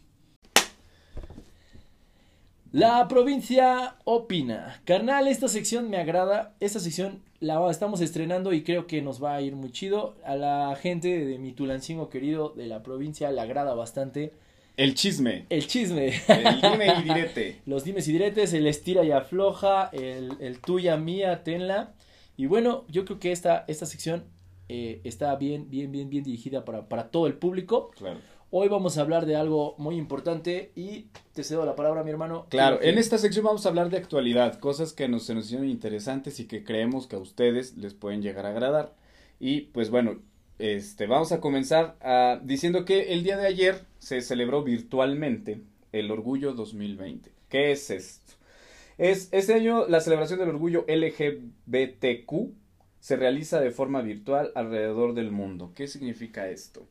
La 2.72 3.08
provincia 3.08 3.98
opina. 4.04 4.82
Carnal, 4.86 5.28
esta 5.28 5.48
sección 5.48 5.90
me 5.90 5.98
agrada. 5.98 6.56
Esta 6.60 6.80
sección 6.80 7.22
la 7.40 7.70
estamos 7.70 8.02
estrenando 8.02 8.54
y 8.54 8.64
creo 8.64 8.88
que 8.88 9.02
nos 9.02 9.24
va 9.24 9.36
a 9.36 9.42
ir 9.42 9.56
muy 9.56 9.72
chido. 9.72 10.16
A 10.26 10.36
la 10.36 10.76
gente 10.76 11.26
de 11.26 11.38
mi 11.38 11.54
Tulancingo 11.54 12.10
querido 12.10 12.50
de 12.50 12.68
la 12.68 12.84
provincia 12.84 13.32
le 13.32 13.42
agrada 13.42 13.74
bastante 13.76 14.34
El 14.76 14.96
chisme. 14.96 15.46
el 15.50 15.68
chisme. 15.68 16.14
El 16.28 16.62
dime 16.62 16.94
y 17.00 17.04
direte. 17.04 17.62
Los 17.66 17.84
dimes 17.84 18.08
y 18.08 18.14
diretes, 18.14 18.54
el 18.54 18.68
estira 18.68 19.04
y 19.04 19.12
afloja, 19.12 19.90
el, 19.94 20.32
el 20.40 20.60
tuya, 20.60 20.98
mía, 20.98 21.44
tenla. 21.44 21.94
Y 22.38 22.46
bueno, 22.46 22.86
yo 22.88 23.06
creo 23.06 23.20
que 23.20 23.32
esta, 23.32 23.66
esta 23.68 23.86
sección 23.86 24.26
eh, 24.70 25.02
está 25.04 25.36
bien, 25.36 25.70
bien, 25.70 25.92
bien, 25.92 26.10
bien 26.10 26.24
dirigida 26.24 26.66
para, 26.66 26.88
para 26.90 27.10
todo 27.10 27.28
el 27.28 27.36
público. 27.36 27.92
Claro. 27.98 28.20
Hoy 28.50 28.70
vamos 28.70 28.98
a 28.98 29.02
hablar 29.02 29.26
de 29.26 29.36
algo 29.36 29.76
muy 29.78 29.98
importante 29.98 30.72
y 30.74 31.08
te 31.34 31.44
cedo 31.44 31.66
la 31.66 31.76
palabra, 31.76 32.04
mi 32.04 32.12
hermano. 32.12 32.46
Claro, 32.50 32.80
que- 32.80 32.90
en 32.90 32.98
esta 32.98 33.18
sección 33.18 33.44
vamos 33.44 33.66
a 33.66 33.70
hablar 33.70 33.90
de 33.90 33.98
actualidad, 33.98 34.58
cosas 34.60 34.94
que 34.94 35.10
nos, 35.10 35.24
se 35.24 35.36
nos 35.36 35.46
hicieron 35.46 35.68
interesantes 35.68 36.40
y 36.40 36.48
que 36.48 36.64
creemos 36.64 37.08
que 37.08 37.18
a 37.18 37.20
ustedes 37.20 37.76
les 37.76 37.94
pueden 37.94 38.22
llegar 38.22 38.46
a 38.46 38.50
agradar. 38.52 38.96
Y 39.40 39.62
pues 39.74 39.90
bueno, 39.90 40.22
este, 40.60 41.08
vamos 41.08 41.34
a 41.34 41.42
comenzar 41.42 41.98
ah, 42.02 42.40
diciendo 42.42 42.86
que 42.86 43.12
el 43.14 43.24
día 43.24 43.38
de 43.38 43.48
ayer 43.48 43.82
se 44.00 44.22
celebró 44.22 44.64
virtualmente 44.64 45.62
el 45.92 46.10
Orgullo 46.10 46.54
2020. 46.54 47.30
¿Qué 47.50 47.72
es 47.72 47.90
esto? 47.90 48.34
Es, 48.98 49.28
este 49.34 49.54
año 49.56 49.88
la 49.88 50.00
celebración 50.00 50.40
del 50.40 50.50
Orgullo 50.50 50.86
LGBTQ 50.88 52.32
se 53.02 53.16
realiza 53.18 53.60
de 53.60 53.72
forma 53.72 54.02
virtual 54.02 54.52
alrededor 54.56 55.14
del 55.14 55.32
mundo. 55.32 55.74
¿Qué 55.76 55.88
significa 55.88 56.50
esto? 56.50 56.88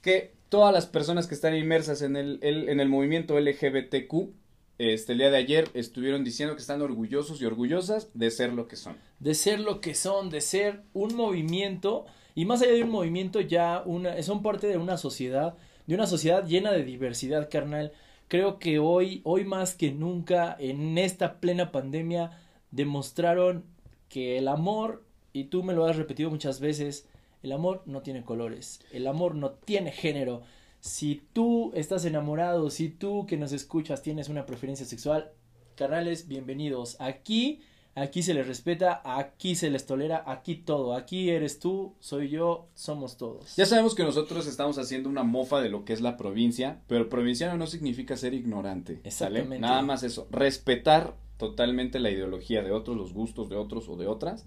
Que 0.00 0.32
todas 0.50 0.74
las 0.74 0.86
personas 0.86 1.26
que 1.26 1.34
están 1.34 1.56
inmersas 1.56 2.02
en 2.02 2.16
el, 2.16 2.38
en 2.42 2.80
el 2.80 2.88
movimiento 2.90 3.40
LGBTQ 3.40 4.34
este, 4.80 5.12
el 5.12 5.18
día 5.18 5.30
de 5.30 5.36
ayer 5.36 5.68
estuvieron 5.74 6.24
diciendo 6.24 6.54
que 6.54 6.62
están 6.62 6.80
orgullosos 6.80 7.42
y 7.42 7.44
orgullosas 7.44 8.08
de 8.14 8.30
ser 8.30 8.54
lo 8.54 8.66
que 8.66 8.76
son. 8.76 8.96
de 9.18 9.34
ser 9.34 9.60
lo 9.60 9.82
que 9.82 9.94
son, 9.94 10.30
de 10.30 10.40
ser 10.40 10.84
un 10.94 11.14
movimiento 11.16 12.06
y 12.34 12.46
más 12.46 12.62
allá 12.62 12.72
de 12.72 12.84
un 12.84 12.90
movimiento 12.90 13.42
ya 13.42 13.82
una 13.84 14.22
son 14.22 14.42
parte 14.42 14.68
de 14.68 14.78
una 14.78 14.96
sociedad, 14.96 15.54
de 15.86 15.94
una 15.94 16.06
sociedad 16.06 16.46
llena 16.46 16.72
de 16.72 16.82
diversidad, 16.82 17.50
carnal. 17.50 17.92
Creo 18.26 18.58
que 18.58 18.78
hoy 18.78 19.20
hoy 19.24 19.44
más 19.44 19.74
que 19.74 19.92
nunca 19.92 20.56
en 20.58 20.96
esta 20.96 21.40
plena 21.40 21.72
pandemia 21.72 22.40
demostraron 22.70 23.66
que 24.08 24.38
el 24.38 24.48
amor 24.48 25.04
y 25.34 25.44
tú 25.44 25.62
me 25.62 25.74
lo 25.74 25.84
has 25.84 25.96
repetido 25.96 26.30
muchas 26.30 26.58
veces, 26.58 27.06
el 27.42 27.52
amor 27.52 27.82
no 27.86 28.02
tiene 28.02 28.24
colores, 28.24 28.80
el 28.92 29.06
amor 29.06 29.34
no 29.34 29.50
tiene 29.50 29.92
género. 29.92 30.42
Si 30.80 31.22
tú 31.32 31.72
estás 31.74 32.04
enamorado, 32.04 32.70
si 32.70 32.88
tú 32.88 33.26
que 33.26 33.36
nos 33.36 33.52
escuchas 33.52 34.02
tienes 34.02 34.28
una 34.28 34.46
preferencia 34.46 34.86
sexual, 34.86 35.32
carnales, 35.76 36.26
bienvenidos. 36.28 36.96
Aquí 37.00 37.62
Aquí 37.96 38.22
se 38.22 38.34
les 38.34 38.46
respeta, 38.46 39.02
aquí 39.04 39.56
se 39.56 39.68
les 39.68 39.84
tolera, 39.84 40.22
aquí 40.26 40.54
todo. 40.54 40.94
Aquí 40.94 41.28
eres 41.28 41.58
tú, 41.58 41.94
soy 41.98 42.28
yo, 42.28 42.68
somos 42.74 43.16
todos. 43.16 43.56
Ya 43.56 43.66
sabemos 43.66 43.96
que 43.96 44.04
nosotros 44.04 44.46
estamos 44.46 44.78
haciendo 44.78 45.08
una 45.08 45.24
mofa 45.24 45.60
de 45.60 45.70
lo 45.70 45.84
que 45.84 45.92
es 45.92 46.00
la 46.00 46.16
provincia, 46.16 46.82
pero 46.86 47.08
provinciano 47.08 47.56
no 47.56 47.66
significa 47.66 48.16
ser 48.16 48.32
ignorante. 48.32 49.00
¿sale? 49.10 49.40
Exactamente. 49.40 49.58
Nada 49.58 49.82
más 49.82 50.04
eso. 50.04 50.28
Respetar 50.30 51.16
totalmente 51.36 51.98
la 51.98 52.10
ideología 52.10 52.62
de 52.62 52.70
otros, 52.70 52.96
los 52.96 53.12
gustos 53.12 53.48
de 53.48 53.56
otros 53.56 53.88
o 53.88 53.96
de 53.96 54.06
otras. 54.06 54.46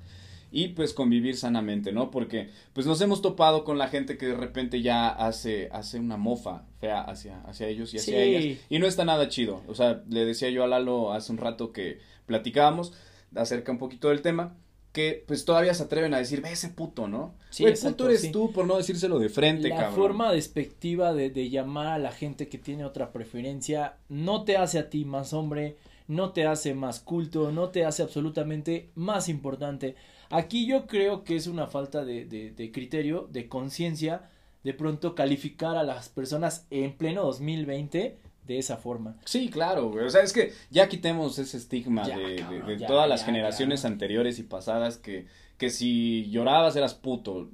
Y 0.55 0.69
pues 0.69 0.93
convivir 0.93 1.35
sanamente, 1.35 1.91
¿no? 1.91 2.11
Porque 2.11 2.49
pues 2.73 2.85
nos 2.85 3.01
hemos 3.01 3.23
topado 3.23 3.63
con 3.63 3.79
la 3.79 3.87
gente 3.87 4.17
que 4.19 4.27
de 4.27 4.35
repente 4.35 4.83
ya 4.83 5.09
hace, 5.09 5.67
hace 5.71 5.99
una 5.99 6.15
mofa 6.15 6.65
fea 6.79 7.01
hacia, 7.01 7.41
hacia 7.41 7.67
ellos 7.67 7.91
y 7.93 7.97
hacia 7.97 8.13
Sí. 8.17 8.21
ellas. 8.21 8.59
Y 8.69 8.77
no 8.77 8.85
está 8.85 9.03
nada 9.03 9.27
chido. 9.29 9.63
O 9.67 9.73
sea, 9.73 10.03
le 10.07 10.25
decía 10.25 10.49
yo 10.51 10.63
a 10.63 10.67
Lalo 10.67 11.11
hace 11.11 11.31
un 11.31 11.39
rato 11.39 11.71
que 11.73 11.97
platicábamos 12.27 12.93
acerca 13.35 13.71
un 13.71 13.79
poquito 13.79 14.09
del 14.09 14.21
tema, 14.21 14.55
que 14.91 15.23
pues 15.27 15.43
todavía 15.43 15.73
se 15.73 15.81
atreven 15.81 16.13
a 16.13 16.19
decir, 16.19 16.41
ve 16.41 16.51
ese 16.51 16.69
puto, 16.69 17.07
¿no? 17.07 17.33
Sí, 17.49 17.65
exacto, 17.65 17.97
puto 18.03 18.09
eres 18.09 18.21
sí. 18.21 18.31
tú 18.31 18.51
por 18.51 18.67
no 18.67 18.77
decírselo 18.77 19.17
de 19.17 19.29
frente, 19.29 19.69
la 19.69 19.75
cabrón. 19.77 19.95
forma 19.95 20.31
despectiva 20.31 21.13
de, 21.13 21.31
de 21.31 21.49
llamar 21.49 21.87
a 21.87 21.97
la 21.97 22.11
gente 22.11 22.47
que 22.47 22.59
tiene 22.59 22.85
otra 22.85 23.11
preferencia 23.11 23.97
no 24.07 24.43
te 24.43 24.55
hace 24.55 24.77
a 24.77 24.91
ti 24.91 25.03
más 25.03 25.33
hombre, 25.33 25.77
no 26.07 26.31
te 26.31 26.45
hace 26.45 26.75
más 26.75 26.99
culto, 26.99 27.51
no 27.51 27.69
te 27.69 27.85
hace 27.85 28.03
absolutamente 28.03 28.91
más 28.93 29.29
importante. 29.29 29.95
Aquí 30.35 30.65
yo 30.65 30.87
creo 30.87 31.23
que 31.23 31.35
es 31.35 31.47
una 31.47 31.67
falta 31.67 32.03
de, 32.03 32.25
de, 32.25 32.51
de 32.51 32.71
criterio, 32.71 33.27
de 33.31 33.47
conciencia, 33.47 34.29
de 34.63 34.73
pronto 34.73 35.13
calificar 35.15 35.75
a 35.77 35.83
las 35.83 36.09
personas 36.09 36.65
en 36.69 36.93
pleno 36.97 37.23
2020 37.23 38.17
de 38.47 38.57
esa 38.57 38.77
forma. 38.77 39.15
Sí, 39.25 39.49
claro, 39.49 39.89
güey. 39.91 40.05
O 40.05 40.09
sea, 40.09 40.21
es 40.21 40.33
que 40.33 40.51
ya 40.69 40.89
quitemos 40.89 41.37
ese 41.39 41.57
estigma 41.57 42.05
Ya, 42.07 42.17
de, 42.17 42.27
de- 42.27 42.35
cabrón, 42.37 42.67
de 42.67 42.77
ya, 42.77 42.87
todas 42.87 43.07
las 43.09 43.21
ya, 43.21 43.25
generaciones 43.27 43.85
anteriores 43.85 44.37
y 44.39 44.43
pasadas 44.43 44.97
que, 44.97 45.27
que 45.57 45.69
si 45.69 46.29
llorabas 46.29 46.75
eras 46.75 46.93
puto. 46.93 47.49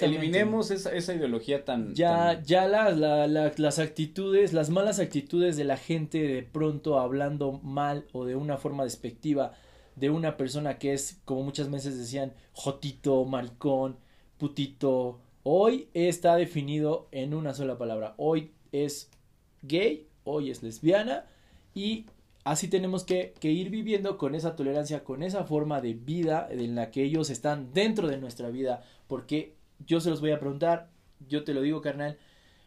Eliminemos 0.00 0.70
esa, 0.70 0.92
esa 0.92 1.14
ideología 1.14 1.64
tan... 1.64 1.94
Ya, 1.94 2.34
tan- 2.36 2.44
ya 2.44 2.66
la, 2.66 2.90
la- 2.90 3.26
la- 3.28 3.52
las 3.56 3.78
actitudes, 3.78 4.52
las 4.52 4.70
malas 4.70 4.98
actitudes 4.98 5.56
de 5.56 5.64
la 5.64 5.76
gente 5.76 6.18
de 6.18 6.42
pronto 6.42 6.98
hablando 6.98 7.60
mal 7.62 8.06
o 8.12 8.24
de 8.24 8.34
una 8.36 8.56
forma 8.56 8.84
despectiva 8.84 9.52
de 9.96 10.10
una 10.10 10.36
persona 10.36 10.78
que 10.78 10.92
es, 10.92 11.20
como 11.24 11.42
muchas 11.42 11.70
veces 11.70 11.96
decían, 11.96 12.32
jotito, 12.52 13.24
maricón, 13.24 13.96
putito, 14.38 15.20
hoy 15.42 15.88
está 15.94 16.36
definido 16.36 17.08
en 17.12 17.34
una 17.34 17.54
sola 17.54 17.78
palabra. 17.78 18.14
Hoy 18.16 18.52
es 18.72 19.10
gay, 19.62 20.06
hoy 20.24 20.50
es 20.50 20.62
lesbiana 20.62 21.26
y 21.74 22.06
así 22.44 22.68
tenemos 22.68 23.04
que, 23.04 23.34
que 23.40 23.52
ir 23.52 23.70
viviendo 23.70 24.18
con 24.18 24.34
esa 24.34 24.56
tolerancia, 24.56 25.04
con 25.04 25.22
esa 25.22 25.44
forma 25.44 25.80
de 25.80 25.94
vida 25.94 26.48
en 26.50 26.74
la 26.74 26.90
que 26.90 27.04
ellos 27.04 27.30
están 27.30 27.72
dentro 27.72 28.08
de 28.08 28.18
nuestra 28.18 28.50
vida, 28.50 28.82
porque 29.06 29.54
yo 29.86 30.00
se 30.00 30.10
los 30.10 30.20
voy 30.20 30.32
a 30.32 30.40
preguntar, 30.40 30.90
yo 31.28 31.44
te 31.44 31.54
lo 31.54 31.62
digo 31.62 31.80
carnal, 31.80 32.18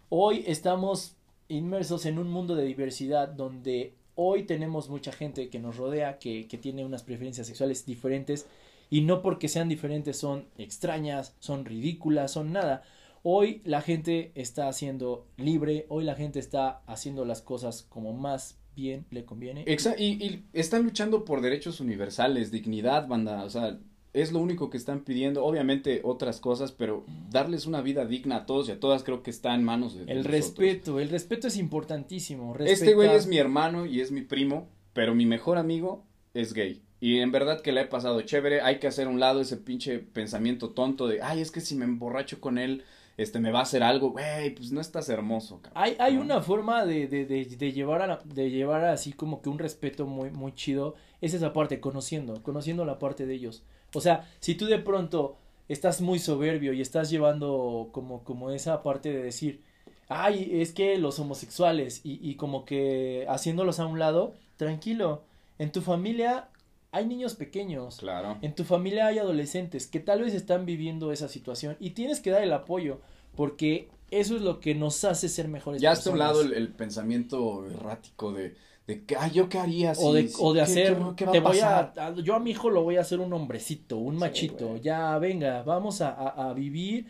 hoy 0.10 0.44
estamos 0.48 1.16
inmersos 1.50 2.06
en 2.06 2.20
un 2.20 2.30
mundo 2.30 2.56
de 2.56 2.66
diversidad 2.66 3.28
donde 3.30 3.94
hoy 4.18 4.44
tenemos 4.44 4.90
mucha 4.90 5.14
gente 5.14 5.48
que 5.50 5.60
nos 5.60 5.78
rodea, 5.78 6.20
que, 6.20 6.48
que 6.50 6.58
tiene 6.58 6.84
unas 6.84 7.04
preferencias 7.04 7.48
sexuales 7.48 7.86
diferentes 7.86 8.46
y 8.90 9.02
no 9.02 9.22
porque 9.22 9.48
sean 9.48 9.70
diferentes 9.70 10.18
son 10.18 10.48
extrañas, 10.58 11.36
son 11.40 11.64
ridículas, 11.64 12.32
son 12.32 12.52
nada. 12.52 12.84
Hoy 13.24 13.62
la 13.64 13.82
gente 13.82 14.32
está 14.36 14.72
siendo 14.74 15.28
libre, 15.38 15.86
hoy 15.90 16.04
la 16.04 16.16
gente 16.16 16.40
está 16.40 16.82
haciendo 16.88 17.24
las 17.26 17.42
cosas 17.42 17.84
como 17.84 18.14
más 18.14 18.58
bien 18.76 19.06
le 19.10 19.26
conviene. 19.26 19.66
Exa- 19.66 19.96
y 20.00 20.44
están 20.54 20.84
luchando 20.84 21.26
por 21.26 21.42
derechos 21.42 21.80
universales, 21.80 22.52
dignidad, 22.52 23.08
banda. 23.08 23.44
O 23.44 23.50
sea, 23.50 23.80
es 24.14 24.32
lo 24.32 24.40
único 24.40 24.70
que 24.70 24.78
están 24.78 25.02
pidiendo. 25.02 25.44
Obviamente 25.46 26.02
otras 26.04 26.40
cosas, 26.40 26.72
pero 26.72 27.04
darles 27.30 27.66
una 27.66 27.82
vida 27.82 28.06
digna 28.06 28.38
a 28.38 28.46
todos 28.46 28.68
y 28.70 28.72
a 28.72 28.80
todas 28.80 29.04
creo 29.04 29.22
que 29.24 29.30
está 29.30 29.54
en 29.54 29.64
manos 29.64 29.94
de 29.96 30.02
El 30.02 30.18
nosotros. 30.20 30.32
respeto, 30.34 31.00
el 31.00 31.10
respeto 31.10 31.48
es 31.48 31.58
importantísimo. 31.58 32.56
Este 32.60 32.94
güey 32.94 33.10
es 33.16 33.28
mi 33.28 33.38
hermano 33.38 33.86
y 33.86 34.02
es 34.02 34.12
mi 34.12 34.22
primo, 34.22 34.68
pero 34.94 35.14
mi 35.16 35.26
mejor 35.26 35.58
amigo 35.58 36.04
es 36.34 36.54
gay. 36.54 36.82
Y 37.00 37.20
en 37.20 37.32
verdad 37.32 37.62
que 37.62 37.72
le 37.72 37.82
he 37.82 37.86
pasado 37.86 38.20
chévere, 38.22 38.62
hay 38.62 38.80
que 38.80 38.88
hacer 38.88 39.06
a 39.08 39.10
un 39.12 39.20
lado 39.20 39.40
ese 39.42 39.58
pinche 39.58 40.00
pensamiento 40.00 40.72
tonto 40.72 41.08
de, 41.08 41.22
ay, 41.22 41.42
es 41.42 41.52
que 41.52 41.62
si 41.62 41.76
me 41.76 41.86
emborracho 41.86 42.42
con 42.42 42.58
él, 42.58 42.84
este, 43.18 43.40
me 43.40 43.52
va 43.52 43.60
a 43.60 43.64
hacer 43.64 43.84
algo, 43.84 44.10
güey, 44.12 44.54
pues 44.56 44.72
no 44.72 44.82
estás 44.82 45.08
hermoso, 45.10 45.62
cabrón. 45.62 45.84
Hay, 45.84 45.96
hay 46.00 46.18
una 46.18 46.42
forma 46.42 46.86
de, 46.86 47.08
de, 47.08 47.26
de, 47.26 47.46
de 47.46 47.72
llevar 47.72 48.02
a 48.02 48.08
la- 48.08 48.22
de 48.26 48.50
llevar 48.50 48.86
así 48.86 49.12
como 49.14 49.42
que 49.44 49.50
un 49.50 49.60
respeto 49.60 50.06
muy, 50.08 50.32
muy 50.32 50.54
chido, 50.54 50.96
es 51.22 51.34
esa 51.36 51.54
parte, 51.54 51.80
conociendo, 51.80 52.42
conociendo 52.42 52.84
la 52.86 52.98
parte 53.00 53.26
de 53.28 53.34
ellos. 53.36 53.64
O 53.94 54.02
sea, 54.02 54.30
si 54.40 54.56
tú 54.56 54.66
de 54.66 54.80
pronto 54.80 55.38
estás 55.68 56.02
muy 56.02 56.20
soberbio 56.20 56.74
y 56.74 56.82
estás 56.82 57.10
llevando 57.10 57.90
como, 57.92 58.24
como 58.24 58.52
esa 58.52 58.84
parte 58.84 59.12
de 59.12 59.24
decir, 59.24 59.62
ay, 60.10 60.50
es 60.62 60.72
que 60.74 60.98
los 60.98 61.20
homosexuales 61.20 62.02
y, 62.04 62.20
y 62.28 62.36
como 62.36 62.66
que 62.66 63.26
haciéndolos 63.30 63.80
a 63.80 63.86
un 63.86 64.00
lado, 64.00 64.34
tranquilo, 64.58 65.24
en 65.60 65.72
tu 65.72 65.82
familia 65.82 66.50
hay 66.92 67.06
niños 67.06 67.36
pequeños. 67.36 67.98
Claro. 67.98 68.38
En 68.42 68.56
tu 68.56 68.64
familia 68.64 69.08
hay 69.08 69.20
adolescentes 69.20 69.88
que 69.88 70.00
tal 70.00 70.22
vez 70.22 70.34
están 70.34 70.66
viviendo 70.66 71.12
esa 71.12 71.28
situación 71.28 71.76
y 71.80 71.92
tienes 71.92 72.20
que 72.22 72.32
dar 72.32 72.44
el 72.44 72.54
apoyo 72.54 73.02
porque 73.36 73.90
eso 74.10 74.36
es 74.38 74.42
lo 74.42 74.60
que 74.62 74.74
nos 74.74 75.04
hace 75.04 75.28
ser 75.28 75.48
mejores 75.50 75.82
Ya 75.82 75.90
un 75.90 75.96
personas. 75.96 76.20
lado 76.20 76.42
el, 76.42 76.54
el 76.54 76.70
pensamiento 76.70 77.66
errático 77.66 78.32
de, 78.32 78.56
de 78.88 79.04
que, 79.04 79.16
ay, 79.18 79.32
¿yo 79.32 79.50
qué 79.50 79.58
haría 79.60 79.94
si- 79.94 80.04
o 80.06 80.14
de, 80.14 80.28
si- 80.30 80.36
o 80.40 80.54
de 80.54 80.62
hacer, 80.62 80.96
qué- 80.98 81.16
qué 81.18 81.26
va 81.26 81.32
te 81.34 81.38
a 81.38 81.42
voy 81.42 81.60
a, 81.60 82.16
yo 82.24 82.36
a 82.36 82.40
mi 82.40 82.52
hijo 82.52 82.70
lo 82.70 82.84
voy 82.84 82.96
a 82.96 83.02
hacer 83.02 83.20
un 83.20 83.32
hombrecito, 83.34 83.98
un 83.98 84.16
machito, 84.16 84.78
ya 84.78 85.18
venga, 85.20 85.62
vamos 85.64 86.00
a, 86.02 86.10
a- 86.12 86.50
a 86.50 86.54
vivir, 86.54 87.06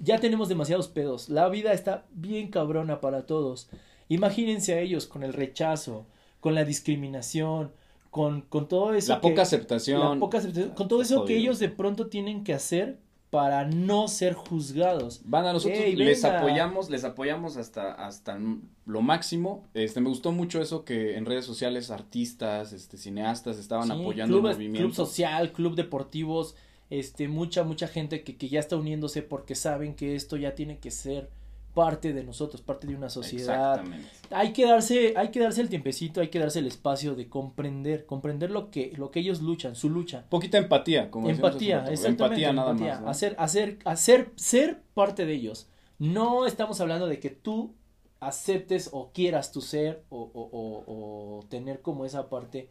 ya 0.00 0.18
tenemos 0.18 0.48
demasiados 0.48 0.88
pedos, 0.88 1.28
la 1.28 1.48
vida 1.48 1.72
está 1.72 2.04
bien 2.10 2.48
cabrona 2.48 3.00
para 3.00 3.26
todos, 3.26 3.70
imagínense 4.08 4.74
a 4.74 4.80
ellos 4.80 5.06
con 5.06 5.22
el 5.22 5.32
rechazo, 5.32 6.04
con 6.40 6.54
la 6.56 6.64
discriminación, 6.64 7.70
con, 8.10 8.40
con 8.42 8.66
todo 8.66 8.92
eso 8.94 9.12
La 9.12 9.20
que- 9.20 9.28
poca 9.28 9.42
aceptación. 9.42 10.00
la 10.00 10.18
poca 10.18 10.38
aceptación, 10.38 10.70
con 10.74 10.88
todo 10.88 11.00
eso 11.00 11.24
que 11.24 11.36
ellos 11.36 11.58
de 11.60 11.68
pronto 11.68 12.08
tienen 12.08 12.42
que 12.42 12.54
hacer 12.54 12.98
para 13.30 13.64
no 13.64 14.08
ser 14.08 14.34
juzgados. 14.34 15.22
Van 15.24 15.46
a 15.46 15.52
nosotros 15.52 15.78
Ey, 15.78 15.94
les 15.94 16.24
apoyamos, 16.24 16.90
les 16.90 17.04
apoyamos 17.04 17.56
hasta 17.56 17.92
hasta 17.92 18.38
lo 18.86 19.02
máximo. 19.02 19.68
Este 19.72 20.00
me 20.00 20.08
gustó 20.08 20.32
mucho 20.32 20.60
eso 20.60 20.84
que 20.84 21.16
en 21.16 21.26
redes 21.26 21.44
sociales 21.44 21.90
artistas, 21.92 22.72
este 22.72 22.98
cineastas 22.98 23.58
estaban 23.58 23.86
Sí, 23.86 23.92
apoyando 23.92 24.36
el 24.38 24.42
movimiento. 24.42 24.80
Club 24.80 24.94
social, 24.94 25.52
club 25.52 25.76
deportivos, 25.76 26.56
este, 26.90 27.28
mucha, 27.28 27.62
mucha 27.62 27.86
gente 27.86 28.24
que, 28.24 28.36
que 28.36 28.48
ya 28.48 28.58
está 28.58 28.76
uniéndose 28.76 29.22
porque 29.22 29.54
saben 29.54 29.94
que 29.94 30.16
esto 30.16 30.36
ya 30.36 30.56
tiene 30.56 30.78
que 30.78 30.90
ser 30.90 31.30
parte 31.74 32.12
de 32.12 32.24
nosotros, 32.24 32.62
parte 32.62 32.86
de 32.86 32.96
una 32.96 33.08
sociedad. 33.08 33.74
Exactamente. 33.74 34.08
Hay 34.30 34.52
que 34.52 34.66
darse, 34.66 35.14
hay 35.16 35.28
que 35.30 35.40
darse 35.40 35.60
el 35.60 35.68
tiempecito, 35.68 36.20
hay 36.20 36.28
que 36.28 36.38
darse 36.38 36.58
el 36.58 36.66
espacio 36.66 37.14
de 37.14 37.28
comprender, 37.28 38.06
comprender 38.06 38.50
lo 38.50 38.70
que, 38.70 38.92
lo 38.96 39.10
que 39.10 39.20
ellos 39.20 39.40
luchan, 39.40 39.74
su 39.76 39.88
lucha. 39.90 40.24
Poquita 40.28 40.58
empatía, 40.58 41.10
como 41.10 41.28
Empatía, 41.28 41.78
exactamente, 41.90 42.24
Empatía 42.24 42.52
nada 42.52 42.70
empatía. 42.72 42.94
más. 42.94 43.02
¿no? 43.02 43.10
Hacer, 43.10 43.36
hacer, 43.38 43.78
hacer, 43.84 44.30
ser 44.36 44.82
parte 44.94 45.26
de 45.26 45.34
ellos. 45.34 45.68
No 45.98 46.46
estamos 46.46 46.80
hablando 46.80 47.06
de 47.06 47.20
que 47.20 47.30
tú 47.30 47.74
aceptes 48.20 48.90
o 48.92 49.10
quieras 49.12 49.50
tu 49.52 49.60
ser 49.60 50.02
o, 50.10 50.20
o, 50.34 50.48
o, 50.52 51.38
o 51.38 51.46
tener 51.48 51.80
como 51.82 52.04
esa 52.04 52.28
parte. 52.28 52.68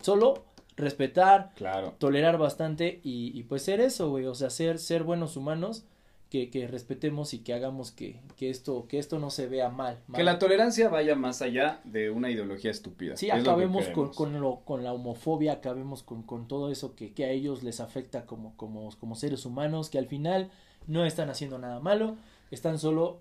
Solo 0.00 0.44
respetar, 0.76 1.52
Claro. 1.56 1.94
tolerar 1.98 2.38
bastante 2.38 3.00
y, 3.02 3.36
y 3.38 3.42
pues 3.42 3.62
ser 3.62 3.80
eso, 3.80 4.10
güey, 4.10 4.26
o 4.26 4.34
sea, 4.34 4.48
ser, 4.48 4.78
ser 4.78 5.02
buenos 5.02 5.36
humanos, 5.36 5.84
que, 6.30 6.50
que 6.50 6.66
respetemos 6.66 7.32
y 7.34 7.38
que 7.38 7.54
hagamos 7.54 7.90
que, 7.90 8.20
que 8.36 8.50
esto, 8.50 8.86
que 8.86 8.98
esto 8.98 9.18
no 9.18 9.30
se 9.30 9.46
vea 9.46 9.70
mal. 9.70 9.98
Que 10.14 10.24
la 10.24 10.38
tolerancia 10.38 10.88
vaya 10.88 11.14
más 11.14 11.40
allá 11.42 11.80
de 11.84 12.10
una 12.10 12.30
ideología 12.30 12.70
estúpida. 12.70 13.16
Sí, 13.16 13.28
Es 13.28 13.38
lo 13.38 13.44
que 13.44 13.50
acabemos 13.50 13.88
con, 13.88 14.12
con, 14.12 14.40
lo, 14.40 14.60
con 14.60 14.84
la 14.84 14.92
homofobia, 14.92 15.52
acabemos 15.54 16.02
con, 16.02 16.22
con 16.22 16.46
todo 16.46 16.70
eso 16.70 16.94
que, 16.94 17.12
que 17.14 17.24
a 17.24 17.30
ellos 17.30 17.62
les 17.62 17.80
afecta 17.80 18.26
como, 18.26 18.54
como, 18.56 18.90
como 18.98 19.14
seres 19.14 19.46
humanos, 19.46 19.88
que 19.88 19.98
al 19.98 20.06
final 20.06 20.50
no 20.86 21.04
están 21.04 21.30
haciendo 21.30 21.58
nada 21.58 21.80
malo, 21.80 22.16
están 22.50 22.78
solo 22.78 23.20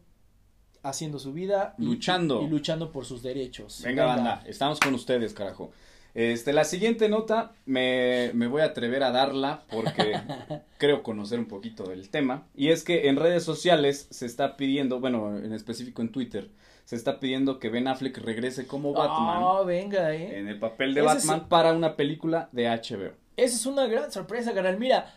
haciendo 0.83 1.19
su 1.19 1.33
vida 1.33 1.75
y, 1.77 1.85
Luchando. 1.85 2.41
y, 2.41 2.45
y 2.45 2.47
luchando 2.49 2.91
por 2.91 3.05
sus 3.05 3.21
derechos. 3.23 3.81
Venga, 3.83 4.05
banda, 4.05 4.43
estamos 4.45 4.79
con 4.79 4.93
ustedes, 4.93 5.33
carajo. 5.33 5.71
Este, 6.17 6.51
la 6.51 6.63
siguiente 6.63 7.09
nota 7.09 7.51
me, 7.67 8.31
me 8.33 8.47
voy 8.47 8.63
a 8.63 8.65
atrever 8.65 9.03
a 9.03 9.11
darla 9.11 9.65
porque 9.69 10.19
creo 10.79 11.03
conocer 11.03 11.37
un 11.37 11.45
poquito 11.45 11.83
del 11.83 12.09
tema. 12.09 12.47
Y 12.55 12.69
es 12.69 12.83
que 12.83 13.07
en 13.07 13.17
redes 13.17 13.43
sociales 13.43 14.07
se 14.09 14.25
está 14.25 14.57
pidiendo, 14.57 14.99
bueno, 14.99 15.37
en 15.37 15.53
específico 15.53 16.01
en 16.01 16.11
Twitter, 16.11 16.49
se 16.85 16.95
está 16.95 17.19
pidiendo 17.19 17.59
que 17.59 17.69
Ben 17.69 17.87
Affleck 17.87 18.17
regrese 18.17 18.65
como 18.65 18.93
Batman 18.93 19.43
Ah, 19.43 19.61
venga, 19.63 20.15
eh. 20.15 20.39
en 20.39 20.47
el 20.47 20.57
papel 20.57 20.95
de 20.95 21.01
Ese 21.01 21.09
es- 21.17 21.27
Batman 21.27 21.47
para 21.49 21.73
una 21.73 21.95
película 21.95 22.49
de 22.51 22.67
HBO. 22.67 23.11
Esa 23.35 23.55
es 23.55 23.65
una 23.67 23.85
gran 23.85 24.11
sorpresa, 24.11 24.55
canal. 24.55 24.79
Mira, 24.79 25.13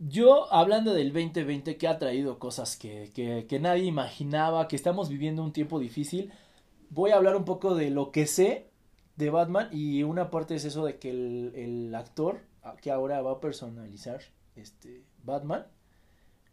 yo 0.00 0.52
hablando 0.52 0.94
del 0.94 1.12
2020 1.12 1.76
que 1.76 1.86
ha 1.86 1.98
traído 1.98 2.40
cosas 2.40 2.76
que, 2.76 3.12
que, 3.14 3.46
que 3.48 3.60
nadie 3.60 3.84
imaginaba, 3.84 4.66
que 4.66 4.74
estamos 4.74 5.08
viviendo 5.10 5.44
un 5.44 5.52
tiempo 5.52 5.78
difícil, 5.78 6.32
voy 6.88 7.12
a 7.12 7.16
hablar 7.16 7.36
un 7.36 7.44
poco 7.44 7.76
de 7.76 7.90
lo 7.90 8.10
que 8.10 8.26
sé 8.26 8.66
de 9.20 9.30
Batman 9.30 9.68
y 9.72 10.02
una 10.02 10.30
parte 10.30 10.54
es 10.56 10.64
eso 10.64 10.84
de 10.84 10.98
que 10.98 11.10
el, 11.10 11.52
el 11.54 11.94
actor 11.94 12.40
que 12.82 12.90
ahora 12.90 13.20
va 13.22 13.32
a 13.32 13.40
personalizar 13.40 14.20
este 14.56 15.04
Batman 15.24 15.66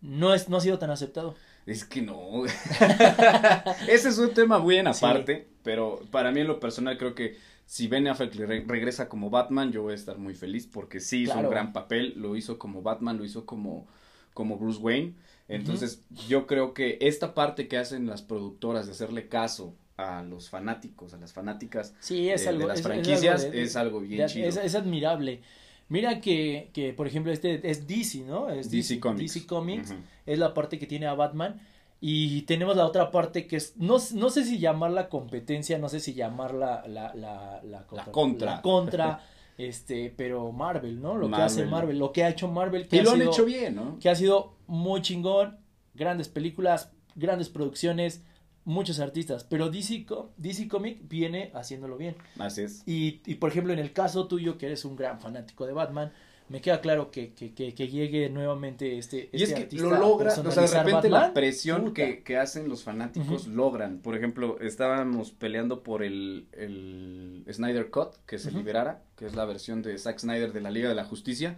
no 0.01 0.33
es 0.35 0.47
no 0.49 0.57
ha 0.57 0.61
sido 0.61 0.77
tan 0.77 0.91
aceptado. 0.91 1.33
Es 1.65 1.83
que 1.83 2.01
no. 2.01 2.45
Ese 3.87 4.09
es 4.09 4.17
un 4.17 4.33
tema 4.33 4.59
muy 4.59 4.77
en 4.77 4.93
Sí. 4.93 5.03
aparte, 5.05 5.47
pero 5.63 6.01
para 6.11 6.31
mí 6.31 6.41
en 6.41 6.47
lo 6.47 6.59
personal 6.59 6.97
creo 6.97 7.15
que 7.15 7.37
si 7.65 7.87
Ben 7.87 8.07
Affleck 8.07 8.33
re- 8.35 8.63
regresa 8.65 9.09
como 9.09 9.29
Batman, 9.29 9.71
yo 9.71 9.81
voy 9.83 9.91
a 9.93 9.95
estar 9.95 10.17
muy 10.17 10.33
feliz 10.33 10.67
porque 10.67 10.99
sí 10.99 11.23
hizo 11.23 11.33
Claro. 11.33 11.47
un 11.49 11.53
gran 11.53 11.73
papel, 11.73 12.13
lo 12.15 12.35
hizo 12.35 12.57
como 12.57 12.81
Batman, 12.81 13.17
lo 13.17 13.25
hizo 13.25 13.45
como, 13.45 13.87
como 14.33 14.57
Bruce 14.57 14.79
Wayne. 14.79 15.15
Entonces, 15.49 16.03
yo 16.27 16.45
creo 16.47 16.73
que 16.73 16.97
esta 17.01 17.33
parte 17.33 17.67
que 17.67 17.77
hacen 17.77 18.05
las 18.07 18.21
productoras 18.21 18.85
de 18.85 18.91
hacerle 18.93 19.27
caso 19.27 19.75
a 19.97 20.21
los 20.23 20.49
fanáticos, 20.49 21.13
a 21.13 21.17
las 21.17 21.33
fanáticas 21.33 21.93
Sí, 21.99 22.29
es 22.29 22.43
de, 22.43 22.49
algo 22.49 22.61
de 22.61 22.67
las 22.67 22.79
es- 22.79 22.85
es 22.85 22.85
algo 22.85 23.01
franquicias, 23.03 23.51
de- 23.51 23.61
es 23.63 23.75
algo 23.75 23.99
bien 24.01 24.27
chido. 24.27 24.47
Es, 24.47 24.75
admirable. 24.75 25.41
Mira 25.89 26.21
que, 26.21 26.69
que, 26.73 26.93
por 26.93 27.07
ejemplo, 27.07 27.31
este 27.31 27.67
es 27.69 27.87
DC, 27.87 28.19
¿no? 28.25 28.49
Es 28.49 28.69
DC 28.69 28.99
Comics. 28.99 29.33
DC 29.33 29.47
Comics. 29.47 29.93
Es 30.25 30.37
la 30.37 30.53
parte 30.53 30.77
que 30.77 30.85
tiene 30.85 31.07
a 31.07 31.13
Batman. 31.13 31.59
Y 31.99 32.43
tenemos 32.43 32.75
la 32.77 32.85
otra 32.85 33.09
parte 33.09 33.47
que 33.47 33.55
es, 33.55 33.75
no, 33.77 33.97
no 34.13 34.29
sé 34.29 34.43
si 34.43 34.59
llamarla 34.59 35.09
competencia, 35.09 35.79
no 35.79 35.89
sé 35.89 35.99
si 35.99 36.13
llamarla 36.13 36.83
la, 36.87 37.15
la, 37.15 37.59
la, 37.63 37.87
contra. 38.11 38.55
la 38.57 38.61
contra, 38.61 39.19
este, 39.57 40.13
pero 40.15 40.51
Marvel, 40.51 41.01
¿no? 41.01 41.17
Lo 41.17 41.27
que 41.31 41.41
hace 41.41 41.65
Marvel. 41.65 41.97
Lo 41.97 42.11
que 42.11 42.23
ha 42.23 42.29
hecho 42.29 42.47
Marvel, 42.49 42.87
que, 42.87 42.97
Y 42.97 42.99
ha 42.99 43.03
lo 43.03 43.11
han 43.11 43.21
hecho 43.23 43.45
bien, 43.45 43.75
¿no? 43.75 43.97
que 43.99 44.09
ha 44.09 44.15
sido 44.15 44.53
muy 44.67 45.01
chingón, 45.01 45.57
grandes 45.95 46.29
películas, 46.29 46.91
grandes 47.15 47.49
producciones, 47.49 48.21
muchos 48.67 48.99
artistas, 48.99 49.45
pero 49.45 49.69
DC, 49.69 50.05
DC 50.35 50.67
Comic 50.67 50.99
viene 51.07 51.51
haciéndolo 51.55 51.97
bien. 51.97 52.17
Así 52.37 52.63
es. 52.63 52.83
Y, 52.85 53.21
y 53.25 53.35
por 53.35 53.49
ejemplo, 53.49 53.71
en 53.71 53.79
el 53.79 53.93
caso 53.93 54.27
tuyo, 54.27 54.57
que 54.57 54.65
eres 54.65 54.83
un 54.83 54.97
gran 54.97 55.21
fanático 55.21 55.65
de 55.65 55.71
Batman, 55.71 56.11
me 56.49 56.61
queda 56.61 56.81
claro 56.81 57.09
que, 57.09 57.33
que, 57.33 57.53
que, 57.53 57.73
que 57.73 57.87
llegue 57.87 58.29
nuevamente 58.29 58.97
este, 58.97 59.29
Y 59.31 59.43
es 59.43 59.51
este 59.51 59.69
que 59.69 59.77
lo 59.77 59.97
logra, 59.97 60.33
o 60.33 60.51
sea, 60.51 60.63
de 60.63 60.83
repente 60.83 61.09
la 61.09 61.33
presión 61.33 61.93
que, 61.93 62.23
que 62.23 62.37
hacen 62.37 62.67
los 62.67 62.83
fanáticos 62.83 63.47
logran. 63.47 63.99
Por 63.99 64.17
ejemplo, 64.17 64.59
estábamos 64.59 65.31
peleando 65.31 65.81
por 65.81 66.03
el, 66.03 66.47
el 66.51 67.45
Snyder 67.49 67.89
Cut, 67.89 68.15
que 68.25 68.37
se 68.37 68.51
liberara, 68.51 69.01
que 69.15 69.25
es 69.25 69.35
la 69.35 69.45
versión 69.45 69.81
de 69.81 69.97
Zack 69.97 70.19
Snyder 70.19 70.51
de 70.51 70.61
la 70.61 70.71
Liga 70.71 70.89
de 70.89 70.95
la 70.95 71.05
Justicia. 71.05 71.57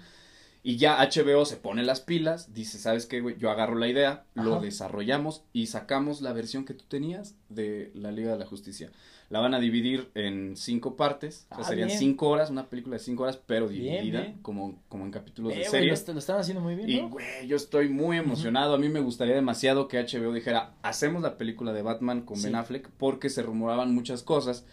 Y 0.61 0.75
ya 0.75 0.97
HBO 1.01 1.45
se 1.45 1.55
pone 1.55 1.83
las 1.83 2.01
pilas, 2.01 2.53
dice, 2.53 2.77
¿sabes 2.79 3.05
qué, 3.05 3.21
güey? 3.21 3.37
Yo 3.37 3.49
agarro 3.49 3.75
la 3.75 3.87
idea, 3.87 4.25
lo 4.35 4.59
desarrollamos 4.59 5.43
y 5.53 5.67
sacamos 5.67 6.21
la 6.21 6.33
versión 6.33 6.65
que 6.65 6.73
tú 6.73 6.83
tenías 6.87 7.35
de 7.47 7.91
la 7.95 8.11
Liga 8.11 8.33
de 8.33 8.39
la 8.39 8.45
Justicia. 8.45 8.91
La 9.29 9.39
van 9.39 9.53
a 9.53 9.59
dividir 9.59 10.09
en 10.15 10.57
cinco 10.57 10.97
partes, 10.97 11.45
o 11.51 11.55
sea, 11.55 11.63
Ah, 11.63 11.67
serían 11.69 11.87
bien. 11.87 11.99
cinco 11.99 12.27
horas, 12.29 12.49
una 12.49 12.67
película 12.67 12.97
de 12.97 12.99
cinco 13.03 13.23
horas, 13.23 13.37
pero 13.45 13.69
dividida 13.69 14.21
bien. 14.21 14.39
Como, 14.41 14.81
como 14.89 15.05
en 15.05 15.11
capítulos 15.11 15.53
Eh, 15.53 15.59
de 15.59 15.65
serie. 15.65 15.87
lo, 15.89 15.93
est- 15.93 16.09
lo 16.09 16.19
están 16.19 16.39
haciendo 16.39 16.61
muy 16.61 16.75
bien, 16.75 16.89
Y, 16.89 17.01
¿no? 17.03 17.09
güey, 17.09 17.47
yo 17.47 17.55
estoy 17.55 17.87
muy 17.89 18.17
emocionado. 18.17 18.73
A 18.73 18.77
mí 18.79 18.89
me 18.89 18.99
gustaría 18.99 19.35
demasiado 19.35 19.87
que 19.87 19.97
HBO 19.99 20.33
dijera, 20.33 20.73
hacemos 20.81 21.21
la 21.21 21.37
película 21.37 21.71
de 21.73 21.83
Batman 21.83 22.21
con 22.21 22.37
Sí. 22.37 22.45
Ben 22.45 22.55
Affleck, 22.55 22.89
porque 22.97 23.29
se 23.29 23.43
rumoraban 23.43 23.93
muchas 23.93 24.23
cosas, 24.23 24.65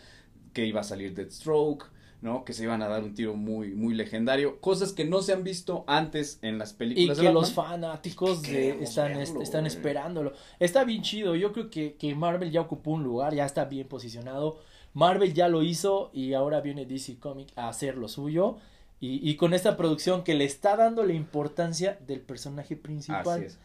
que 0.55 0.65
iba 0.67 0.81
a 0.81 0.85
salir 0.85 1.15
Deathstroke, 1.15 1.85
¿no? 2.21 2.45
Que 2.45 2.53
se 2.53 2.65
iban 2.65 2.83
a 2.83 2.89
dar 2.89 3.05
un 3.05 3.15
tiro 3.15 3.35
muy, 3.35 3.75
muy 3.75 3.95
legendario. 3.95 4.61
Cosas 4.61 4.93
que 4.93 5.05
no 5.05 5.23
se 5.23 5.33
han 5.33 5.45
visto 5.45 5.85
antes 5.87 6.39
en 6.43 6.59
las 6.59 6.73
Y 6.73 6.77
películas 6.77 7.19
que 7.19 7.27
de 7.27 7.33
los 7.33 7.53
fanáticos 7.53 8.43
de, 8.43 8.83
están, 8.83 9.15
verlo, 9.15 9.43
están 9.43 9.67
esperándolo. 9.67 10.33
Está 10.59 10.85
bien 10.85 11.03
chido. 11.03 11.35
Yo 11.35 11.53
creo 11.53 11.71
que, 11.71 11.95
que 11.95 12.15
Marvel 12.15 12.51
ya 12.51 12.61
ocupó 12.61 12.93
un 12.93 13.05
lugar, 13.05 13.35
ya 13.35 13.45
está 13.45 13.65
bien 13.65 13.89
posicionado. 13.89 14.59
Marvel 14.95 15.35
ya 15.35 15.49
lo 15.49 15.63
hizo 15.63 16.11
y 16.13 16.33
ahora 16.33 16.61
viene 16.61 16.87
DC 16.87 17.19
Comic 17.19 17.49
a 17.57 17.69
hacer 17.69 17.97
lo 17.97 18.09
suyo. 18.09 18.57
Y, 18.99 19.29
y 19.29 19.37
con 19.37 19.53
esta 19.53 19.77
producción 19.77 20.25
que 20.25 20.35
le 20.35 20.45
está 20.45 20.77
dando 20.77 21.05
la 21.05 21.13
importancia 21.13 21.99
del 22.07 22.21
personaje 22.21 22.77
principal. 22.77 23.29
Así 23.29 23.45
es. 23.45 23.59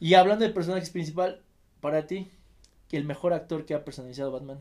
Y 0.00 0.14
hablando 0.14 0.44
del 0.44 0.54
personaje 0.54 0.90
principal, 0.90 1.42
para 1.80 2.06
ti, 2.06 2.28
el 2.92 3.04
mejor 3.04 3.32
actor 3.32 3.64
que 3.64 3.74
ha 3.74 3.84
personalizado 3.84 4.30
Batman. 4.30 4.60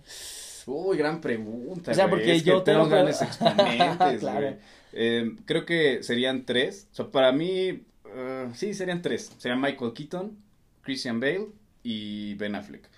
Uy, 0.68 0.98
gran 0.98 1.22
pregunta. 1.22 1.92
O 1.92 1.94
sea, 1.94 2.10
porque 2.10 2.36
Es 2.36 2.44
yo 2.44 2.64
tengo- 2.64 2.88
grandes 2.88 3.22
exponentes. 3.22 4.20
Claro. 4.20 4.58
Eh, 4.94 5.36
creo 5.46 5.66
que 5.66 6.04
serían 6.04 6.46
tres. 6.46 6.88
O 6.92 6.96
sea, 6.96 7.12
para 7.12 7.32
mí, 7.32 7.82
eh, 8.14 8.50
sí, 8.54 8.74
serían 8.74 9.02
tres. 9.02 9.32
Serían 9.38 9.62
Michael 9.62 9.94
Keaton, 9.94 10.38
Christian 10.82 11.20
Bale 11.20 11.48
y 11.84 12.34
Ben 12.36 12.56
Affleck. 12.56 12.90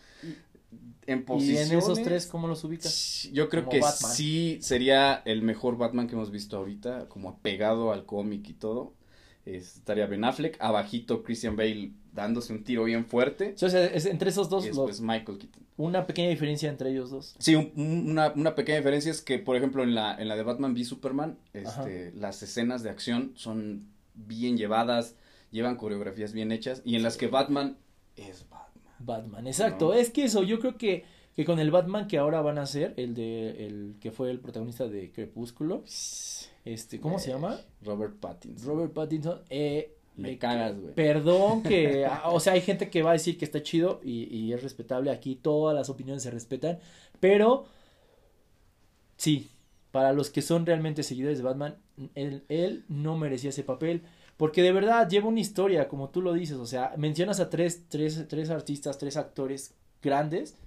En 1.06 1.20
Y 1.20 1.22
posiciones. 1.24 1.70
en 1.72 1.78
esos 1.80 2.02
tres, 2.02 2.28
¿cómo 2.28 2.48
los 2.48 2.64
ubicas? 2.64 3.28
Yo 3.34 3.50
creo 3.50 3.64
Como 3.66 3.72
que 3.74 3.80
Batman. 3.82 4.12
sí 4.14 4.58
sería 4.62 5.22
el 5.26 5.42
mejor 5.42 5.78
Batman 5.78 6.08
que 6.08 6.14
hemos 6.16 6.32
visto 6.32 6.56
ahorita, 6.58 7.10
como 7.10 7.30
apegado 7.30 7.92
al 7.92 8.06
cómic 8.06 8.48
y 8.50 8.54
todo. 8.54 8.94
Es- 9.46 9.76
estaría 9.76 10.06
Ben 10.08 10.24
Affleck, 10.24 10.56
abajito 10.62 11.22
Christian 11.22 11.58
Bale 11.58 11.92
dándose 12.14 12.54
un 12.54 12.64
tiro 12.64 12.86
bien 12.86 13.06
fuerte. 13.06 13.54
O 13.62 13.70
sea, 13.70 13.84
es 13.86 14.06
entre 14.06 14.30
esos 14.30 14.50
dos, 14.50 14.66
Y 14.66 14.72
Michael 15.02 15.38
Keaton. 15.40 15.63
Una 15.78 16.06
pequeña 16.08 16.30
diferencia 16.30 16.70
entre 16.70 16.92
ellos 16.92 17.10
dos. 17.10 17.36
Sí, 17.40 17.56
un- 17.56 17.72
un- 17.76 18.12
una, 18.12 18.32
una 18.36 18.56
pequeña 18.56 18.78
diferencia 18.78 19.12
es 19.12 19.22
que, 19.22 19.40
por 19.40 19.56
ejemplo, 19.56 19.84
en 19.84 19.96
la, 19.96 20.16
en 20.16 20.28
la 20.28 20.36
de 20.36 20.44
Batman 20.44 20.74
v 20.74 20.84
Superman, 20.86 21.38
este, 21.54 22.12
las 22.14 22.42
escenas 22.44 22.84
de 22.84 22.90
acción 22.90 23.32
son 23.36 23.88
bien 24.14 24.58
llevadas, 24.58 25.16
llevan 25.52 25.76
coreografías 25.78 26.34
bien 26.34 26.52
hechas, 26.52 26.82
y 26.86 26.96
en 26.96 27.04
las 27.04 27.18
que 27.18 27.28
Batman 27.28 27.78
es 28.16 28.46
Batman. 28.50 28.84
Batman, 29.00 29.48
exacto. 29.48 29.88
No. 29.90 29.94
Es 29.94 30.12
que 30.12 30.26
eso, 30.26 30.44
yo 30.44 30.60
creo 30.60 30.78
que, 30.78 31.04
que 31.36 31.46
con 31.46 31.60
el 31.60 31.72
Batman 31.72 32.08
que 32.08 32.18
ahora 32.20 32.42
van 32.42 32.58
a 32.60 32.62
hacer, 32.62 32.94
el 32.98 33.16
de 33.16 33.66
el 33.66 33.96
que 34.00 34.12
fue 34.12 34.30
el 34.32 34.40
protagonista 34.40 34.88
de 34.88 35.12
Crepúsculo, 35.12 35.84
este, 36.66 37.00
¿cómo 37.00 37.18
se 37.20 37.32
Eh, 37.32 37.34
llama? 37.34 37.60
Robert 37.82 38.16
Pattinson. 38.20 38.66
Robert 38.68 38.94
Pattinson. 38.94 39.42
Eh, 39.50 39.96
Me 40.16 40.38
cagas, 40.38 40.80
güey. 40.80 40.94
Perdón 40.94 41.64
que, 41.64 42.06
ah, 42.10 42.30
o 42.30 42.40
sea, 42.40 42.54
hay 42.54 42.62
gente 42.62 42.90
que 42.90 43.02
va 43.02 43.12
a 43.12 43.14
decir 43.14 43.38
que 43.38 43.46
está 43.46 43.62
chido 43.64 44.00
y, 44.04 44.24
y 44.36 44.54
es 44.54 44.62
respetable. 44.62 45.12
Aquí 45.12 45.36
todas 45.36 45.76
las 45.76 45.90
opiniones 45.90 46.24
se 46.24 46.32
respetan, 46.32 46.80
pero 47.20 47.66
sí, 49.18 49.52
para 49.92 50.14
los 50.14 50.30
que 50.30 50.42
son 50.42 50.66
realmente 50.66 51.04
seguidores 51.04 51.38
de 51.38 51.44
Batman, 51.44 51.78
él, 52.16 52.44
él 52.50 52.86
no 52.88 53.18
merecía 53.18 53.50
ese 53.52 53.64
papel. 53.64 54.04
Porque 54.38 54.64
de 54.64 54.72
verdad 54.72 55.08
lleva 55.08 55.28
una 55.28 55.40
historia, 55.40 55.88
como 55.88 56.10
tú 56.10 56.22
lo 56.22 56.34
dices, 56.34 56.58
o 56.58 56.66
sea, 56.66 56.94
mencionas 56.98 57.40
a 57.40 57.50
tres, 57.50 57.86
tres, 57.88 58.26
tres 58.28 58.50
artistas, 58.50 58.98
tres 58.98 59.16
actores 59.16 59.76
grandes 60.02 60.58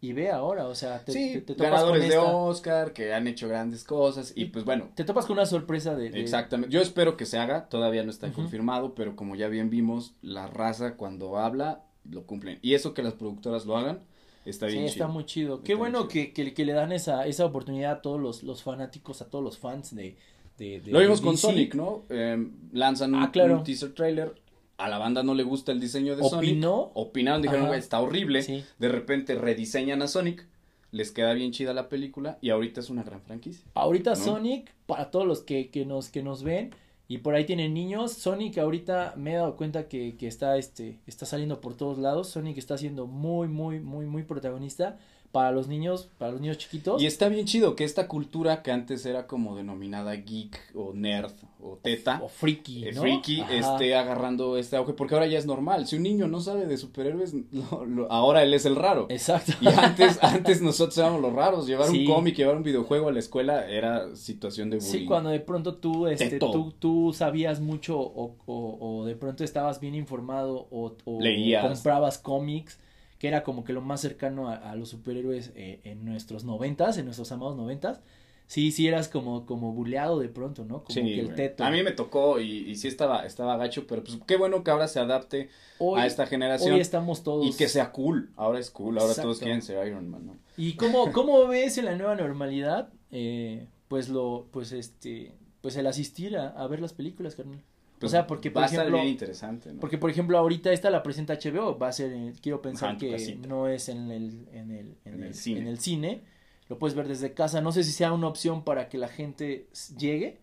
y 0.00 0.12
ve 0.12 0.30
ahora, 0.30 0.68
o 0.68 0.74
sea, 0.74 1.04
te, 1.04 1.12
sí, 1.12 1.32
te- 1.34 1.40
te 1.40 1.54
topas 1.54 1.70
ganadores 1.72 2.00
con 2.02 2.08
de 2.10 2.14
esta- 2.16 2.36
Oscar, 2.36 2.92
que 2.92 3.12
han 3.14 3.26
hecho 3.26 3.48
grandes 3.48 3.82
cosas, 3.84 4.32
y 4.36 4.46
pues 4.46 4.64
bueno, 4.64 4.90
te 4.94 5.04
topas 5.04 5.26
con 5.26 5.34
una 5.38 5.46
sorpresa 5.46 5.96
de, 5.96 6.10
de- 6.10 6.20
Exactamente. 6.20 6.72
Yo 6.74 6.80
espero 6.80 7.16
que 7.16 7.26
se 7.26 7.38
haga, 7.38 7.68
todavía 7.68 8.04
no 8.04 8.10
está 8.10 8.32
confirmado, 8.32 8.94
pero 8.94 9.16
como 9.16 9.34
ya 9.34 9.48
bien 9.48 9.70
vimos, 9.70 10.14
la 10.22 10.46
raza 10.46 10.94
cuando 10.96 11.36
habla 11.38 11.82
lo 12.08 12.24
cumplen. 12.26 12.58
Y 12.62 12.74
eso 12.74 12.94
que 12.94 13.02
las 13.02 13.14
productoras 13.14 13.66
lo 13.66 13.76
hagan 13.76 14.00
está 14.44 14.66
Sí, 14.68 14.74
bien 14.74 14.84
está 14.86 14.94
chido. 15.04 15.08
muy 15.08 15.24
chido. 15.26 15.54
Está 15.56 15.66
Qué 15.66 15.74
bueno 15.74 15.98
chido. 16.02 16.08
que, 16.08 16.32
que, 16.32 16.54
que 16.54 16.64
le 16.64 16.72
dan 16.72 16.92
esa, 16.92 17.26
esa 17.26 17.44
oportunidad 17.44 17.92
a 17.92 18.02
todos 18.02 18.20
los, 18.20 18.42
los 18.44 18.62
fanáticos, 18.62 19.20
a 19.20 19.28
todos 19.28 19.44
los 19.44 19.58
fans 19.58 19.94
de... 19.94 20.16
de, 20.56 20.80
de 20.80 20.90
Lo 20.92 21.00
vimos 21.00 21.20
con 21.20 21.32
DC. 21.32 21.42
Sonic, 21.42 21.74
¿no? 21.74 22.04
Eh, 22.08 22.48
lanzan 22.72 23.14
Ah, 23.14 23.30
claro. 23.32 23.58
un 23.58 23.64
teaser 23.64 23.92
trailer, 23.92 24.32
a 24.78 24.88
la 24.88 24.98
banda 24.98 25.22
no 25.22 25.34
le 25.34 25.42
gusta 25.42 25.72
el 25.72 25.80
diseño 25.80 26.16
de 26.16 26.22
Sonic. 26.22 26.50
Opinó. 26.50 26.92
Opinaron, 26.94 27.42
dijeron, 27.42 27.66
güey, 27.66 27.78
está 27.78 28.00
horrible. 28.00 28.42
Sí. 28.42 28.64
De 28.78 28.88
repente 28.88 29.34
rediseñan 29.34 30.00
a 30.02 30.06
Sonic, 30.06 30.46
les 30.92 31.10
queda 31.10 31.34
bien 31.34 31.50
chida 31.52 31.74
la 31.74 31.88
película 31.88 32.38
y 32.40 32.50
ahorita 32.50 32.80
es 32.80 32.88
una 32.88 33.02
gran 33.02 33.20
franquicia. 33.20 33.66
Ahorita 33.74 34.10
¿No? 34.10 34.16
Sonic, 34.16 34.72
para 34.86 35.10
todos 35.10 35.26
los 35.26 35.42
que, 35.42 35.68
que, 35.70 35.84
nos, 35.84 36.08
que 36.08 36.22
nos 36.22 36.44
ven 36.44 36.70
y 37.08 37.18
por 37.18 37.34
ahí 37.34 37.44
tienen 37.44 37.74
niños, 37.74 38.12
Sonic 38.12 38.58
ahorita 38.58 39.14
me 39.16 39.32
he 39.32 39.36
dado 39.36 39.56
cuenta 39.56 39.88
que, 39.88 40.16
que 40.16 40.28
está, 40.28 40.56
este, 40.58 41.00
está 41.06 41.26
saliendo 41.26 41.60
por 41.60 41.74
todos 41.74 41.98
lados. 41.98 42.28
Sonic 42.28 42.56
está 42.56 42.78
siendo 42.78 43.06
muy, 43.06 43.48
muy, 43.48 43.80
muy, 43.80 44.06
muy 44.06 44.22
protagonista 44.22 44.98
para 45.32 45.52
los 45.52 45.68
niños, 45.68 46.08
para 46.18 46.32
los 46.32 46.40
niños 46.40 46.56
chiquitos. 46.58 47.02
Y 47.02 47.06
está 47.06 47.28
bien 47.28 47.44
chido 47.46 47.76
que 47.76 47.84
esta 47.84 48.08
cultura 48.08 48.62
que 48.62 48.72
antes 48.72 49.04
era 49.04 49.26
como 49.26 49.54
denominada 49.56 50.14
geek 50.14 50.58
o 50.74 50.92
nerd 50.94 51.32
o 51.60 51.76
teta. 51.82 52.20
o 52.22 52.28
friki, 52.28 52.86
eh, 52.86 52.92
¿no? 52.92 53.02
friki 53.02 53.40
Ajá. 53.40 53.54
esté 53.74 53.94
agarrando 53.96 54.56
este 54.56 54.76
auge, 54.76 54.92
porque 54.94 55.14
ahora 55.14 55.26
ya 55.26 55.38
es 55.38 55.44
normal. 55.44 55.86
Si 55.86 55.96
un 55.96 56.04
niño 56.04 56.28
no 56.28 56.40
sabe 56.40 56.66
de 56.66 56.76
superhéroes, 56.78 57.34
lo- 57.52 57.84
lo- 57.84 58.10
ahora 58.12 58.42
él 58.42 58.54
es 58.54 58.64
el 58.64 58.76
raro. 58.76 59.06
Exacto. 59.10 59.52
Y 59.60 59.66
antes, 59.68 60.18
antes 60.22 60.62
nosotros 60.62 60.96
éramos 60.98 61.20
los 61.20 61.32
raros. 61.32 61.66
Llevar 61.66 61.88
Sí. 61.88 62.06
un 62.06 62.14
cómic, 62.14 62.36
llevar 62.36 62.56
un 62.56 62.62
videojuego 62.62 63.08
a 63.08 63.12
la 63.12 63.18
escuela 63.18 63.68
era 63.68 64.14
situación 64.16 64.70
de 64.70 64.78
bullying. 64.78 64.90
Sí, 64.92 65.04
cuando 65.04 65.30
de 65.30 65.40
pronto 65.40 65.74
tú, 65.76 66.06
este, 66.06 66.38
tú, 66.38 66.72
tú 66.78 67.12
sabías 67.14 67.60
mucho 67.60 67.98
o, 68.00 68.34
o, 68.46 68.78
o 68.80 69.04
de 69.04 69.14
pronto 69.16 69.44
estabas 69.44 69.78
bien 69.80 69.94
informado 69.94 70.68
o, 70.70 70.94
o 71.04 71.20
Leías. 71.20 71.66
comprabas 71.66 72.18
cómics, 72.18 72.78
que 73.18 73.28
era 73.28 73.42
como 73.42 73.64
que 73.64 73.72
lo 73.72 73.80
más 73.80 74.00
cercano 74.00 74.48
a, 74.48 74.54
a 74.56 74.76
los 74.76 74.88
superhéroes 74.90 75.52
eh, 75.54 75.80
en 75.84 76.04
nuestros 76.04 76.44
noventas, 76.44 76.98
en 76.98 77.04
nuestros 77.04 77.30
amados 77.32 77.56
noventas. 77.56 78.00
Sí, 78.46 78.72
sí 78.72 78.88
eras 78.88 79.08
como, 79.08 79.44
como 79.44 79.72
buleado 79.74 80.20
de 80.20 80.30
pronto, 80.30 80.64
¿no? 80.64 80.82
Como 80.82 80.94
Sí, 80.94 81.02
que 81.02 81.20
el 81.20 81.34
teto. 81.34 81.64
A 81.64 81.70
mí 81.70 81.82
me 81.82 81.92
tocó 81.92 82.40
y, 82.40 82.70
y 82.70 82.76
sí 82.76 82.88
estaba, 82.88 83.26
estaba 83.26 83.58
gacho, 83.58 83.86
pero 83.86 84.02
pues 84.02 84.18
qué 84.26 84.38
bueno 84.38 84.64
que 84.64 84.70
ahora 84.70 84.88
se 84.88 85.00
adapte 85.00 85.50
hoy, 85.78 86.00
a 86.00 86.06
esta 86.06 86.26
generación 86.26 86.72
hoy 86.74 86.80
estamos 86.80 87.22
todos. 87.22 87.46
y 87.46 87.58
que 87.58 87.68
sea 87.68 87.92
cool. 87.92 88.30
Ahora 88.36 88.58
es 88.58 88.70
cool, 88.70 88.98
ahora 88.98 89.14
todos 89.14 89.38
quieren 89.40 89.60
ser 89.60 89.86
Iron 89.86 90.08
Man, 90.08 90.26
¿no? 90.26 90.36
¿Y 90.56 90.74
cómo, 90.76 91.12
cómo 91.12 91.46
ves 91.46 91.76
en 91.76 91.84
la 91.84 91.96
nueva 91.96 92.14
normalidad? 92.14 92.88
Eh, 93.10 93.66
pues 93.88 94.08
lo, 94.08 94.46
pues 94.50 94.72
este, 94.72 95.34
pues 95.60 95.76
el 95.76 95.86
asistir 95.86 96.38
a, 96.38 96.48
a 96.48 96.66
ver 96.68 96.80
las 96.80 96.94
películas, 96.94 97.34
carnal. 97.34 97.62
Pues 97.98 98.12
o 98.12 98.14
sea, 98.14 98.26
porque 98.26 98.50
por 98.50 98.60
va 98.62 98.66
a 98.66 98.68
estar 98.68 98.80
ejemplo, 98.84 98.98
bien 98.98 99.10
interesante, 99.12 99.72
¿no? 99.72 99.80
Porque, 99.80 99.98
por 99.98 100.10
ejemplo, 100.10 100.38
ahorita 100.38 100.72
esta 100.72 100.88
la 100.90 101.02
presenta 101.02 101.34
HBO, 101.34 101.78
va 101.78 101.88
a 101.88 101.92
ser, 101.92 102.12
quiero 102.40 102.62
pensar 102.62 102.90
Ajá, 102.90 102.98
que 102.98 103.36
no 103.48 103.66
es 103.68 103.88
en 103.88 104.10
el, 104.10 104.46
en 104.52 104.70
el, 104.70 104.94
en, 105.04 105.14
En 105.14 105.22
el, 105.22 105.28
el 105.28 105.34
cine. 105.34 105.60
en 105.60 105.66
el 105.66 105.78
cine, 105.80 106.20
lo 106.68 106.78
puedes 106.78 106.94
ver 106.96 107.08
desde 107.08 107.32
casa, 107.34 107.60
no 107.60 107.72
sé 107.72 107.82
si 107.82 107.92
sea 107.92 108.12
una 108.12 108.28
opción 108.28 108.62
para 108.62 108.88
que 108.88 108.98
la 108.98 109.08
gente 109.08 109.66
llegue 109.96 110.38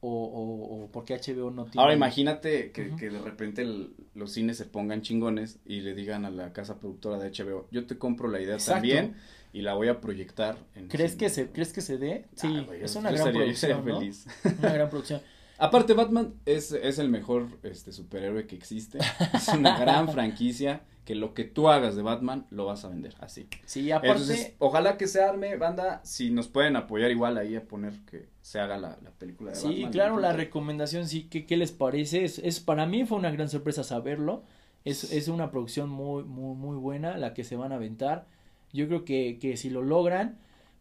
o, 0.00 0.10
o, 0.10 0.84
o 0.84 0.86
porque 0.92 1.14
HBO 1.14 1.50
no 1.50 1.64
tiene. 1.66 1.82
Ahora 1.82 1.94
imagínate 1.94 2.70
que, 2.72 2.84
de 3.10 3.18
repente 3.20 3.62
el- 3.62 3.90
los 4.14 4.32
cines 4.32 4.56
se 4.56 4.64
pongan 4.64 5.02
chingones 5.02 5.58
y 5.66 5.80
le 5.82 5.94
digan 5.94 6.24
a 6.24 6.30
la 6.30 6.52
casa 6.52 6.78
productora 6.80 7.18
de 7.18 7.30
HBO, 7.30 7.66
yo 7.70 7.86
te 7.86 7.96
compro 7.98 8.28
la 8.28 8.40
idea 8.40 8.54
Exacto. 8.54 8.74
también 8.74 9.14
y 9.52 9.62
la 9.62 9.74
voy 9.74 9.88
a 9.88 10.00
proyectar 10.00 10.56
en 10.74 10.88
¿Crees 10.88 11.12
cine". 11.12 11.20
que 11.24 11.30
se, 11.30 11.48
¿crees 11.50 11.72
que 11.72 11.80
se 11.80 11.96
dé? 11.98 12.24
Sí, 12.34 12.48
Ah, 12.56 12.62
güey, 12.66 12.82
es 12.82 12.94
una 12.96 13.10
gran 13.10 13.24
sería- 13.24 13.46
yo 13.46 13.54
sería 13.54 13.76
producción, 13.82 13.94
¿no? 13.94 14.00
feliz. 14.00 14.58
Una 14.58 14.72
gran 14.72 14.90
producción. 14.90 15.20
Aparte, 15.58 15.92
Batman 15.92 16.34
es, 16.46 16.72
es 16.72 16.98
el 16.98 17.08
mejor 17.08 17.48
este 17.64 17.92
superhéroe 17.92 18.46
que 18.46 18.54
existe. 18.54 18.98
Es 19.34 19.48
una 19.48 19.78
gran 19.80 20.08
franquicia 20.08 20.82
que 21.04 21.14
lo 21.14 21.32
que 21.32 21.44
tú 21.44 21.68
hagas 21.68 21.96
de 21.96 22.02
Batman 22.02 22.46
lo 22.50 22.66
vas 22.66 22.84
a 22.84 22.88
vender 22.88 23.14
así. 23.20 23.48
Sí, 23.64 23.90
aparte, 23.90 24.10
Entonces, 24.10 24.54
ojalá 24.58 24.96
que 24.96 25.06
se 25.08 25.22
arme, 25.22 25.56
banda. 25.56 26.00
Si 26.04 26.30
nos 26.30 26.48
pueden 26.48 26.76
apoyar 26.76 27.10
igual 27.10 27.38
ahí 27.38 27.56
a 27.56 27.64
poner 27.64 27.94
que 28.04 28.28
se 28.42 28.60
haga 28.60 28.76
la, 28.76 28.98
la 29.02 29.10
película 29.12 29.50
de 29.50 29.56
sí, 29.56 29.68
Batman. 29.68 29.90
claro, 29.90 30.20
la 30.20 30.32
recomendación, 30.34 31.08
sí, 31.08 31.24
¿qué, 31.30 31.46
qué 31.46 31.56
les 31.56 31.72
parece? 31.72 32.24
Es, 32.24 32.38
es, 32.38 32.60
para 32.60 32.86
mí 32.86 33.06
fue 33.06 33.18
una 33.18 33.30
gran 33.30 33.48
sorpresa 33.48 33.84
saberlo. 33.84 34.44
Es, 34.84 35.10
es 35.10 35.28
una 35.28 35.50
producción 35.50 35.88
muy, 35.88 36.24
muy, 36.24 36.54
muy 36.54 36.76
buena 36.76 37.16
la 37.16 37.34
que 37.34 37.42
se 37.42 37.56
van 37.56 37.72
a 37.72 37.76
aventar. 37.76 38.26
Yo 38.72 38.86
creo 38.86 39.04
que, 39.06 39.38
que 39.40 39.56
si 39.56 39.70
lo 39.70 39.82
logran, 39.82 40.38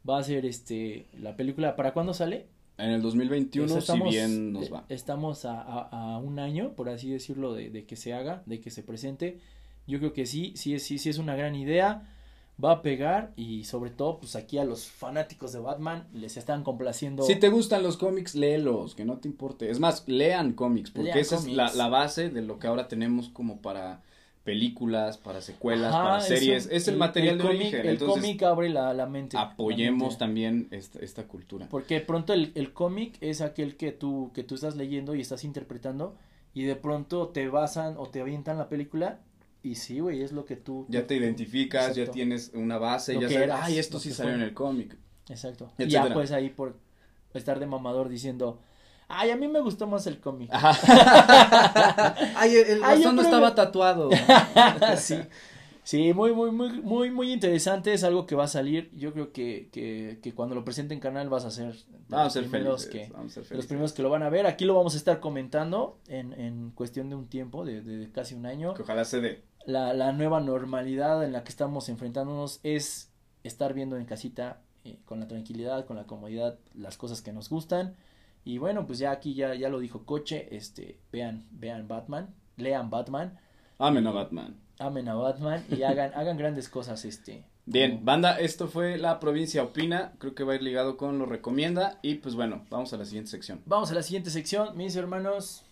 va 0.07 0.19
a 0.19 0.23
ser 0.23 0.45
este 0.45 1.07
la 1.17 1.35
película. 1.35 1.75
¿Para 1.77 1.93
cuándo 1.93 2.13
sale? 2.13 2.47
En 2.77 2.91
el 2.91 3.01
2021, 3.01 3.65
O 3.65 3.69
sea, 3.69 3.79
estamos, 3.79 4.09
si 4.09 4.15
bien 4.19 4.53
nos 4.53 4.67
eh, 4.67 4.69
va. 4.69 4.85
Estamos 4.89 5.45
a, 5.45 5.61
a, 5.61 6.13
a 6.13 6.17
un 6.19 6.37
año, 6.39 6.73
por 6.73 6.89
así 6.89 7.09
decirlo, 7.09 7.53
de, 7.53 7.69
de 7.69 7.85
que 7.85 7.95
se 7.95 8.13
haga, 8.13 8.43
de 8.45 8.59
que 8.59 8.69
se 8.69 8.83
presente. 8.83 9.39
Yo 9.87 9.99
creo 9.99 10.13
que 10.13 10.25
sí, 10.25 10.53
sí, 10.55 10.73
es- 10.75 10.83
sí, 10.83 10.97
sí 10.99 11.09
es 11.09 11.17
una 11.17 11.35
gran 11.35 11.55
idea. 11.55 12.07
Va 12.63 12.71
a 12.71 12.81
pegar 12.81 13.33
y 13.35 13.65
sobre 13.65 13.91
todo, 13.91 14.17
pues 14.19 14.35
aquí 14.35 14.57
a 14.57 14.65
los 14.65 14.87
fanáticos 14.87 15.53
de 15.53 15.59
Batman 15.59 16.07
les 16.13 16.37
están 16.37 16.63
complaciendo. 16.63 17.21
Si 17.23 17.35
te 17.35 17.49
gustan 17.49 17.83
los 17.83 17.97
cómics, 17.97 18.33
léelos, 18.33 18.95
que 18.95 19.05
no 19.05 19.17
te 19.17 19.27
importe. 19.27 19.69
Es 19.69 19.79
más, 19.79 20.03
lean 20.07 20.53
cómics, 20.53 20.89
porque 20.89 21.09
Lean 21.09 21.19
esa 21.19 21.35
es 21.35 21.45
la 21.47 21.87
base 21.87 22.29
de 22.29 22.41
lo 22.41 22.57
que 22.57 22.65
ahora 22.67 22.87
tenemos 22.87 23.29
como 23.29 23.61
para 23.61 24.01
películas, 24.47 25.17
para 25.17 25.41
secuelas, 25.41 25.93
Ajá, 25.93 26.03
para 26.03 26.17
es 26.19 26.25
series. 26.27 26.65
un- 26.67 26.71
es 26.71 26.87
el, 26.87 26.95
material 26.97 27.37
de 27.37 27.43
cómic- 27.43 27.59
origen. 27.59 27.81
El 27.81 27.87
Entonces, 27.89 28.21
cómic 28.23 28.43
abre 28.43 28.69
la, 28.69 28.93
la 28.93 29.05
mente. 29.05 29.35
la 29.35 29.41
apoyemos 29.43 30.01
mente. 30.07 30.17
también 30.19 30.67
esta, 30.71 30.99
esta 30.99 31.27
cultura. 31.27 31.67
Porque 31.69 31.95
de 31.95 32.01
pronto 32.01 32.31
el, 32.33 32.53
el 32.55 32.71
cómic 32.71 33.17
es 33.21 33.41
aquel 33.41 33.75
que 33.75 33.91
tú, 33.91 34.31
que 34.33 34.43
tú 34.43 34.55
estás 34.55 34.75
leyendo 34.77 35.13
y 35.15 35.21
estás 35.21 35.43
interpretando 35.43 36.15
y 36.53 36.63
de 36.63 36.75
pronto 36.77 37.27
te 37.27 37.49
basan 37.49 37.95
o 37.97 38.07
te 38.07 38.21
avientan 38.21 38.57
la 38.57 38.69
película 38.69 39.19
y 39.63 39.75
sí, 39.75 39.99
güey, 39.99 40.21
es 40.21 40.31
lo 40.31 40.45
que 40.45 40.55
tú... 40.55 40.85
Ya 40.87 41.05
te 41.05 41.15
identificas, 41.17 41.93
ya 41.95 42.05
tienes 42.09 42.51
una 42.55 42.77
base, 42.77 43.15
Lo 43.15 43.21
ya 43.21 43.27
sabes, 43.27 43.43
eras, 43.43 43.59
ay, 43.63 43.77
esto 43.79 43.99
sí 43.99 44.11
salió 44.13 44.31
fue. 44.33 44.41
en 44.41 44.47
el 44.47 44.53
cómic. 44.53 44.95
Exacto. 45.29 45.69
Y 45.77 45.87
ya 45.87 46.07
pues 46.13 46.31
ahí 46.31 46.49
por 46.49 46.77
estar 47.33 47.59
de 47.59 47.65
mamador 47.65 48.07
diciendo, 48.07 48.59
ay, 49.07 49.31
a 49.31 49.35
mí 49.35 49.47
me 49.47 49.59
gustó 49.61 49.87
más 49.87 50.05
el 50.07 50.19
cómic. 50.19 50.49
ay, 50.53 52.55
el, 52.55 52.67
el 52.69 52.83
Ay, 52.83 53.01
yo 53.01 53.05
bastón 53.05 53.15
no 53.15 53.21
creo 53.21 53.23
estaba 53.23 53.55
tatuado. 53.55 54.09
sí. 54.97 55.17
Sí, 55.83 56.13
muy, 56.13 56.33
muy, 56.33 56.51
muy, 56.51 56.81
muy, 56.81 57.11
muy 57.11 57.31
interesante. 57.31 57.93
Es 57.93 58.03
algo 58.03 58.25
que 58.25 58.35
va 58.35 58.43
a 58.43 58.47
salir. 58.49 58.91
Yo 58.93 59.13
creo 59.13 59.31
que, 59.31 59.69
que, 59.71 60.19
que 60.21 60.33
cuando 60.33 60.53
lo 60.53 60.65
presente 60.65 60.93
en 60.93 60.99
canal 60.99 61.29
vas 61.29 61.45
a 61.45 61.51
ser 61.51 61.75
Vamos 62.09 62.11
a 62.19 62.27
los 62.27 62.33
ser 62.33 62.43
primeros 62.49 62.49
felices. 62.49 62.89
que, 62.89 63.09
vamos 63.13 63.31
a 63.37 63.43
ser 63.45 63.47
de 63.47 63.55
los 63.55 63.65
primeros 63.67 63.93
que 63.93 64.01
lo 64.01 64.09
van 64.09 64.23
a 64.23 64.29
ver. 64.29 64.47
Aquí 64.47 64.65
lo 64.65 64.75
vamos 64.75 64.95
a 64.95 64.97
estar 64.97 65.21
comentando 65.21 65.97
en, 66.07 66.33
en 66.33 66.71
cuestión 66.71 67.09
de 67.09 67.15
un 67.15 67.27
tiempo, 67.27 67.63
de, 67.63 67.81
de 67.81 68.11
casi 68.11 68.35
un 68.35 68.45
año. 68.45 68.73
Que 68.73 68.81
ojalá 68.81 69.05
se 69.05 69.21
dé. 69.21 69.43
La, 69.65 69.93
la 69.93 70.11
nueva 70.11 70.41
normalidad 70.41 71.23
en 71.23 71.31
la 71.31 71.43
que 71.45 71.49
estamos 71.49 71.87
enfrentándonos 71.87 72.59
es 72.63 73.09
estar 73.43 73.73
viendo 73.73 73.95
en 73.95 74.03
casita 74.05 74.59
eh, 74.83 74.99
con 75.05 75.21
la 75.21 75.27
tranquilidad, 75.29 75.85
con 75.85 75.95
la 75.95 76.05
comodidad, 76.05 76.59
las 76.73 76.97
cosas 76.97 77.21
que 77.21 77.31
nos 77.31 77.49
gustan. 77.49 77.95
Y 78.47 78.59
bueno, 78.59 78.87
pues 78.87 78.97
ya 78.99 79.11
aquí 79.11 79.33
ya, 79.33 79.55
ya 79.55 79.67
lo 79.67 79.77
dijo 79.77 80.05
Coche, 80.05 80.47
este, 80.55 80.97
vean, 81.11 81.45
vean 81.51 81.85
Batman, 81.89 82.33
lean 82.55 82.89
Batman, 82.89 83.37
Amen 83.77 84.07
a 84.07 84.11
Batman. 84.11 84.55
amen 84.79 85.09
a 85.09 85.15
Batman 85.15 85.65
y 85.69 85.83
hagan, 85.83 86.13
hagan 86.15 86.37
grandes 86.37 86.69
cosas, 86.69 87.03
este. 87.03 87.43
Bien, 87.65 87.95
como- 87.95 88.05
banda, 88.05 88.39
esto 88.39 88.69
fue 88.69 88.97
la 88.97 89.19
provincia 89.19 89.63
opina, 89.63 90.13
creo 90.17 90.33
que 90.33 90.45
va 90.45 90.53
a 90.53 90.55
ir 90.55 90.63
ligado 90.63 90.95
con 90.95 91.19
lo 91.19 91.25
recomienda 91.25 91.99
y 92.01 92.15
pues 92.15 92.35
bueno, 92.35 92.65
vamos 92.69 92.93
a 92.93 92.97
la 92.97 93.03
siguiente 93.03 93.29
sección. 93.31 93.59
Vamos 93.65 93.91
a 93.91 93.95
la 93.95 94.01
siguiente 94.01 94.29
sección, 94.29 94.77
mis 94.77 94.95
hermanos. 94.95 95.65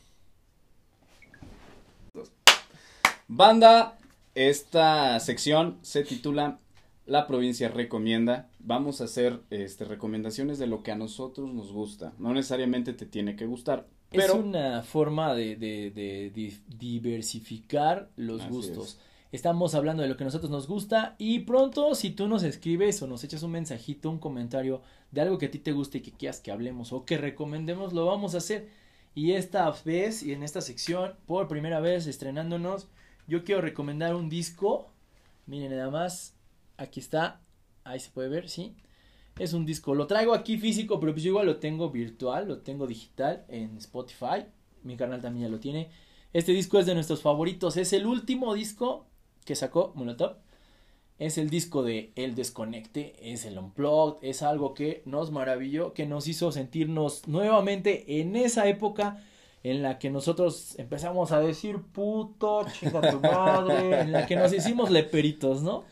Banda, 3.29 3.97
esta 4.35 5.17
sección 5.21 5.77
se 5.81 6.03
titula 6.03 6.59
La 7.05 7.25
provincia 7.25 7.69
recomienda. 7.69 8.49
Vamos 8.67 8.99
a 8.99 9.04
hacer 9.06 9.41
este 9.51 9.86
recomendaciones 9.86 10.58
de 10.58 10.67
lo 10.67 10.82
que 10.82 10.91
a 10.91 10.95
nosotros 10.95 11.54
nos 11.54 11.71
gusta. 11.71 12.13
No 12.17 12.34
necesariamente 12.34 12.93
te 12.93 13.06
tiene 13.06 13.36
que 13.36 13.45
gustar, 13.45 13.88
es 14.12 14.21
pero 14.21 14.36
una 14.38 14.82
forma 14.82 15.36
de, 15.36 15.56
de, 15.56 15.91
de 15.91 16.32
di- 16.34 16.58
diversificar 16.78 18.10
los 18.15 18.41
Así 18.41 18.49
gustos. 18.49 18.99
Estamos 19.32 19.75
hablando 19.75 20.01
de 20.01 20.10
lo 20.10 20.17
que 20.17 20.23
a 20.23 20.25
nosotros 20.25 20.49
nos 20.49 20.67
gusta 20.67 21.15
y 21.17 21.39
pronto 21.39 21.93
si 21.93 22.10
tú 22.12 22.28
nos 22.28 22.41
escribes 22.43 23.01
o 23.01 23.08
nos 23.08 23.23
echas 23.23 23.43
un 23.43 23.51
mensajito, 23.51 24.10
un 24.10 24.17
comentario 24.17 24.82
de 25.12 25.21
algo 25.21 25.38
que 25.38 25.47
a 25.47 25.51
ti 25.51 25.60
te 25.60 25.71
guste 25.73 25.97
y 25.97 26.01
que 26.01 26.12
quieras 26.12 26.39
que 26.39 26.51
hablemos 26.51 26.93
o 26.93 27.06
que 27.06 27.17
recomendemos, 27.17 27.93
lo 27.93 28.06
vamos 28.06 28.34
a 28.34 28.38
hacer. 28.39 28.69
Y 29.13 29.34
esta 29.34 29.71
vez 29.86 30.23
y 30.23 30.34
en 30.34 30.41
esta 30.41 30.62
sección, 30.62 31.13
por 31.25 31.47
primera 31.47 31.80
vez 31.82 32.08
estrenándonos, 32.08 32.88
yo 33.28 33.43
quiero 33.43 33.62
recomendar 33.62 34.15
un 34.15 34.30
disco. 34.30 34.89
Miren 35.47 35.71
nada 35.71 35.89
más, 35.89 36.34
aquí 36.78 36.99
está, 36.99 37.41
ahí 37.86 38.00
se 38.00 38.10
puede 38.10 38.28
ver, 38.28 38.50
¿sí? 38.50 38.76
Es 39.39 39.54
un 39.54 39.65
disco, 39.65 39.95
lo 39.95 40.08
traigo 40.08 40.34
aquí 40.34 40.58
físico, 40.58 41.00
pero 41.00 41.13
pues 41.13 41.24
yo 41.24 41.30
igual 41.30 41.45
lo 41.45 41.58
tengo 41.58 41.89
virtual, 41.89 42.48
lo 42.48 42.60
tengo 42.60 42.88
digital 42.88 43.45
en 43.48 43.78
Spotify. 43.78 44.45
Mi 44.84 44.98
canal 44.98 45.21
también 45.21 45.48
ya 45.48 45.52
lo 45.52 45.60
tiene. 45.60 45.89
Este 46.34 46.52
disco 46.52 46.80
es 46.80 46.86
de 46.86 46.93
nuestros 46.93 47.21
favoritos, 47.21 47.78
es 47.78 47.93
el 47.93 48.06
último 48.06 48.54
disco 48.54 49.06
que 49.45 49.56
sacó 49.56 49.93
Molotov. 49.95 50.38
Es 51.17 51.38
el 51.38 51.50
disco 51.50 51.82
de 51.82 52.12
El 52.15 52.36
Desconecte, 52.36 53.15
es 53.21 53.45
el 53.45 53.58
Unplugged, 53.58 54.17
es 54.21 54.41
algo 54.41 54.74
que 54.74 55.02
nos 55.06 55.32
maravilló, 55.32 55.93
que 55.93 56.06
nos 56.06 56.28
hizo 56.28 56.52
sentirnos 56.52 57.26
nuevamente 57.28 58.19
en 58.19 58.36
esa 58.36 58.67
época 58.67 59.24
en 59.63 59.82
la 59.82 59.98
que 59.98 60.10
nosotros 60.10 60.78
empezamos 60.78 61.32
a 61.32 61.39
decir 61.39 61.82
puto, 61.82 62.65
chinga 62.74 63.12
tu 63.12 63.21
madre, 63.21 64.02
en 64.02 64.12
la 64.12 64.26
que 64.26 64.36
nos 64.36 64.52
hicimos 64.52 64.91
leperitos, 64.91 65.62
¿no? 65.62 65.86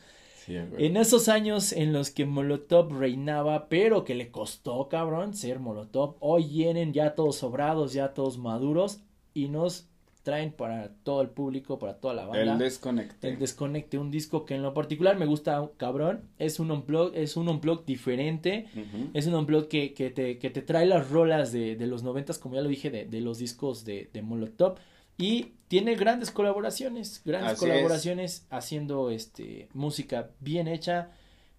En 0.48 0.98
esos 0.98 1.30
años 1.30 1.72
en 1.72 1.94
los 1.94 2.12
que 2.12 2.26
Molotov 2.26 2.92
reinaba, 2.98 3.68
pero 3.70 4.04
que 4.04 4.16
le 4.16 4.30
costó, 4.32 4.88
cabrón, 4.90 5.34
ser 5.34 5.60
Molotov, 5.60 6.16
hoy 6.20 6.46
vienen 6.46 6.94
ya 6.94 7.16
todos 7.16 7.38
sobrados, 7.38 7.94
ya 7.94 8.14
todos 8.14 8.38
maduros 8.38 9.02
y 9.34 9.48
nos 9.50 9.88
traen 10.24 10.54
para 10.54 10.90
todo 11.04 11.22
el 11.22 11.30
público, 11.30 11.80
para 11.80 11.96
toda 11.96 12.14
la 12.14 12.26
banda. 12.26 12.54
el 12.54 12.58
desconecte. 12.58 13.28
El 13.28 13.40
Desconecte, 13.40 13.98
un 13.98 14.10
disco 14.10 14.46
que 14.46 14.56
en 14.56 14.64
lo 14.64 14.74
particular 14.74 15.18
me 15.18 15.26
gusta, 15.26 15.70
cabrón. 15.78 16.22
Es 16.40 16.60
un 16.60 16.72
unplug, 16.72 17.12
es 17.14 17.36
un 17.36 17.50
unplug 17.50 17.86
diferente. 17.86 18.68
Es 19.14 19.28
un 19.28 19.36
unplug 19.36 19.68
que, 19.68 19.94
que, 19.94 20.10
te, 20.10 20.40
que 20.40 20.50
te 20.50 20.62
trae 20.62 20.86
las 20.86 21.10
rolas 21.10 21.52
de, 21.52 21.76
de 21.76 21.88
los 21.88 22.04
noventas, 22.04 22.40
como 22.40 22.56
ya 22.56 22.62
lo 22.62 22.70
dije, 22.70 22.90
de, 22.90 23.06
de 23.06 23.20
los 23.20 23.38
discos 23.38 23.84
de, 23.84 24.10
de 24.14 24.22
Molotov. 24.22 24.76
Y 25.17 25.54
tiene 25.67 25.95
grandes 25.95 26.32
colaboraciones, 26.32 27.21
grandes 27.26 27.54
Así 27.54 27.65
es. 27.65 27.71
colaboraciones 27.71 28.47
haciendo 28.49 29.10
este 29.10 29.69
música 29.73 30.30
bien 30.39 30.67
hecha, 30.67 31.12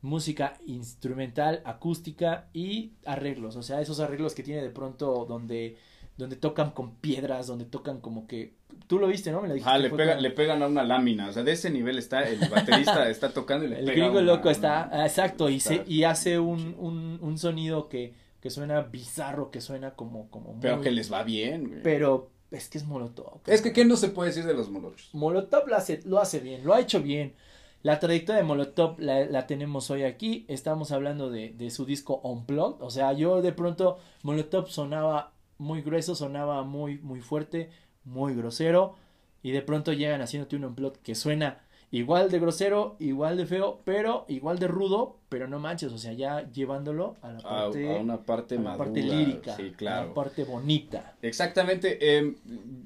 música 0.03 0.55
instrumental, 0.67 1.63
acústica 1.65 2.49
y 2.53 2.93
arreglos. 3.07 3.57
O 3.57 3.63
sea, 3.63 3.81
esos 3.81 4.01
arreglos 4.01 4.35
que 4.35 4.43
tiene 4.43 4.63
de 4.63 4.71
pronto 4.71 5.25
donde, 5.29 5.77
donde 6.17 6.37
tocan 6.37 6.71
con 6.73 6.97
piedras, 6.97 7.47
donde 7.47 7.65
tocan 7.65 8.01
como 8.01 8.27
que... 8.27 8.55
Tú 8.87 8.99
lo 8.99 9.07
viste, 9.07 9.31
¿no? 9.31 9.41
Me 9.41 9.49
lo 9.49 9.55
dijiste. 9.55 9.73
Ah, 9.73 9.79
le, 9.79 9.89
pega, 9.91 10.17
le 10.17 10.31
pegan 10.31 10.63
a 10.63 10.67
una 10.67 10.83
lámina, 10.85 11.29
o 11.29 11.33
sea, 11.33 11.43
de 11.43 11.53
ese 11.53 11.71
nivel 11.71 11.97
está, 11.97 12.23
el 12.25 12.39
baterista 12.51 13.09
está 13.09 13.31
tocando 13.31 13.65
y 13.65 13.69
le 13.69 13.79
El 13.79 13.85
pega 13.87 13.97
gringo 14.09 14.19
una- 14.19 14.33
loco 14.35 14.51
está, 14.51 14.89
una- 14.93 15.03
ah, 15.03 15.07
exacto, 15.07 15.49
y, 15.49 15.61
se, 15.61 15.85
y 15.87 16.03
hace 16.05 16.39
un, 16.39 16.75
un, 16.79 17.19
un 17.23 17.39
sonido 17.39 17.89
que, 17.89 18.13
que 18.41 18.51
suena 18.51 18.83
bizarro, 18.83 19.51
que 19.51 19.61
suena 19.63 19.93
como, 19.95 20.29
como 20.29 20.59
Pero 20.61 20.81
que 20.83 20.91
les 20.91 21.11
va 21.11 21.23
bien, 21.23 21.69
güey. 21.69 21.83
Pero 21.83 22.31
es 22.55 22.69
que 22.69 22.79
es 22.79 22.85
Molotov. 22.85 23.41
Es 23.47 23.63
que, 23.63 23.73
¿qué 23.73 23.85
no 23.85 23.97
se 23.97 24.09
puede 24.09 24.31
decir 24.31 24.45
de 24.47 24.55
los 24.55 24.71
molochos? 24.71 25.11
Molotov 25.13 25.67
lo 25.67 25.77
hace, 25.77 26.01
lo 26.05 26.19
hace 26.19 26.41
bien, 26.41 26.65
lo 26.65 26.75
ha 26.75 26.81
hecho 26.81 27.03
bien. 27.03 27.35
La 27.83 28.01
trayectoria 28.01 28.41
de 28.41 28.47
Molotov 28.47 28.99
la, 28.99 29.27
la 29.27 29.47
tenemos 29.47 29.91
hoy 29.91 30.05
aquí. 30.05 30.47
Estamos 30.49 30.91
hablando 30.91 31.31
de, 31.31 31.51
de 31.51 31.71
su 31.71 31.85
disco 31.85 32.21
Unplugged. 32.23 32.83
O 32.83 32.91
sea, 32.91 33.13
yo 33.13 33.43
de 33.43 33.53
pronto 33.53 33.99
Molotov 34.23 34.69
sonaba 34.69 35.33
muy 35.59 35.83
grueso, 35.83 36.15
sonaba 36.15 36.63
muy, 36.63 36.99
muy 36.99 37.21
fuerte, 37.21 37.71
muy 38.05 38.35
grosero. 38.35 38.95
Y 39.43 39.51
de 39.51 39.61
pronto 39.61 39.93
llegan 39.93 40.23
haciéndote 40.23 40.57
un 40.57 40.65
Unplugged 40.65 41.01
que 41.01 41.15
suena 41.15 41.64
igual 41.97 42.31
de 42.31 42.39
grosero, 42.41 42.97
igual 42.99 43.37
de 43.37 43.47
feo, 43.47 43.81
pero 43.85 44.25
igual 44.29 44.59
de 44.59 44.69
rudo. 44.69 45.17
Pero 45.29 45.49
no 45.49 45.59
manches, 45.59 45.93
o 45.93 45.99
sea, 45.99 46.13
ya 46.13 46.49
llevándolo 46.53 47.17
a 47.23 47.33
la 47.33 47.39
A, 47.41 47.43
parte, 47.43 47.97
a 47.97 48.01
una 48.01 48.19
parte 48.19 48.55
a 48.57 48.61
madura. 48.61 48.85
parte 48.85 49.03
lírica, 49.03 49.57
Sí, 49.57 49.71
a 49.75 49.77
claro. 49.77 50.09
la 50.09 50.15
parte 50.15 50.45
bonita. 50.45 51.15
Exactamente. 51.23 51.99
eh, 52.01 52.35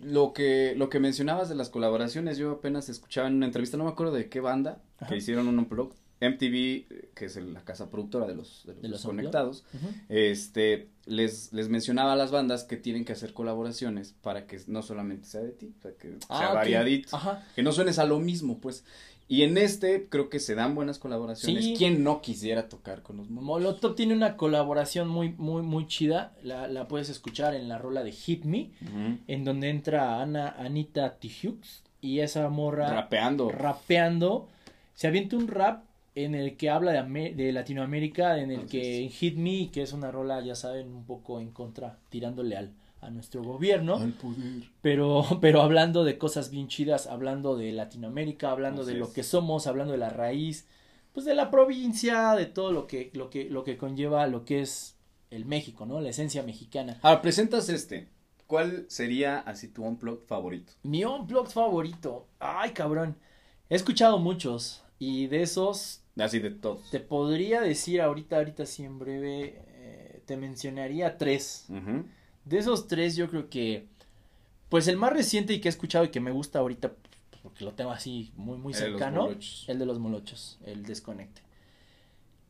lo 0.03 0.33
que 0.33 0.75
lo 0.77 0.89
que 0.89 0.99
mencionabas 0.99 1.49
de 1.49 1.55
las 1.55 1.69
colaboraciones, 1.71 2.39
yo 2.39 2.53
apenas 2.53 2.89
escuchaba 2.89 3.29
en 3.29 3.35
una 3.35 3.47
entrevista, 3.47 3.77
no 3.77 3.85
me 3.85 3.91
acuerdo 3.91 4.13
de 4.15 4.29
qué 4.29 4.41
banda, 4.41 4.81
Ajá. 4.99 5.11
que 5.11 5.17
hicieron 5.17 5.47
un 5.49 5.59
unplug. 5.59 5.93
MTV, 6.21 6.87
que 7.15 7.25
es 7.27 7.37
el- 7.37 7.55
la 7.55 7.65
casa 7.65 7.91
productora 7.91 8.27
de 8.27 8.35
los, 8.35 8.63
de 8.67 8.73
los, 8.75 8.83
De 8.83 8.89
los 8.89 9.03
conectados, 9.03 9.65
este, 10.09 10.89
les, 11.07 11.53
les 11.53 11.69
mencionaba 11.69 12.13
a 12.13 12.17
las 12.17 12.31
bandas 12.31 12.65
que 12.65 12.77
tienen 12.77 13.05
que 13.05 13.13
hacer 13.13 13.33
colaboraciones 13.33 14.15
para 14.23 14.47
que 14.47 14.61
no 14.67 14.83
solamente 14.83 15.27
sea 15.27 15.41
de 15.43 15.51
ti, 15.53 15.73
o 15.79 15.83
sea, 15.83 15.93
que 15.99 16.17
Ah, 16.29 16.39
sea 16.39 16.53
variadito, 16.55 17.17
Ajá. 17.17 17.45
que 17.55 17.63
no 17.63 17.73
suenes 17.73 17.99
a 17.99 18.05
lo 18.05 18.19
mismo, 18.19 18.59
pues. 18.59 18.85
Y 19.31 19.43
en 19.43 19.59
este 19.59 20.07
creo 20.09 20.31
que 20.31 20.41
se 20.41 20.55
dan 20.55 20.75
buenas 20.75 20.99
colaboraciones. 20.99 21.63
Sí. 21.63 21.75
¿Quién 21.77 22.03
no 22.03 22.23
quisiera 22.23 22.67
tocar 22.71 23.03
con 23.03 23.19
los? 23.19 23.29
Molotov 23.29 23.95
tiene 23.95 24.15
una 24.15 24.39
colaboración 24.39 25.07
muy, 25.09 25.35
muy, 25.37 25.61
muy 25.61 25.87
chida. 25.87 26.33
La, 26.43 26.67
la 26.67 26.89
puedes 26.89 27.11
escuchar 27.11 27.55
en 27.55 27.69
la 27.69 27.77
rola 27.77 28.03
de 28.05 28.13
Hit 28.13 28.45
Me, 28.47 28.71
en 29.27 29.45
donde 29.45 29.69
entra 29.69 30.23
Ana, 30.23 30.49
Anita 30.59 31.19
Tijoux 31.19 31.59
y 32.01 32.21
esa 32.21 32.49
morra 32.49 32.89
Rapeando. 32.91 33.51
rapeando. 33.51 34.49
Se 34.95 35.09
avienta 35.09 35.37
un 35.37 35.49
rap 35.49 35.85
en 36.25 36.35
el 36.35 36.57
que 36.57 36.71
habla 36.71 36.93
de, 36.93 37.35
de 37.35 37.53
Latinoamérica, 37.53 38.39
en 38.39 38.51
el 38.51 38.67
que 38.67 39.09
Hit 39.09 39.37
Me, 39.37 39.71
que 39.71 39.83
es 39.83 39.93
una 39.93 40.11
rola, 40.11 40.41
ya 40.41 40.55
saben, 40.55 40.93
un 40.93 41.05
poco 41.05 41.41
en 41.41 41.51
contra, 41.51 41.99
tirándole 42.09 42.57
al, 42.57 42.73
a 43.01 43.11
nuestro 43.11 43.43
gobierno. 43.43 43.97
Al 43.97 44.13
poder. 44.15 44.65
pero, 44.83 45.25
pero 45.41 45.63
hablando 45.63 46.05
de 46.05 46.19
cosas 46.19 46.51
bien 46.51 46.69
chidas, 46.69 47.07
hablando 47.07 47.57
de 47.57 47.73
Latinoamérica, 47.73 48.51
hablando 48.51 48.85
de 48.85 48.95
lo 48.95 49.13
que 49.13 49.23
somos, 49.23 49.67
hablando 49.67 49.93
de 49.93 49.99
la 49.99 50.11
raíz, 50.11 50.67
pues 51.13 51.25
de 51.25 51.35
la 51.35 51.51
provincia, 51.51 52.35
de 52.35 52.47
todo 52.47 52.73
lo 52.73 52.87
que, 52.87 53.11
lo 53.15 53.31
que, 53.31 53.49
lo 53.49 53.65
que 53.65 53.77
conlleva 53.77 54.27
lo 54.27 54.45
que 54.45 54.61
es 54.61 54.97
el 55.31 55.45
México, 55.45 55.87
¿no? 55.87 56.01
La 56.01 56.11
esencia 56.11 56.43
mexicana. 56.43 56.99
Ahora, 57.03 57.23
presentas 57.23 57.69
este. 57.69 58.09
¿Cuál 58.47 58.87
sería 58.89 59.41
así 59.41 59.69
tu 59.69 59.85
unplug 59.85 60.25
favorito? 60.25 60.73
Mi 60.83 61.05
blog 61.05 61.49
favorito, 61.49 62.29
ay 62.39 62.71
cabrón, 62.71 63.19
he 63.69 63.77
escuchado 63.77 64.19
muchos 64.19 64.83
y 64.99 65.27
de 65.27 65.43
esos 65.43 66.03
Así 66.19 66.39
de 66.41 66.51
todos. 66.51 66.91
te 66.91 67.01
podría 67.01 67.61
decir 67.61 68.01
ahorita, 68.01 68.37
ahorita 68.37 68.67
sí 68.67 68.85
en 68.85 68.99
breve, 68.99 69.63
eh, 69.69 70.23
te 70.27 70.37
mencionaría 70.37 71.17
tres. 71.17 71.67
De 72.45 72.59
esos 72.59 72.89
tres, 72.89 73.17
yo 73.17 73.29
creo 73.29 73.49
que. 73.49 73.87
Pues 74.69 74.87
el 74.89 74.97
más 74.99 75.13
reciente 75.13 75.53
y 75.55 75.61
que 75.61 75.69
he 75.69 75.71
escuchado 75.71 76.05
y 76.05 76.09
que 76.11 76.21
me 76.21 76.31
gusta 76.31 76.59
ahorita, 76.59 76.93
porque 77.43 77.65
lo 77.65 77.73
tengo 77.73 77.91
así 77.91 78.33
muy, 78.37 78.59
muy 78.59 78.75
El 78.75 78.79
de 78.81 78.89
los 78.91 78.99
cercano, 78.99 79.23
molochos. 79.23 79.65
el 79.69 79.79
de 79.79 79.87
los 79.87 79.99
molochos, 79.99 80.59
el 80.67 80.83
desconecte. 80.85 81.41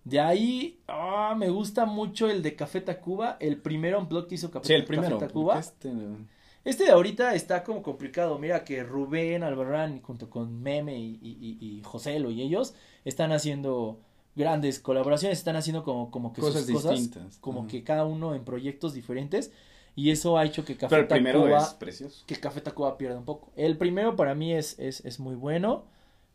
De 0.04 0.18
ahí, 0.20 0.80
ah, 0.88 1.36
me 1.38 1.50
gusta 1.50 1.84
mucho 1.84 2.28
el 2.28 2.42
de 2.42 2.56
Café 2.56 2.80
Tacuba, 2.80 3.36
el 3.40 3.58
primero 3.58 4.04
blog 4.06 4.26
que 4.26 4.34
hizo 4.36 4.50
Café, 4.50 4.66
Sí, 4.66 4.72
el 4.72 4.80
Café 4.82 4.88
primero. 4.94 5.18
Tacuba. 5.18 5.58
Este, 5.60 5.92
no. 5.92 6.26
Este 6.68 6.84
de 6.84 6.90
ahorita 6.90 7.34
está 7.34 7.64
como 7.64 7.82
complicado. 7.82 8.38
Mira 8.38 8.62
que 8.64 8.82
Rubén 8.84 9.42
Albarrán 9.42 10.00
junto 10.02 10.28
con 10.28 10.60
Meme 10.62 10.98
y, 10.98 11.18
y, 11.22 11.38
y, 11.40 11.66
y 11.78 11.82
Joselo 11.82 12.30
y 12.30 12.42
ellos 12.42 12.74
están 13.04 13.32
haciendo 13.32 14.00
grandes 14.36 14.78
colaboraciones, 14.78 15.38
están 15.38 15.56
haciendo 15.56 15.82
como, 15.82 16.10
como 16.10 16.32
que 16.32 16.40
Cosas 16.42 16.64
sus 16.66 16.72
cosas, 16.74 16.92
distintas. 16.92 17.38
como 17.38 17.60
Ajá. 17.60 17.68
que 17.68 17.84
cada 17.84 18.04
uno 18.04 18.34
en 18.34 18.44
proyectos 18.44 18.92
diferentes 18.94 19.50
y 19.96 20.10
eso 20.10 20.36
ha 20.38 20.44
hecho 20.44 20.64
que 20.64 20.76
Café 20.76 20.90
Pero 20.90 21.02
el 21.02 21.08
primero 21.08 21.40
Tacuba 21.40 21.58
es 21.58 21.74
precioso. 21.74 22.22
que 22.26 22.36
Café 22.38 22.60
Tacuba 22.60 22.98
pierda 22.98 23.18
un 23.18 23.24
poco. 23.24 23.50
El 23.56 23.78
primero 23.78 24.14
para 24.14 24.34
mí 24.34 24.52
es, 24.52 24.78
es, 24.78 25.04
es 25.06 25.18
muy 25.20 25.34
bueno. 25.36 25.86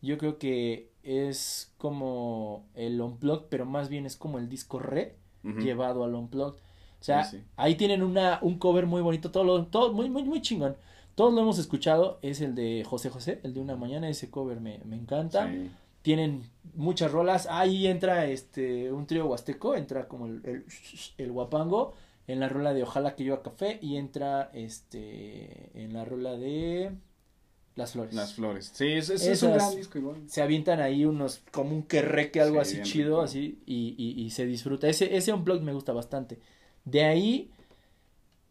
Yo 0.01 0.17
creo 0.17 0.38
que 0.39 0.89
es 1.03 1.71
como 1.77 2.65
el 2.73 2.99
Unplugged, 2.99 3.45
pero 3.49 3.65
más 3.65 3.88
bien 3.88 4.05
es 4.05 4.17
como 4.17 4.39
el 4.39 4.49
disco 4.49 4.79
re 4.79 5.15
llevado 5.43 6.03
al 6.03 6.15
Unplugged. 6.15 6.59
O 7.04 7.06
sea, 7.06 7.24
Sí, 7.26 7.38
sí. 7.38 7.43
ahí 7.58 7.76
tienen 7.76 8.01
una, 8.04 8.39
un 8.41 8.58
cover 8.60 8.86
muy 8.86 9.01
bonito, 9.01 9.30
todo, 9.32 9.43
lo, 9.43 9.66
todo 9.68 9.91
muy, 9.93 10.10
muy, 10.10 10.24
muy 10.24 10.41
chingón. 10.41 10.78
Todos 11.16 11.34
lo 11.34 11.41
hemos 11.41 11.60
escuchado, 11.60 12.18
es 12.22 12.41
el 12.41 12.56
de 12.56 12.84
José 12.88 13.10
José, 13.10 13.39
el 13.43 13.54
de 13.54 13.60
Una 13.60 13.76
Mañana, 13.76 14.10
ese 14.10 14.30
cover 14.32 14.60
me, 14.62 14.80
me 14.86 14.95
encanta. 14.95 15.49
Sí. 15.51 15.70
tienen 16.01 16.49
muchas 16.76 17.12
rolas. 17.12 17.47
Ahí 17.49 17.88
entra 17.88 18.26
este 18.28 18.91
un 18.91 19.06
trío 19.06 19.26
huasteco, 19.28 19.76
entra 19.76 20.08
como 20.08 20.26
el, 20.28 20.41
el, 20.45 20.66
el 21.18 21.32
guapango 21.32 21.93
en 22.28 22.39
la 22.39 22.47
rola 22.49 22.74
de 22.74 22.84
Ojalá 22.84 23.16
que 23.16 23.26
yo 23.26 23.34
a 23.36 23.43
café 23.43 23.80
y 23.82 23.97
entra 23.97 24.49
este 24.54 25.72
en 25.84 25.93
la 25.93 26.06
rola 26.06 26.34
de 26.38 26.91
Las 27.76 27.93
Flores. 27.93 28.14
Las 28.14 28.34
flores. 28.36 28.72
Sí, 28.74 28.86
es, 28.93 29.10
es, 29.10 29.26
es 29.26 29.43
un 29.43 29.54
gran 29.54 29.76
disco 29.76 29.97
igual. 29.97 30.18
Se 30.28 30.41
avientan 30.41 30.80
ahí 30.80 31.06
unos 31.06 31.41
como 31.51 31.76
un 31.76 31.84
querreque, 31.84 32.39
algo 32.41 32.64
Sí, 32.64 32.78
así 32.78 32.82
chido, 32.84 33.16
rico. 33.18 33.22
así, 33.24 33.60
y, 33.66 33.95
y, 33.97 34.22
y 34.24 34.30
se 34.30 34.45
disfruta. 34.45 34.88
Ese, 34.88 35.16
ese 35.16 35.34
unplug 35.34 35.62
me 35.62 35.74
gusta 35.74 35.91
bastante. 35.93 36.39
De 36.86 37.03
ahí 37.03 37.49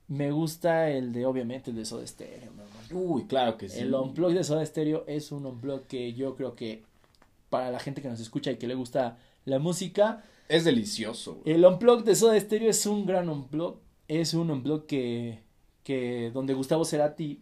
me 0.09 0.31
gusta 0.31 0.91
el 0.91 1.13
de, 1.13 1.27
obviamente, 1.27 1.71
el 1.71 1.77
de 1.77 1.85
Soda 1.85 2.07
Stereo. 2.07 2.51
Uy, 2.93 3.25
claro 3.27 3.57
que 3.57 3.69
sí. 3.69 3.79
El 3.81 3.95
unplug 3.95 4.33
de 4.35 4.45
Soda 4.45 4.65
Stereo 4.67 5.05
es 5.07 5.33
un 5.33 5.47
unplug 5.47 5.87
que 5.87 6.13
yo 6.13 6.35
creo 6.37 6.55
que 6.55 6.83
para 7.49 7.71
la 7.71 7.79
gente 7.79 8.03
que 8.03 8.09
nos 8.09 8.21
escucha 8.21 8.51
y 8.51 8.57
que 8.57 8.67
le 8.67 8.75
gusta 8.75 9.19
la 9.45 9.59
música, 9.59 10.23
Es 10.49 10.65
delicioso. 10.65 11.37
güey. 11.37 11.55
el 11.55 11.65
unplug 11.65 12.05
de 12.05 12.15
Soda 12.15 12.39
Stereo 12.39 12.71
es 12.71 12.85
un 12.87 13.07
gran 13.07 13.29
unplug. 13.29 13.77
Es 14.09 14.35
un 14.35 14.51
unplug 14.51 14.85
que, 14.87 15.41
que 15.85 16.31
donde 16.35 16.53
Gustavo 16.55 16.85
Cerati 16.85 17.41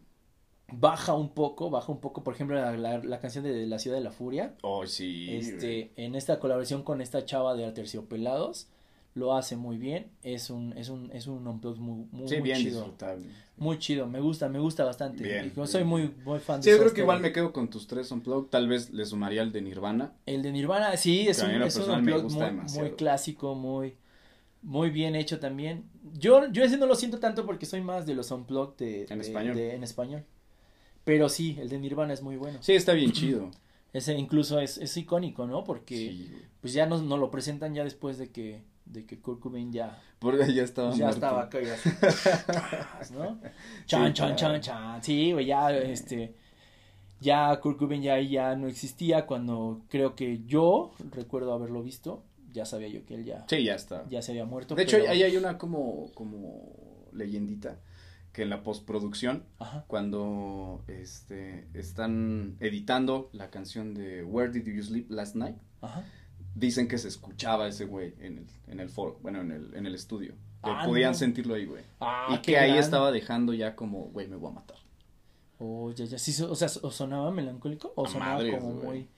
baja 0.72 1.14
un 1.14 1.30
poco, 1.30 1.68
baja 1.70 1.90
un 1.90 1.98
poco, 2.00 2.22
por 2.22 2.34
ejemplo, 2.34 2.54
la, 2.54 2.76
la, 2.76 2.98
la 2.98 3.18
canción 3.18 3.42
de 3.42 3.66
La 3.66 3.80
Ciudad 3.80 3.96
de 3.96 4.04
la 4.04 4.12
Furia. 4.12 4.54
Oh, 4.62 4.86
sí. 4.86 5.26
güey. 5.26 5.38
Este, 5.38 5.90
en 5.96 6.14
esta 6.14 6.38
colaboración 6.38 6.82
con 6.84 7.00
esta 7.00 7.24
chava 7.24 7.56
de 7.56 7.64
Aterciopelados, 7.64 8.68
lo 9.14 9.34
hace 9.34 9.56
muy 9.56 9.76
bien. 9.78 10.06
Es 10.22 10.50
un, 10.50 10.72
es 10.76 10.88
un, 10.88 11.10
es 11.12 11.26
un 11.26 11.46
unplug 11.46 11.78
muy, 11.78 12.06
muy, 12.12 12.28
Sí, 12.28 12.34
muy 12.36 12.42
bien 12.44 12.58
chido. 12.58 12.76
disfrutable. 12.80 13.26
Muy 13.56 13.78
chido, 13.78 14.06
me 14.06 14.20
gusta, 14.20 14.48
me 14.48 14.58
gusta 14.58 14.84
bastante. 14.84 15.22
Bien, 15.22 15.46
Y 15.46 15.48
yo 15.50 15.54
bien. 15.56 15.66
soy 15.68 15.84
muy, 15.84 16.14
muy 16.24 16.38
fan 16.38 16.60
de 16.60 16.64
Sí, 16.64 16.70
yo 16.70 16.78
creo 16.78 16.94
que 16.94 17.00
igual 17.02 17.20
me 17.20 17.32
quedo 17.32 17.52
con 17.52 17.68
tus 17.68 17.86
tres 17.86 18.10
unplug. 18.10 18.48
Tal 18.48 18.68
vez 18.68 18.90
le 18.90 19.04
sumaría 19.04 19.42
el 19.42 19.52
de 19.52 19.60
Nirvana. 19.62 20.12
El 20.26 20.42
de 20.42 20.52
Nirvana, 20.52 20.96
sí, 20.96 21.28
es 21.28 21.42
un, 21.42 21.50
es 21.62 21.76
un 21.76 21.90
unplug 21.90 22.30
muy, 22.30 22.50
muy 22.78 22.90
clásico, 22.92 23.54
muy, 23.54 23.96
muy 24.62 24.90
bien 24.90 25.14
hecho 25.16 25.38
también. 25.40 25.84
Yo, 26.14 26.50
yo 26.52 26.64
ese 26.64 26.78
no 26.78 26.86
lo 26.86 26.94
siento 26.94 27.18
tanto 27.18 27.44
porque 27.44 27.66
soy 27.66 27.80
más 27.82 28.06
de 28.06 28.14
los 28.14 28.30
unplug 28.30 28.76
de, 28.76 29.06
En 29.10 29.18
de- 29.18 29.26
español. 29.26 29.56
de- 29.56 29.74
en 29.74 29.82
español. 29.84 30.24
Pero 31.04 31.28
sí, 31.28 31.56
el 31.60 31.68
de 31.68 31.78
Nirvana 31.78 32.12
es 32.14 32.22
muy 32.22 32.36
bueno. 32.36 32.58
Sí, 32.62 32.72
está 32.74 32.92
bien 32.92 33.12
chido. 33.12 33.50
Ese 33.92 34.14
incluso 34.14 34.60
es, 34.60 34.78
es 34.78 34.96
icónico, 34.96 35.46
¿no? 35.46 35.64
Porque 35.64 35.96
Sí, 35.96 36.32
pues 36.60 36.72
ya 36.72 36.86
nos, 36.86 37.02
nos 37.02 37.18
lo 37.18 37.30
presentan 37.30 37.74
ya 37.74 37.82
después 37.82 38.18
de 38.18 38.30
que, 38.30 38.62
de 38.92 39.06
que 39.06 39.18
Kurt 39.20 39.40
Cobain 39.40 39.72
ya, 39.72 39.98
Porque 40.18 40.52
ya 40.52 40.62
estaba 40.64 40.90
ya 40.94 41.06
muerto. 41.06 41.48
estaba 41.48 41.48
así, 43.00 43.14
¿no? 43.14 43.40
Chan, 43.86 44.12
chan, 44.12 44.36
chan, 44.36 44.60
chan. 44.60 45.02
Sí, 45.02 45.32
güey, 45.32 45.46
ya, 45.46 45.70
este, 45.76 46.34
ya 47.20 47.58
Kurt 47.60 47.78
Cobain 47.78 48.02
ya, 48.02 48.18
ya 48.20 48.56
no 48.56 48.66
existía 48.66 49.26
cuando 49.26 49.82
creo 49.88 50.14
que 50.16 50.42
yo 50.46 50.92
recuerdo 51.12 51.52
haberlo 51.52 51.82
visto. 51.82 52.24
Ya 52.52 52.64
sabía 52.64 52.88
yo 52.88 53.04
que 53.06 53.14
él 53.14 53.24
ya, 53.24 53.46
Sí, 53.48 53.62
ya 53.62 53.76
está. 53.76 54.04
ya 54.10 54.22
se 54.22 54.32
había 54.32 54.44
muerto. 54.44 54.74
De 54.74 54.82
hecho, 54.82 54.96
ahí 55.08 55.22
hay 55.22 55.36
una 55.36 55.56
como, 55.56 56.10
como 56.14 57.08
leyendita 57.12 57.78
que 58.32 58.42
en 58.42 58.50
la 58.50 58.62
postproducción, 58.64 59.44
Ajá. 59.60 59.84
cuando 59.86 60.82
este, 60.88 61.66
están 61.74 62.56
editando 62.60 63.28
la 63.32 63.50
canción 63.50 63.94
de 63.94 64.24
Where 64.24 64.52
Did 64.52 64.64
You 64.66 64.82
Sleep 64.82 65.10
Last 65.10 65.36
Night, 65.36 65.56
Ajá. 65.80 66.04
Dicen 66.54 66.88
que 66.88 66.98
se 66.98 67.08
escuchaba 67.08 67.68
ese 67.68 67.84
güey 67.86 68.14
en 68.20 68.38
el, 68.38 68.46
en 68.68 68.80
el 68.80 68.88
foro, 68.90 69.18
bueno, 69.22 69.40
en 69.40 69.50
el, 69.52 69.74
en 69.74 69.86
el 69.86 69.94
estudio. 69.94 70.32
Que 70.62 70.70
Ah, 70.70 70.82
podían 70.86 71.12
no. 71.12 71.18
sentirlo 71.18 71.54
ahí, 71.54 71.64
güey. 71.64 71.82
Ah, 72.00 72.26
y 72.34 72.42
que 72.42 72.58
ahí 72.58 72.70
gran- 72.72 72.82
estaba 72.82 73.10
dejando 73.12 73.54
ya 73.54 73.74
como, 73.76 74.04
güey, 74.06 74.28
me 74.28 74.36
voy 74.36 74.50
a 74.50 74.54
matar. 74.54 74.76
Oh, 75.58 75.90
ya, 75.92 76.04
ya, 76.04 76.18
sí, 76.18 76.32
so- 76.32 76.50
o 76.50 76.54
sea, 76.54 76.68
o 76.82 76.90
sonaba 76.90 77.30
melancólico 77.30 77.92
o 77.94 78.06
A 78.06 78.08
sonaba 78.08 78.34
madres, 78.34 78.54
como 78.58 78.72
güey. 78.74 78.86
muy, 78.86 79.08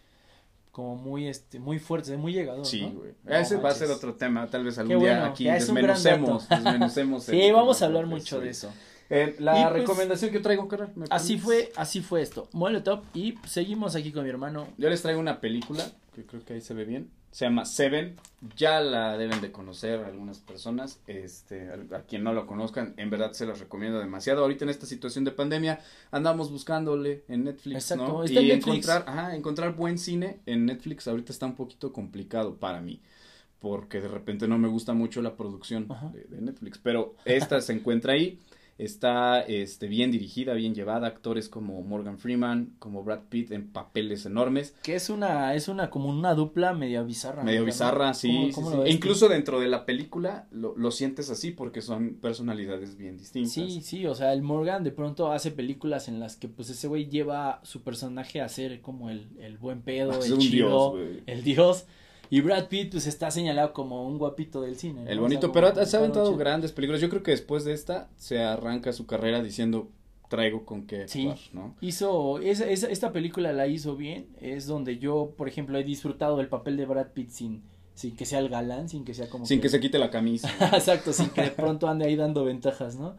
como 0.70 0.96
muy, 0.96 1.26
este, 1.28 1.58
muy 1.58 1.78
fuerte, 1.78 2.16
muy 2.16 2.32
llegador, 2.32 2.64
Sí, 2.64 2.80
güey. 2.94 3.12
No 3.24 3.34
Ese 3.34 3.56
va 3.56 3.70
a 3.70 3.74
ser 3.74 3.90
otro 3.90 4.14
tema, 4.14 4.46
tal 4.48 4.64
vez 4.64 4.78
algún 4.78 5.00
día 5.00 5.24
aquí 5.26 5.44
desmenucemos, 5.44 6.48
desmenucemos. 6.48 7.28
el- 7.28 7.40
Sí, 7.40 7.50
vamos 7.52 7.82
a 7.82 7.86
hablar 7.86 8.06
mucho 8.06 8.38
sí. 8.38 8.44
de 8.44 8.50
eso. 8.50 8.72
Eh, 9.10 9.36
la 9.40 9.58
Y, 9.58 9.62
pues, 9.64 9.72
recomendación 9.74 10.30
que 10.30 10.38
traigo, 10.40 10.68
carnal. 10.68 10.92
¿me 10.94 11.04
Así 11.10 11.38
fue, 11.38 11.70
así 11.76 12.00
fue 12.00 12.22
esto. 12.22 12.48
Molotov 12.52 13.02
y 13.14 13.34
seguimos 13.46 13.94
aquí 13.94 14.10
con 14.10 14.24
mi 14.24 14.30
hermano. 14.30 14.68
Yo 14.78 14.88
les 14.88 15.02
traigo 15.02 15.20
una 15.20 15.40
película 15.40 15.84
que 16.14 16.24
creo 16.26 16.44
que 16.44 16.54
ahí 16.54 16.60
se 16.60 16.74
ve 16.74 16.84
bien. 16.84 17.10
Se 17.30 17.46
llama 17.46 17.64
Seven. 17.64 18.16
Ya 18.56 18.80
la 18.80 19.16
deben 19.16 19.40
de 19.40 19.50
conocer 19.50 20.00
algunas 20.00 20.38
personas. 20.38 21.00
Este, 21.06 21.70
a, 21.70 21.96
a 21.96 22.02
quien 22.02 22.22
no 22.22 22.34
lo 22.34 22.46
conozcan, 22.46 22.92
en 22.98 23.08
verdad 23.08 23.32
se 23.32 23.46
los 23.46 23.58
recomiendo 23.58 23.98
demasiado. 23.98 24.42
Ahorita 24.42 24.64
en 24.64 24.70
esta 24.70 24.84
situación 24.84 25.24
de 25.24 25.30
pandemia 25.32 25.80
andamos 26.10 26.50
buscándole 26.50 27.24
en 27.28 27.44
Netflix, 27.44 27.90
Exacto, 27.90 28.06
¿no? 28.12 28.24
está 28.24 28.40
y 28.40 28.50
en 28.50 28.58
Netflix. 28.58 28.86
encontrar, 28.88 29.04
ajá, 29.06 29.34
encontrar 29.36 29.74
buen 29.74 29.96
cine 29.98 30.40
en 30.44 30.66
Netflix 30.66 31.08
ahorita 31.08 31.32
está 31.32 31.46
un 31.46 31.54
poquito 31.54 31.92
complicado 31.92 32.56
para 32.56 32.80
mí. 32.82 33.00
Porque 33.58 34.00
de 34.00 34.08
repente 34.08 34.48
no 34.48 34.58
me 34.58 34.68
gusta 34.68 34.92
mucho 34.92 35.22
la 35.22 35.36
producción 35.36 35.86
de 36.12 36.40
Netflix. 36.40 36.78
Pero 36.78 37.14
esta 37.24 37.60
se 37.60 37.72
encuentra 37.72 38.12
ahí. 38.14 38.40
Está 38.84 39.40
este, 39.42 39.86
bien 39.86 40.10
dirigida, 40.10 40.54
bien 40.54 40.74
llevada. 40.74 41.06
Actores 41.06 41.48
como 41.48 41.80
Morgan 41.82 42.18
Freeman, 42.18 42.74
como 42.78 43.04
Brad 43.04 43.20
Pitt 43.28 43.52
en 43.52 43.68
papeles 43.68 44.26
enormes. 44.26 44.74
Que 44.82 44.96
es 44.96 45.08
una, 45.08 45.54
es 45.54 45.68
una, 45.68 45.88
como 45.90 46.08
una 46.08 46.34
dupla 46.34 46.74
medio 46.74 47.04
bizarra. 47.04 47.44
Medio 47.44 47.60
¿no? 47.60 47.66
bizarra, 47.66 48.12
sí. 48.14 48.28
¿Cómo- 48.28 48.46
sí, 48.46 48.52
cómo 48.52 48.70
sí. 48.70 48.76
lo 48.76 48.82
ves 48.82 48.88
E 48.88 48.92
tú? 48.92 48.96
incluso 48.96 49.28
dentro 49.28 49.60
de 49.60 49.68
la 49.68 49.86
película 49.86 50.46
lo, 50.50 50.76
lo 50.76 50.90
sientes 50.90 51.30
así 51.30 51.52
porque 51.52 51.80
son 51.80 52.14
personalidades 52.16 52.96
bien 52.96 53.16
distintas. 53.18 53.52
Sí, 53.52 53.80
sí, 53.82 54.06
o 54.06 54.14
sea, 54.14 54.32
el 54.32 54.42
Morgan 54.42 54.82
de 54.84 54.90
pronto 54.90 55.30
hace 55.30 55.50
películas 55.52 56.08
en 56.08 56.18
las 56.18 56.36
que 56.36 56.48
pues 56.48 56.68
ese 56.70 56.88
güey 56.88 57.08
lleva 57.08 57.60
su 57.62 57.82
personaje 57.82 58.40
a 58.40 58.48
ser 58.48 58.80
como 58.80 59.10
el, 59.10 59.28
el 59.38 59.58
buen 59.58 59.82
pedo, 59.82 60.12
Es 60.18 60.30
el 60.30 60.38
chido, 60.38 60.96
dios, 60.96 61.22
el 61.26 61.44
dios. 61.44 61.86
Y 62.34 62.40
Brad 62.40 62.68
Pitt 62.68 62.92
pues 62.92 63.06
está 63.06 63.30
señalado 63.30 63.74
como 63.74 64.06
un 64.08 64.16
guapito 64.16 64.62
del 64.62 64.76
cine. 64.76 65.02
¿no? 65.04 65.10
El 65.10 65.18
O 65.18 65.22
bonito, 65.22 65.48
sea, 65.48 65.52
pero 65.52 65.84
se 65.86 65.96
ha 65.96 66.00
aventado 66.00 66.34
grandes 66.36 66.72
películas. 66.72 67.02
Yo 67.02 67.10
creo 67.10 67.22
que 67.22 67.32
después 67.32 67.64
de 67.64 67.74
esta 67.74 68.08
se 68.16 68.40
arranca 68.42 68.94
su 68.94 69.04
carrera 69.04 69.42
diciendo 69.42 69.90
traigo 70.30 70.64
con 70.64 70.86
qué 70.86 71.06
Sí. 71.08 71.28
actuar, 71.28 71.38
¿no? 71.52 71.74
Hizo, 71.82 72.38
esa, 72.38 72.64
esa- 72.70 72.88
esta 72.88 73.12
película 73.12 73.52
la 73.52 73.66
hizo 73.66 73.96
bien, 73.96 74.28
es 74.40 74.66
donde 74.66 74.96
yo, 74.98 75.34
por 75.36 75.46
ejemplo, 75.46 75.76
he 75.78 75.84
disfrutado 75.84 76.38
del 76.38 76.48
papel 76.48 76.78
de 76.78 76.86
Brad 76.86 77.08
Pitt 77.08 77.28
sin, 77.28 77.60
sin 77.94 78.16
que 78.16 78.24
sea 78.24 78.38
el 78.38 78.48
galán, 78.48 78.88
sin 78.88 79.04
que 79.04 79.12
sea 79.12 79.28
como 79.28 79.44
Sin 79.44 79.60
que 79.60 79.68
se 79.68 79.78
quite 79.78 79.98
la 79.98 80.08
camisa. 80.10 80.48
Exacto, 80.72 81.12
sin 81.12 81.28
que 81.28 81.42
de 81.42 81.50
pronto 81.50 81.86
ande 81.86 82.06
ahí 82.06 82.16
dando 82.16 82.46
ventajas, 82.46 82.96
¿no? 82.96 83.14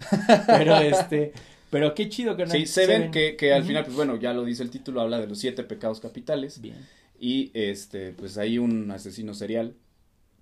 Pero 0.47 0.75
este, 0.77 1.33
pero 1.69 1.93
qué 1.93 2.09
chido 2.09 2.35
que 2.35 2.47
Sí, 2.47 2.65
Seven, 2.65 3.11
que, 3.11 3.35
que 3.35 3.53
al 3.53 3.63
final, 3.63 3.83
pues 3.85 3.95
bueno, 3.95 4.15
ya 4.15 4.33
lo 4.33 4.43
dice 4.43 4.63
el 4.63 4.71
título, 4.71 4.99
habla 4.99 5.19
de 5.19 5.27
los 5.27 5.37
siete 5.37 5.61
pecados 5.63 5.99
capitales. 5.99 6.59
Bien. 6.61 6.77
Y 7.23 7.51
este, 7.53 8.11
pues 8.11 8.37
hay 8.37 8.57
un 8.57 8.91
asesino 8.91 9.33
serial 9.33 9.77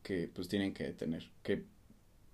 que 0.02 0.28
pues 0.34 0.48
tienen 0.48 0.74
que 0.74 0.86
detener, 0.86 1.30
que 1.44 1.62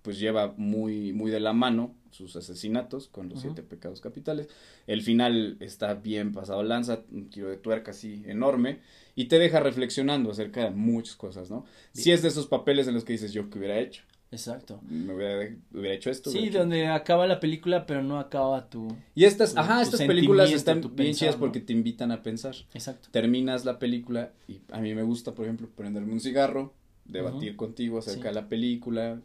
pues 0.00 0.18
lleva 0.18 0.54
muy, 0.56 1.12
muy 1.12 1.30
de 1.30 1.38
la 1.38 1.52
mano 1.52 1.94
sus 2.12 2.34
asesinatos 2.34 3.08
con 3.08 3.28
los 3.28 3.42
siete 3.42 3.62
pecados 3.62 4.00
capitales. 4.00 4.48
El 4.86 5.02
final 5.02 5.58
está 5.60 5.92
bien 5.92 6.32
pasado 6.32 6.62
lanza, 6.62 7.02
un 7.12 7.30
giro 7.30 7.50
de 7.50 7.58
tuerca 7.58 7.90
así 7.90 8.22
enorme, 8.24 8.78
y 9.14 9.26
te 9.26 9.38
deja 9.38 9.60
reflexionando 9.60 10.30
acerca 10.30 10.64
de 10.64 10.70
muchas 10.70 11.16
cosas, 11.16 11.50
¿no? 11.50 11.66
Si 11.92 12.10
es 12.10 12.22
de 12.22 12.28
esos 12.28 12.46
papeles 12.46 12.88
en 12.88 12.94
los 12.94 13.04
que 13.04 13.12
dices 13.12 13.34
yo 13.34 13.50
que 13.50 13.58
hubiera 13.58 13.78
hecho, 13.78 14.04
Exacto. 14.30 14.80
me 14.88 15.14
hubiera, 15.14 15.54
hubiera 15.72 15.94
hecho 15.94 16.10
esto. 16.10 16.30
Sí, 16.30 16.38
hecho 16.48 16.58
donde 16.58 16.86
acaba 16.88 17.26
la 17.26 17.40
película, 17.40 17.86
pero 17.86 18.02
no 18.02 18.18
acaba 18.18 18.68
tu. 18.68 18.88
Y 19.14 19.24
estas, 19.24 19.54
tu- 19.54 19.60
ajá, 19.60 19.76
tu 19.78 19.82
estas 19.82 20.02
películas 20.02 20.50
están 20.52 20.80
bien 20.82 20.94
pensar, 20.94 21.14
chidas 21.18 21.34
¿no? 21.36 21.40
porque 21.40 21.60
te 21.60 21.72
invitan 21.72 22.12
a 22.12 22.22
pensar. 22.22 22.54
Exacto. 22.74 23.08
Terminas 23.10 23.64
la 23.64 23.78
película 23.78 24.32
y 24.46 24.60
a 24.70 24.80
mí 24.80 24.94
me 24.94 25.02
gusta, 25.02 25.34
por 25.34 25.46
ejemplo, 25.46 25.68
prenderme 25.74 26.12
un 26.12 26.20
cigarro, 26.20 26.74
debatir 27.06 27.56
contigo 27.56 27.98
acerca 27.98 28.22
Sí. 28.22 28.28
de 28.28 28.32
la 28.34 28.48
película, 28.48 29.20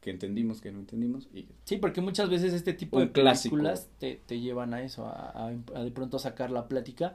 que 0.00 0.10
entendimos, 0.10 0.60
que 0.62 0.72
no 0.72 0.78
entendimos. 0.78 1.28
Y 1.34 1.46
Sí, 1.64 1.76
porque 1.76 2.00
muchas 2.00 2.30
veces 2.30 2.54
este 2.54 2.72
tipo 2.72 2.98
de 3.00 3.08
películas 3.08 3.90
te, 3.98 4.20
te 4.24 4.40
llevan 4.40 4.72
a 4.72 4.80
eso, 4.82 5.04
a, 5.06 5.32
a- 5.32 5.48
a 5.74 5.84
de 5.84 5.90
pronto 5.90 6.18
sacar 6.18 6.50
la 6.50 6.66
plática. 6.68 7.14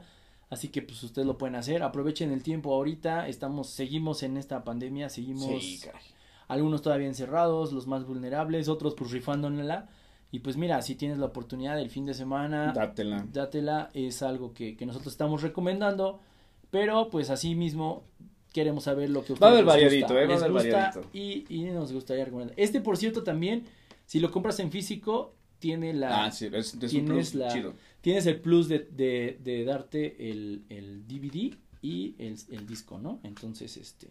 Así 0.50 0.68
que 0.68 0.82
pues 0.82 1.02
ustedes 1.02 1.26
lo 1.26 1.38
pueden 1.38 1.56
hacer. 1.56 1.82
Aprovechen 1.82 2.30
el 2.30 2.42
tiempo 2.42 2.74
ahorita. 2.74 3.26
Estamos, 3.26 3.70
seguimos 3.70 4.22
en 4.22 4.36
esta 4.36 4.62
pandemia, 4.64 5.08
seguimos 5.08 5.46
sí. 5.62 5.80
Algunos 6.52 6.82
todavía 6.82 7.06
encerrados, 7.08 7.72
los 7.72 7.86
más 7.86 8.04
vulnerables, 8.06 8.68
otros 8.68 8.94
pues 8.94 9.10
rifándola. 9.10 9.88
Y 10.30 10.38
pues 10.38 10.56
mira, 10.56 10.80
si 10.82 10.94
tienes 10.94 11.18
la 11.18 11.26
oportunidad 11.26 11.78
el 11.78 11.90
fin 11.90 12.06
de 12.06 12.14
semana, 12.14 12.72
Dátela. 12.72 13.26
dátela, 13.32 13.90
es 13.92 14.22
algo 14.22 14.54
que, 14.54 14.76
que 14.76 14.86
nosotros 14.86 15.12
estamos 15.12 15.42
recomendando, 15.42 16.20
pero 16.70 17.10
pues 17.10 17.28
así 17.28 17.54
mismo 17.54 18.04
queremos 18.52 18.84
saber 18.84 19.10
lo 19.10 19.24
que 19.24 19.34
Va 19.34 19.48
a 19.48 19.50
ustedes 19.50 19.52
haber 19.52 19.64
variadito, 19.64 20.18
eh, 20.18 20.26
va 20.26 20.34
a 20.34 20.38
haber 20.38 20.52
variadito. 20.52 21.04
y, 21.12 21.44
y 21.54 21.64
nos 21.64 21.92
gustaría 21.92 22.24
recomendar. 22.24 22.54
Este, 22.58 22.80
por 22.80 22.96
cierto, 22.96 23.22
también, 23.22 23.64
si 24.06 24.20
lo 24.20 24.30
compras 24.30 24.58
en 24.60 24.70
físico, 24.70 25.34
tiene 25.58 25.92
la, 25.94 26.24
Ah, 26.24 26.30
sí, 26.30 26.46
es, 26.46 26.54
es 26.54 26.72
un 26.74 26.80
tienes 26.88 27.30
plus 27.30 27.34
la- 27.34 27.48
chido. 27.52 27.74
tienes 28.00 28.24
el 28.26 28.40
plus 28.40 28.68
de, 28.68 28.78
de, 28.90 29.38
de 29.44 29.64
darte 29.64 30.30
el, 30.30 30.64
el 30.70 31.06
DVD 31.06 31.54
y 31.82 32.14
el, 32.18 32.36
el 32.50 32.66
disco, 32.66 32.98
¿no? 32.98 33.20
Entonces, 33.22 33.76
este, 33.76 34.08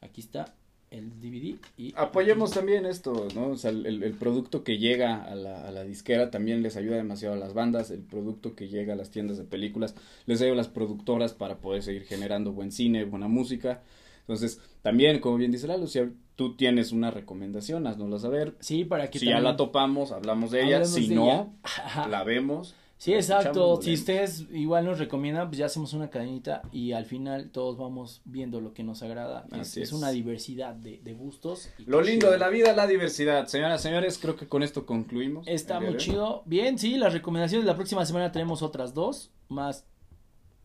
aquí 0.00 0.20
está, 0.20 0.54
el 0.92 1.10
DVD 1.20 1.56
y 1.76 1.92
Apoyemos 1.96 2.52
también 2.52 2.86
esto, 2.86 3.28
¿no? 3.34 3.48
O 3.48 3.56
sea, 3.56 3.70
el, 3.70 4.14
producto 4.18 4.62
que 4.62 4.78
llega 4.78 5.22
a 5.22 5.34
la, 5.34 5.66
a 5.66 5.72
la 5.72 5.84
disquera 5.84 6.30
también 6.30 6.62
les 6.62 6.76
ayuda 6.76 6.96
demasiado 6.96 7.34
a 7.34 7.38
las 7.38 7.54
bandas, 7.54 7.90
el 7.90 8.02
producto 8.02 8.54
que 8.54 8.68
llega 8.68 8.92
a 8.92 8.96
las 8.96 9.10
tiendas 9.10 9.38
de 9.38 9.44
películas 9.44 9.94
les 10.26 10.40
ayuda 10.40 10.54
a 10.54 10.56
las 10.56 10.68
productoras 10.68 11.32
para 11.32 11.58
poder 11.58 11.82
seguir 11.82 12.04
generando 12.04 12.52
buen 12.52 12.72
cine, 12.72 13.04
buena 13.04 13.28
música. 13.28 13.82
Entonces, 14.20 14.60
también, 14.82 15.18
como 15.20 15.36
bien 15.36 15.50
dice 15.50 15.66
Lalo, 15.66 15.86
si 15.86 16.00
tú 16.36 16.56
tienes 16.56 16.92
una 16.92 17.10
recomendación, 17.10 17.86
haznosla 17.86 18.18
saber. 18.18 18.54
Sí, 18.60 18.84
para 18.84 19.10
que 19.10 19.18
Si 19.18 19.26
ya 19.26 19.40
la 19.40 19.56
topamos, 19.56 20.12
hablamos 20.12 20.50
de 20.52 20.64
ella. 20.64 20.84
Si 20.84 21.08
de 21.08 21.14
no, 21.14 21.24
ella. 21.24 22.06
La 22.08 22.22
vemos. 22.22 22.74
Sí, 23.02 23.12
exacto. 23.14 23.82
Si 23.82 23.94
ustedes 23.94 24.46
igual 24.52 24.84
nos 24.84 25.00
recomiendan, 25.00 25.48
pues 25.48 25.58
ya 25.58 25.66
hacemos 25.66 25.92
una 25.92 26.08
cadenita 26.08 26.62
y 26.70 26.92
al 26.92 27.04
final 27.04 27.50
todos 27.50 27.76
vamos 27.76 28.22
viendo 28.24 28.60
lo 28.60 28.74
que 28.74 28.84
nos 28.84 29.02
agrada. 29.02 29.44
Es, 29.50 29.58
Así 29.58 29.82
es 29.82 29.88
es. 29.88 29.92
una 29.92 30.10
diversidad 30.10 30.72
de, 30.76 31.00
de 31.02 31.12
gustos. 31.12 31.68
y 31.78 31.84
Lo 31.86 32.00
lindo 32.00 32.26
chido. 32.26 32.30
de 32.30 32.38
la 32.38 32.48
vida 32.48 32.70
es 32.70 32.76
la 32.76 32.86
diversidad. 32.86 33.48
Señoras, 33.48 33.82
señores, 33.82 34.18
creo 34.18 34.36
que 34.36 34.46
con 34.46 34.62
esto 34.62 34.86
concluimos. 34.86 35.48
Está 35.48 35.80
muy 35.80 35.96
chido. 35.96 36.44
Bien, 36.46 36.78
sí, 36.78 36.96
las 36.96 37.12
recomendaciones. 37.12 37.66
La 37.66 37.74
próxima 37.74 38.06
semana 38.06 38.30
tenemos 38.30 38.62
otras 38.62 38.94
dos 38.94 39.32
más, 39.48 39.84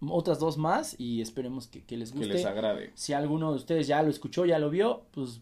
otras 0.08 0.38
dos 0.38 0.60
más 0.60 0.96
y 1.00 1.22
esperemos 1.22 1.66
que, 1.66 1.84
que 1.86 1.98
les 1.98 2.12
Que 2.12 2.20
guste. 2.20 2.34
les 2.34 2.46
agrade. 2.46 2.92
Si 2.94 3.14
alguno 3.14 3.50
de 3.50 3.58
ustedes 3.58 3.88
ya 3.88 4.04
lo 4.04 4.12
escuchó, 4.12 4.46
ya 4.46 4.60
lo 4.60 4.70
vio, 4.70 5.08
pues 5.10 5.42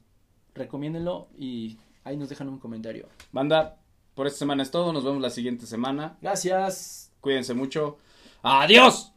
recomiéndenlo 0.53 1.27
y 1.37 1.77
ahí 2.05 2.15
nos 2.15 2.29
dejan 2.29 2.47
un 2.47 2.57
comentario. 2.57 3.09
Banda, 3.33 3.79
por 4.15 4.25
esta 4.27 4.39
semana 4.39 4.63
es 4.63 4.71
todo. 4.71 4.91
Nos 4.91 5.03
vemos 5.03 5.21
la 5.21 5.29
siguiente 5.29 5.65
semana. 5.65 6.17
Gracias. 6.21 7.11
Cuídense 7.21 7.53
mucho. 7.53 7.97
¡Adiós! 8.41 9.14